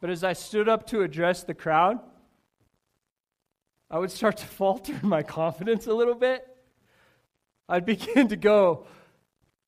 But 0.00 0.10
as 0.10 0.24
I 0.24 0.34
stood 0.34 0.68
up 0.68 0.86
to 0.88 1.02
address 1.02 1.42
the 1.44 1.54
crowd, 1.54 1.98
I 3.90 3.98
would 3.98 4.10
start 4.10 4.38
to 4.38 4.46
falter 4.46 4.92
in 5.02 5.08
my 5.08 5.22
confidence 5.22 5.86
a 5.86 5.94
little 5.94 6.14
bit. 6.14 6.46
I'd 7.68 7.86
begin 7.86 8.28
to 8.28 8.36
go, 8.36 8.86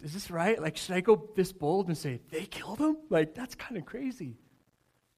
is 0.02 0.12
this 0.12 0.30
right? 0.30 0.60
Like, 0.60 0.76
should 0.76 0.94
I 0.94 1.00
go 1.00 1.30
this 1.34 1.52
bold 1.52 1.88
and 1.88 1.98
say, 1.98 2.20
they 2.30 2.44
killed 2.44 2.78
him? 2.78 2.96
Like, 3.10 3.34
that's 3.34 3.54
kind 3.54 3.76
of 3.76 3.84
crazy. 3.84 4.36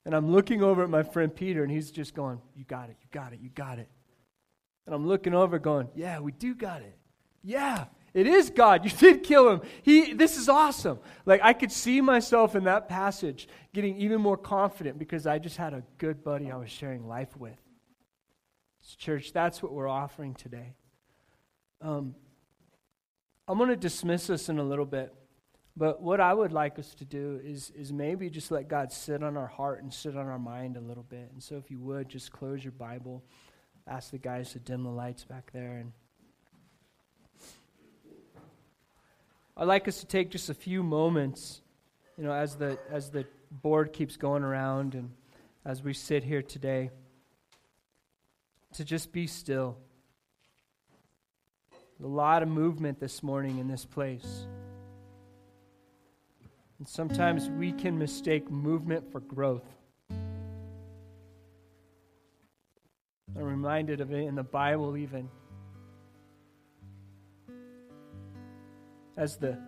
And 0.05 0.15
I'm 0.15 0.31
looking 0.33 0.63
over 0.63 0.83
at 0.83 0.91
my 0.91 1.03
friend 1.03 1.35
Peter, 1.35 1.63
and 1.63 1.71
he's 1.71 1.91
just 1.91 2.15
going, 2.15 2.41
You 2.57 2.65
got 2.65 2.89
it, 2.89 2.97
you 3.03 3.09
got 3.11 3.35
it, 3.35 3.41
you 3.41 3.51
got 3.51 3.79
it. 3.79 3.91
And 4.87 4.95
I'm 4.95 5.07
looking 5.07 5.35
over, 5.35 5.59
going, 5.59 5.89
Yeah, 5.95 6.21
we 6.21 6.33
do 6.33 6.55
got 6.55 6.81
it. 6.81 6.97
Yeah, 7.43 7.85
it 8.13 8.27
is 8.27 8.51
God. 8.51 8.85
You 8.85 8.91
did 8.99 9.23
kill 9.23 9.51
him. 9.51 9.61
He, 9.83 10.13
this 10.13 10.37
is 10.37 10.49
awesome. 10.49 10.99
Like, 11.27 11.41
I 11.43 11.53
could 11.53 11.73
see 11.73 12.01
myself 12.01 12.57
in 12.57 12.65
that 12.65 12.89
passage 12.89 13.49
getting 13.73 13.97
even 13.99 14.21
more 14.21 14.37
confident 14.37 14.99
because 14.99 15.27
I 15.27 15.39
just 15.39 15.57
had 15.57 15.75
a 15.75 15.83
good 15.99 16.25
buddy 16.25 16.51
I 16.51 16.57
was 16.57 16.71
sharing 16.71 17.07
life 17.07 17.37
with. 17.37 17.59
So 18.83 18.97
Church, 18.99 19.33
that's 19.33 19.63
what 19.63 19.73
we're 19.73 19.89
offering 19.89 20.35
today. 20.35 20.75
Um, 21.81 22.15
I'm 23.47 23.59
going 23.59 23.71
to 23.71 23.77
dismiss 23.77 24.31
us 24.31 24.49
in 24.49 24.59
a 24.59 24.63
little 24.63 24.87
bit, 24.87 25.15
but 25.77 26.03
what 26.03 26.21
I 26.21 26.33
would 26.35 26.53
like 26.53 26.79
us 26.79 26.95
to 26.97 27.05
do 27.05 27.41
is, 27.43 27.71
is 27.71 27.93
maybe 27.93 28.29
just 28.31 28.51
let 28.51 28.69
God 28.69 28.93
sit 28.93 29.23
on 29.23 29.37
our 29.37 29.47
heart 29.47 29.83
and 29.83 29.93
sit 29.93 30.17
on 30.17 30.27
our 30.27 30.39
mind 30.39 30.77
a 30.77 30.81
little 30.81 31.03
bit. 31.03 31.31
And 31.33 31.43
so, 31.43 31.57
if 31.57 31.71
you 31.71 31.79
would, 31.81 32.09
just 32.09 32.33
close 32.33 32.63
your 32.63 32.73
Bible, 32.73 33.25
ask 33.87 34.11
the 34.11 34.19
guys 34.19 34.53
to 34.53 34.59
dim 34.59 34.83
the 34.83 34.91
lights 34.91 35.25
back 35.25 35.51
there, 35.53 35.79
and 35.79 35.93
I'd 39.61 39.69
like 39.69 39.87
us 39.89 40.01
to 40.01 40.07
take 40.07 40.31
just 40.31 40.49
a 40.49 40.55
few 40.55 40.83
moments, 40.83 41.61
you 42.17 42.25
know, 42.25 42.33
as 42.33 42.57
the, 42.57 42.79
as 42.91 43.11
the 43.11 43.27
board 43.51 43.93
keeps 43.93 44.17
going 44.17 44.43
around 44.43 44.95
and 44.95 45.11
as 45.67 45.83
we 45.83 45.93
sit 45.93 46.25
here 46.25 46.41
today, 46.41 46.89
to 48.73 48.87
just 48.87 49.13
be 49.13 49.27
still. 49.27 49.77
A 52.03 52.07
lot 52.07 52.43
of 52.43 52.49
movement 52.49 53.01
this 53.01 53.23
morning 53.23 53.59
in 53.59 53.69
this 53.69 53.85
place. 53.85 54.47
And 56.79 56.89
sometimes 56.89 57.51
we 57.51 57.73
can 57.73 57.99
mistake 57.99 58.51
movement 58.51 59.13
for 59.13 59.21
growth. 59.21 59.67
I'm 63.37 63.45
reminded 63.45 64.01
of 64.01 64.11
it 64.11 64.27
in 64.27 64.37
the 64.37 64.43
Bible, 64.43 64.97
even. 64.97 65.29
As 69.21 69.37
the 69.37 69.59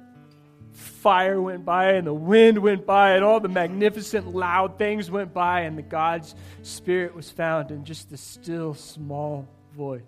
fire 0.70 1.40
went 1.40 1.62
by 1.62 1.92
and 1.92 2.07
the 2.07 2.14
wind 2.14 2.59
went 2.59 2.86
by 2.86 3.12
and 3.12 3.22
all 3.22 3.38
the 3.38 3.50
magnificent 3.50 4.34
loud 4.34 4.78
things 4.78 5.11
went 5.11 5.34
by 5.34 5.61
and 5.61 5.76
the 5.76 5.82
God's 5.82 6.34
spirit 6.62 7.14
was 7.14 7.30
found 7.30 7.70
in 7.70 7.84
just 7.84 8.09
the 8.09 8.16
still 8.16 8.72
small 8.72 9.46
voice. 9.76 10.03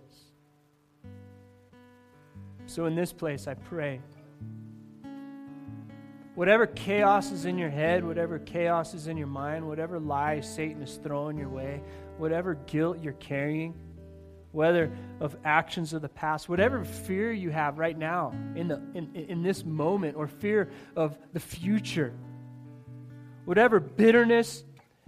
So 2.64 2.86
in 2.86 2.94
this 2.94 3.12
place 3.12 3.46
I 3.46 3.52
pray 3.52 4.00
whatever 6.34 6.66
chaos 6.66 7.30
is 7.30 7.44
in 7.44 7.58
your 7.58 7.68
head, 7.68 8.02
whatever 8.02 8.38
chaos 8.38 8.94
is 8.94 9.06
in 9.06 9.18
your 9.18 9.26
mind, 9.26 9.68
whatever 9.68 10.00
lies 10.00 10.52
Satan 10.52 10.82
is 10.82 10.98
throwing 11.02 11.36
your 11.36 11.50
way, 11.50 11.82
whatever 12.16 12.54
guilt 12.66 12.98
you're 13.02 13.12
carrying, 13.12 13.74
whether 14.54 14.90
of 15.20 15.36
actions 15.44 15.92
of 15.92 16.00
the 16.00 16.08
past, 16.08 16.48
whatever 16.48 16.84
fear 16.84 17.32
you 17.32 17.50
have 17.50 17.76
right 17.76 17.98
now 17.98 18.32
in, 18.54 18.68
the, 18.68 18.80
in, 18.94 19.10
in 19.14 19.42
this 19.42 19.64
moment, 19.64 20.16
or 20.16 20.28
fear 20.28 20.70
of 20.94 21.18
the 21.32 21.40
future, 21.40 22.14
whatever 23.44 23.80
bitterness 23.80 24.64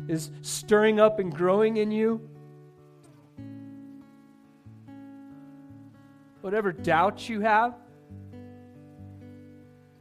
is 0.08 0.30
stirring 0.42 0.98
up 0.98 1.20
and 1.20 1.32
growing 1.32 1.76
in 1.76 1.92
you, 1.92 2.28
whatever 6.40 6.72
doubts 6.72 7.28
you 7.28 7.40
have, 7.40 7.72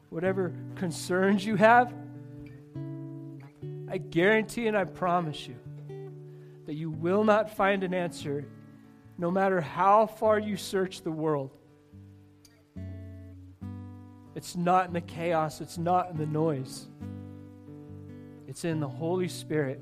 whatever 0.10 0.56
concerns 0.74 1.46
you 1.46 1.56
have, 1.56 1.94
I 3.88 4.00
guarantee 4.00 4.66
and 4.66 4.76
I 4.76 4.86
promise 4.86 5.48
you 5.48 5.56
that 6.66 6.74
you 6.74 6.90
will 6.90 7.24
not 7.24 7.56
find 7.56 7.84
an 7.84 7.94
answer 7.94 8.48
no 9.18 9.32
matter 9.32 9.62
how 9.62 10.06
far 10.06 10.40
you 10.40 10.58
search 10.58 11.02
the 11.02 11.12
world. 11.12 11.52
It's 14.36 14.56
not 14.56 14.88
in 14.88 14.94
the 14.94 15.02
chaos, 15.02 15.62
it's 15.62 15.78
not 15.78 16.12
in 16.12 16.18
the 16.18 16.26
noise. 16.26 16.88
It's 18.48 18.66
in 18.66 18.80
the 18.80 18.88
Holy 18.88 19.30
Spirit, 19.30 19.80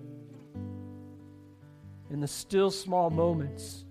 in 2.11 2.21
the 2.21 2.27
still 2.27 2.69
small 2.69 3.09
moments 3.09 3.85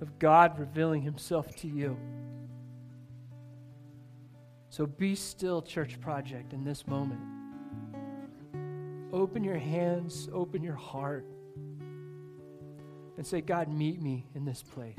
of 0.00 0.18
God 0.18 0.58
revealing 0.58 1.02
Himself 1.02 1.54
to 1.56 1.68
you. 1.68 1.96
So 4.68 4.86
be 4.86 5.14
still, 5.14 5.62
Church 5.62 6.00
Project, 6.00 6.52
in 6.52 6.64
this 6.64 6.86
moment. 6.86 7.20
Open 9.12 9.42
your 9.42 9.58
hands, 9.58 10.28
open 10.32 10.62
your 10.62 10.76
heart 10.76 11.26
and 13.20 13.26
say, 13.26 13.42
God, 13.42 13.68
meet 13.68 14.00
me 14.00 14.24
in 14.34 14.46
this 14.46 14.62
place. 14.62 14.96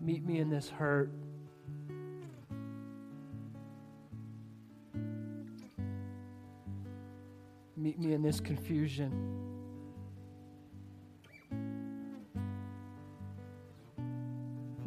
Meet 0.00 0.24
me 0.24 0.38
in 0.38 0.50
this 0.50 0.68
hurt. 0.68 1.10
Meet 7.76 7.98
me 7.98 8.12
in 8.12 8.22
this 8.22 8.38
confusion. 8.38 9.10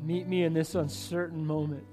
Meet 0.06 0.30
me 0.30 0.46
in 0.46 0.54
this 0.54 0.74
uncertain 0.74 1.46
moment. 1.46 1.84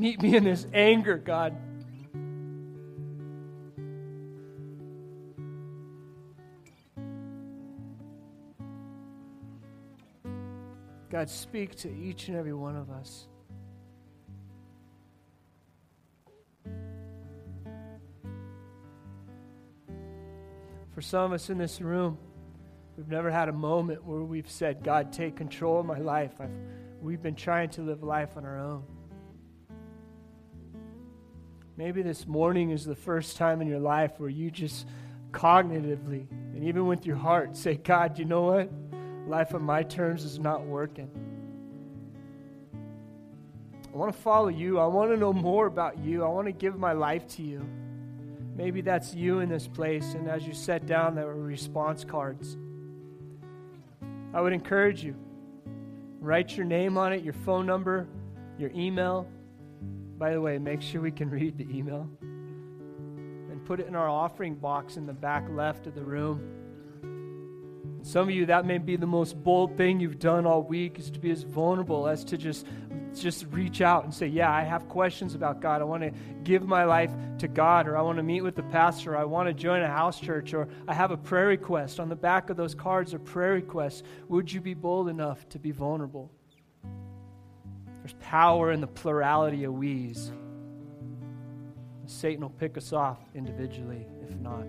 Meet 0.00 0.22
me 0.22 0.34
in 0.34 0.44
this 0.44 0.66
anger, 0.72 1.18
God. 1.18 1.54
God, 11.10 11.28
speak 11.28 11.74
to 11.80 11.94
each 11.94 12.28
and 12.28 12.38
every 12.38 12.54
one 12.54 12.76
of 12.76 12.88
us. 12.90 13.26
For 20.94 21.02
some 21.02 21.24
of 21.24 21.32
us 21.32 21.50
in 21.50 21.58
this 21.58 21.82
room, 21.82 22.16
we've 22.96 23.06
never 23.06 23.30
had 23.30 23.50
a 23.50 23.52
moment 23.52 24.02
where 24.02 24.22
we've 24.22 24.50
said, 24.50 24.82
God, 24.82 25.12
take 25.12 25.36
control 25.36 25.80
of 25.80 25.84
my 25.84 25.98
life. 25.98 26.40
I've, 26.40 26.48
we've 27.02 27.20
been 27.22 27.34
trying 27.34 27.68
to 27.72 27.82
live 27.82 28.02
life 28.02 28.38
on 28.38 28.46
our 28.46 28.58
own. 28.58 28.84
Maybe 31.80 32.02
this 32.02 32.26
morning 32.26 32.72
is 32.72 32.84
the 32.84 32.94
first 32.94 33.38
time 33.38 33.62
in 33.62 33.66
your 33.66 33.78
life 33.78 34.20
where 34.20 34.28
you 34.28 34.50
just 34.50 34.86
cognitively 35.30 36.26
and 36.54 36.62
even 36.62 36.86
with 36.86 37.06
your 37.06 37.16
heart 37.16 37.56
say, 37.56 37.76
God, 37.76 38.18
you 38.18 38.26
know 38.26 38.42
what? 38.42 38.70
Life 39.26 39.54
on 39.54 39.62
my 39.62 39.82
terms 39.82 40.22
is 40.24 40.38
not 40.38 40.66
working. 40.66 41.10
I 43.94 43.96
want 43.96 44.14
to 44.14 44.20
follow 44.20 44.48
you. 44.48 44.78
I 44.78 44.84
want 44.84 45.10
to 45.10 45.16
know 45.16 45.32
more 45.32 45.68
about 45.68 45.98
you. 45.98 46.22
I 46.22 46.28
want 46.28 46.48
to 46.48 46.52
give 46.52 46.78
my 46.78 46.92
life 46.92 47.26
to 47.36 47.42
you. 47.42 47.66
Maybe 48.54 48.82
that's 48.82 49.14
you 49.14 49.40
in 49.40 49.48
this 49.48 49.66
place. 49.66 50.12
And 50.12 50.28
as 50.28 50.46
you 50.46 50.52
sat 50.52 50.84
down, 50.84 51.14
there 51.14 51.28
were 51.28 51.34
response 51.34 52.04
cards. 52.04 52.58
I 54.34 54.42
would 54.42 54.52
encourage 54.52 55.02
you 55.02 55.14
write 56.20 56.58
your 56.58 56.66
name 56.66 56.98
on 56.98 57.14
it, 57.14 57.24
your 57.24 57.32
phone 57.32 57.64
number, 57.64 58.06
your 58.58 58.70
email. 58.74 59.26
By 60.20 60.32
the 60.32 60.40
way, 60.40 60.58
make 60.58 60.82
sure 60.82 61.00
we 61.00 61.10
can 61.10 61.30
read 61.30 61.56
the 61.56 61.66
email. 61.74 62.06
And 62.20 63.64
put 63.64 63.80
it 63.80 63.86
in 63.86 63.96
our 63.96 64.06
offering 64.06 64.54
box 64.54 64.98
in 64.98 65.06
the 65.06 65.14
back 65.14 65.48
left 65.48 65.86
of 65.86 65.94
the 65.94 66.04
room. 66.04 66.42
Some 68.02 68.28
of 68.28 68.34
you, 68.34 68.44
that 68.44 68.66
may 68.66 68.76
be 68.76 68.96
the 68.96 69.06
most 69.06 69.42
bold 69.42 69.78
thing 69.78 69.98
you've 69.98 70.18
done 70.18 70.44
all 70.44 70.62
week, 70.62 70.98
is 70.98 71.10
to 71.12 71.18
be 71.18 71.30
as 71.30 71.42
vulnerable 71.42 72.06
as 72.06 72.22
to 72.24 72.36
just, 72.36 72.66
just 73.14 73.46
reach 73.46 73.80
out 73.80 74.04
and 74.04 74.12
say, 74.12 74.26
Yeah, 74.26 74.52
I 74.52 74.62
have 74.62 74.90
questions 74.90 75.34
about 75.34 75.62
God. 75.62 75.80
I 75.80 75.84
want 75.84 76.02
to 76.02 76.12
give 76.44 76.64
my 76.64 76.84
life 76.84 77.12
to 77.38 77.48
God, 77.48 77.88
or 77.88 77.96
I 77.96 78.02
want 78.02 78.18
to 78.18 78.22
meet 78.22 78.42
with 78.42 78.56
the 78.56 78.62
pastor, 78.64 79.14
or 79.14 79.16
I 79.16 79.24
want 79.24 79.48
to 79.48 79.54
join 79.54 79.80
a 79.80 79.88
house 79.88 80.20
church, 80.20 80.52
or 80.52 80.68
I 80.86 80.92
have 80.92 81.12
a 81.12 81.16
prayer 81.16 81.46
request. 81.46 81.98
On 81.98 82.10
the 82.10 82.14
back 82.14 82.50
of 82.50 82.58
those 82.58 82.74
cards 82.74 83.14
are 83.14 83.18
prayer 83.18 83.54
requests. 83.54 84.02
Would 84.28 84.52
you 84.52 84.60
be 84.60 84.74
bold 84.74 85.08
enough 85.08 85.48
to 85.48 85.58
be 85.58 85.70
vulnerable? 85.70 86.30
There's 88.10 88.22
power 88.22 88.72
in 88.72 88.80
the 88.80 88.88
plurality 88.88 89.62
of 89.64 89.74
we's. 89.74 90.32
Satan 92.06 92.42
will 92.42 92.50
pick 92.50 92.76
us 92.76 92.92
off 92.92 93.18
individually 93.36 94.04
if 94.28 94.36
not. 94.36 94.64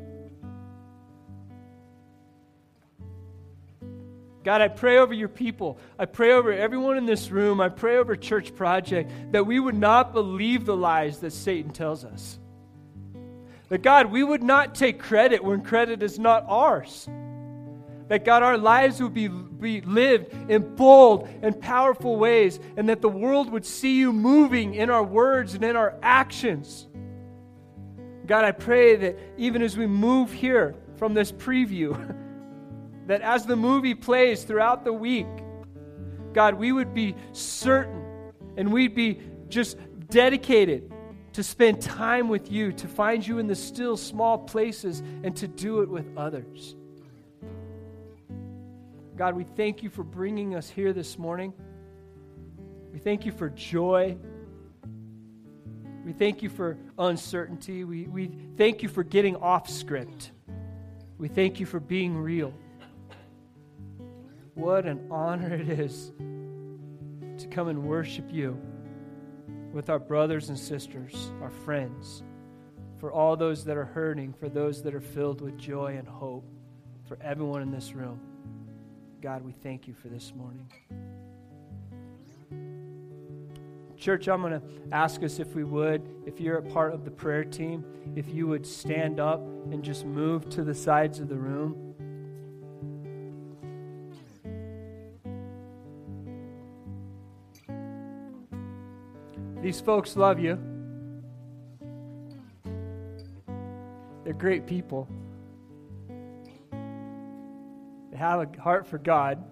God, 4.44 4.62
I 4.62 4.68
pray 4.68 5.00
over 5.00 5.14
your 5.14 5.28
people. 5.28 5.80
I 5.98 6.06
pray 6.06 6.34
over 6.34 6.52
everyone 6.52 6.98
in 6.98 7.08
this 7.08 7.32
room. 7.32 7.60
I 7.62 7.70
pray 7.70 7.98
over 7.98 8.16
Church 8.16 8.56
Project 8.56 9.12
that 9.32 9.48
we 9.48 9.60
would 9.60 9.76
not 9.76 10.14
believe 10.14 10.66
the 10.66 10.78
lies 10.78 11.18
that 11.20 11.32
Satan 11.32 11.72
tells 11.72 12.06
us. 12.06 12.38
That 13.70 13.82
God, 13.82 14.12
we 14.12 14.24
would 14.24 14.44
not 14.44 14.76
take 14.76 15.00
credit 15.00 15.44
when 15.44 15.64
credit 15.64 16.04
is 16.04 16.20
not 16.20 16.46
ours. 16.48 17.08
That 18.12 18.26
God, 18.26 18.43
our 18.43 18.57
lives 18.57 19.01
would 19.01 19.14
be, 19.14 19.30
be 19.30 19.80
lived 19.80 20.34
in 20.51 20.76
bold 20.76 21.30
and 21.41 21.57
powerful 21.57 22.18
ways, 22.18 22.59
and 22.76 22.89
that 22.89 22.99
the 22.99 23.07
world 23.07 23.49
would 23.49 23.66
see 23.66 23.99
you 23.99 24.12
moving 24.12 24.74
in 24.74 24.89
our 24.89 25.01
words 25.01 25.53
and 25.53 25.64
in 25.64 25.78
our 25.78 25.97
actions. 26.03 26.89
God, 28.26 28.43
I 28.43 28.51
pray 28.51 28.97
that 28.97 29.18
even 29.38 29.62
as 29.62 29.78
we 29.78 29.88
move 29.88 30.30
here 30.30 30.76
from 30.97 31.14
this 31.14 31.32
preview, 31.32 31.95
that 33.07 33.22
as 33.22 33.45
the 33.45 33.55
movie 33.55 33.95
plays 33.95 34.43
throughout 34.43 34.84
the 34.84 34.91
week, 34.91 35.28
God, 36.34 36.55
we 36.55 36.74
would 36.74 36.93
be 36.93 37.16
certain 37.32 38.03
and 38.57 38.74
we'd 38.74 38.93
be 38.93 39.22
just 39.47 39.78
dedicated 40.09 40.91
to 41.32 41.43
spend 41.43 41.82
time 41.82 42.28
with 42.28 42.51
you, 42.51 42.74
to 42.74 42.89
find 42.89 43.26
you 43.26 43.39
in 43.39 43.47
the 43.47 43.55
still 43.55 43.95
small 43.95 44.38
places, 44.38 45.01
and 45.24 45.34
to 45.38 45.47
do 45.47 45.80
it 45.80 45.88
with 45.88 46.05
others. 46.18 46.76
God, 49.22 49.36
we 49.36 49.43
thank 49.43 49.84
you 49.84 49.89
for 49.91 50.03
bringing 50.03 50.55
us 50.55 50.67
here 50.67 50.93
this 50.93 51.19
morning. 51.19 51.53
We 52.91 52.97
thank 52.97 53.24
you 53.24 53.32
for 53.32 53.51
joy. 53.51 54.17
We 56.03 56.11
thank 56.11 56.41
you 56.41 56.49
for 56.49 56.76
uncertainty. 56.97 57.84
We, 57.84 58.07
we 58.07 58.32
thank 58.57 58.82
you 58.82 58.89
for 58.89 59.03
getting 59.03 59.36
off 59.36 59.69
script. 59.69 60.32
We 61.19 61.28
thank 61.28 61.59
you 61.59 61.67
for 61.67 61.80
being 61.80 62.17
real. 62.17 62.51
What 64.55 64.88
an 64.88 65.05
honor 65.11 65.53
it 65.53 65.69
is 65.69 66.11
to 66.17 67.47
come 67.51 67.67
and 67.67 67.84
worship 67.84 68.26
you 68.32 68.59
with 69.72 69.91
our 69.91 69.99
brothers 69.99 70.49
and 70.49 70.57
sisters, 70.57 71.32
our 71.43 71.51
friends, 71.51 72.24
for 72.97 73.13
all 73.13 73.38
those 73.38 73.65
that 73.65 73.78
are 73.78 73.86
hurting, 73.86 74.34
for 74.34 74.49
those 74.49 74.82
that 74.82 74.95
are 74.95 74.99
filled 74.99 75.41
with 75.41 75.59
joy 75.59 75.97
and 75.99 76.07
hope, 76.07 76.43
for 77.07 77.19
everyone 77.22 77.61
in 77.61 77.69
this 77.69 77.93
room. 77.93 78.19
God, 79.22 79.43
we 79.43 79.51
thank 79.51 79.88
you 79.88 79.93
for 79.93 80.07
this 80.07 80.34
morning. 80.36 80.67
Church, 83.95 84.28
I'm 84.28 84.41
going 84.41 84.59
to 84.59 84.63
ask 84.91 85.22
us 85.22 85.38
if 85.38 85.53
we 85.53 85.63
would, 85.63 86.09
if 86.26 86.39
you're 86.39 86.57
a 86.57 86.63
part 86.63 86.91
of 86.91 87.05
the 87.05 87.11
prayer 87.11 87.43
team, 87.43 87.86
if 88.15 88.28
you 88.30 88.47
would 88.47 88.65
stand 88.65 89.19
up 89.19 89.39
and 89.72 89.84
just 89.84 90.05
move 90.05 90.49
to 90.49 90.63
the 90.63 90.74
sides 90.74 91.19
of 91.19 91.30
the 91.30 91.38
room. 91.38 91.93
These 99.61 99.82
folks 99.82 100.15
love 100.15 100.39
you. 100.39 100.57
They're 104.24 104.34
great 104.34 104.65
people. 104.65 105.07
Have 108.22 108.39
a 108.39 108.61
heart 108.61 108.86
for 108.86 108.99
God. 108.99 109.43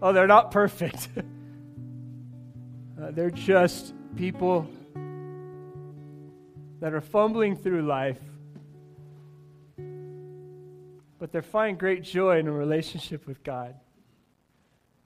Oh, 0.00 0.14
they're 0.14 0.26
not 0.26 0.50
perfect. 0.50 1.08
uh, 3.00 3.10
they're 3.10 3.30
just 3.30 3.94
people 4.16 4.66
that 6.80 6.94
are 6.94 7.02
fumbling 7.02 7.56
through 7.56 7.82
life, 7.82 8.18
but 11.18 11.30
they 11.30 11.42
find 11.42 11.78
great 11.78 12.02
joy 12.02 12.38
in 12.38 12.48
a 12.48 12.52
relationship 12.52 13.26
with 13.26 13.44
God. 13.44 13.74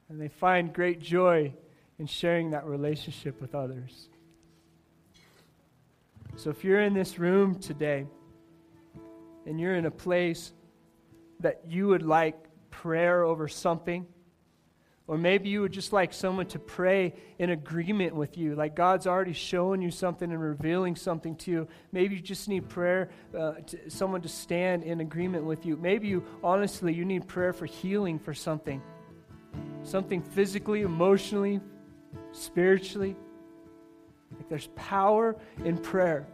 And 0.08 0.20
they 0.20 0.28
find 0.28 0.72
great 0.72 1.00
joy 1.00 1.52
in 1.98 2.06
sharing 2.06 2.52
that 2.52 2.64
relationship 2.64 3.40
with 3.40 3.56
others. 3.56 4.08
So 6.36 6.50
if 6.50 6.62
you're 6.62 6.80
in 6.80 6.94
this 6.94 7.18
room 7.18 7.58
today 7.58 8.06
and 9.46 9.58
you're 9.58 9.74
in 9.74 9.86
a 9.86 9.90
place 9.90 10.52
that 11.40 11.62
you 11.66 11.88
would 11.88 12.02
like 12.02 12.36
prayer 12.70 13.24
over 13.24 13.48
something, 13.48 14.06
or 15.08 15.16
maybe 15.16 15.48
you 15.48 15.60
would 15.60 15.72
just 15.72 15.92
like 15.92 16.12
someone 16.12 16.46
to 16.46 16.58
pray 16.58 17.14
in 17.38 17.50
agreement 17.50 18.14
with 18.14 18.36
you, 18.36 18.56
like 18.56 18.74
God's 18.74 19.06
already 19.06 19.32
showing 19.32 19.80
you 19.80 19.90
something 19.90 20.32
and 20.32 20.40
revealing 20.40 20.96
something 20.96 21.36
to 21.36 21.50
you. 21.50 21.68
Maybe 21.92 22.16
you 22.16 22.20
just 22.20 22.48
need 22.48 22.68
prayer, 22.68 23.10
uh, 23.36 23.52
to, 23.66 23.90
someone 23.90 24.22
to 24.22 24.28
stand 24.28 24.82
in 24.82 25.00
agreement 25.00 25.44
with 25.44 25.64
you. 25.64 25.76
Maybe 25.76 26.08
you, 26.08 26.24
honestly, 26.42 26.92
you 26.92 27.04
need 27.04 27.28
prayer 27.28 27.52
for 27.52 27.66
healing 27.66 28.18
for 28.18 28.34
something, 28.34 28.82
something 29.84 30.22
physically, 30.22 30.82
emotionally, 30.82 31.60
spiritually. 32.32 33.14
Like 34.36 34.48
there's 34.48 34.68
power 34.74 35.36
in 35.64 35.78
prayer. 35.78 36.26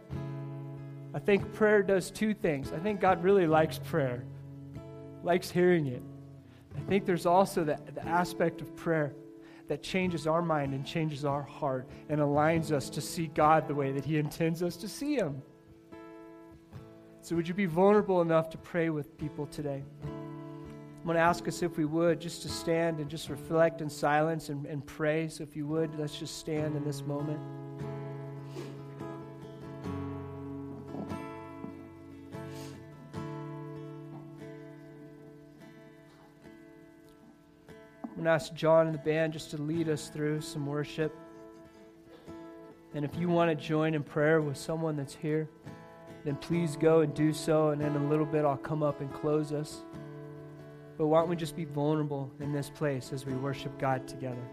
I 1.13 1.19
think 1.19 1.53
prayer 1.53 1.83
does 1.83 2.09
two 2.09 2.33
things. 2.33 2.71
I 2.73 2.79
think 2.79 2.99
God 2.99 3.23
really 3.23 3.45
likes 3.45 3.77
prayer, 3.77 4.23
likes 5.23 5.49
hearing 5.49 5.87
it. 5.87 6.03
I 6.75 6.79
think 6.81 7.05
there's 7.05 7.25
also 7.25 7.63
the, 7.63 7.79
the 7.93 8.05
aspect 8.05 8.61
of 8.61 8.75
prayer 8.75 9.13
that 9.67 9.81
changes 9.81 10.27
our 10.27 10.41
mind 10.41 10.73
and 10.73 10.85
changes 10.85 11.23
our 11.23 11.43
heart 11.43 11.87
and 12.09 12.19
aligns 12.19 12.71
us 12.71 12.89
to 12.91 13.01
see 13.01 13.27
God 13.27 13.67
the 13.67 13.75
way 13.75 13.91
that 13.91 14.03
He 14.05 14.17
intends 14.17 14.61
us 14.61 14.75
to 14.77 14.87
see 14.87 15.15
Him. 15.15 15.41
So, 17.21 17.35
would 17.35 17.47
you 17.47 17.53
be 17.53 17.65
vulnerable 17.65 18.21
enough 18.21 18.49
to 18.49 18.57
pray 18.57 18.89
with 18.89 19.17
people 19.17 19.45
today? 19.45 19.83
I'm 20.03 21.05
going 21.05 21.15
to 21.15 21.21
ask 21.21 21.47
us 21.47 21.63
if 21.63 21.77
we 21.77 21.85
would 21.85 22.19
just 22.19 22.41
to 22.41 22.49
stand 22.49 22.99
and 22.99 23.09
just 23.09 23.29
reflect 23.29 23.81
in 23.81 23.89
silence 23.89 24.49
and, 24.49 24.65
and 24.65 24.85
pray. 24.85 25.29
So, 25.29 25.43
if 25.43 25.55
you 25.55 25.65
would, 25.67 25.97
let's 25.97 26.19
just 26.19 26.37
stand 26.37 26.75
in 26.75 26.83
this 26.83 27.01
moment. 27.01 27.39
I'm 38.23 38.27
going 38.27 38.39
to 38.39 38.45
ask 38.45 38.53
John 38.53 38.85
and 38.85 38.95
the 38.95 38.99
band 38.99 39.33
just 39.33 39.51
to 39.51 39.57
lead 39.57 39.89
us 39.89 40.07
through 40.07 40.39
some 40.39 40.65
worship. 40.65 41.13
And 42.93 43.03
if 43.03 43.17
you 43.17 43.27
want 43.27 43.51
to 43.51 43.55
join 43.67 43.95
in 43.95 44.01
prayer 44.01 44.39
with 44.39 44.55
someone 44.55 44.95
that's 44.95 45.13
here, 45.13 45.49
then 46.23 46.37
please 46.37 46.77
go 46.77 47.01
and 47.01 47.13
do 47.13 47.33
so. 47.33 47.71
And 47.71 47.81
in 47.81 47.93
a 47.93 48.07
little 48.07 48.25
bit, 48.25 48.45
I'll 48.45 48.55
come 48.55 48.81
up 48.81 49.01
and 49.01 49.11
close 49.11 49.51
us. 49.51 49.81
But 50.97 51.07
why 51.07 51.19
don't 51.19 51.27
we 51.27 51.35
just 51.35 51.57
be 51.57 51.65
vulnerable 51.65 52.31
in 52.39 52.53
this 52.53 52.69
place 52.69 53.11
as 53.11 53.25
we 53.25 53.33
worship 53.33 53.77
God 53.77 54.07
together? 54.07 54.47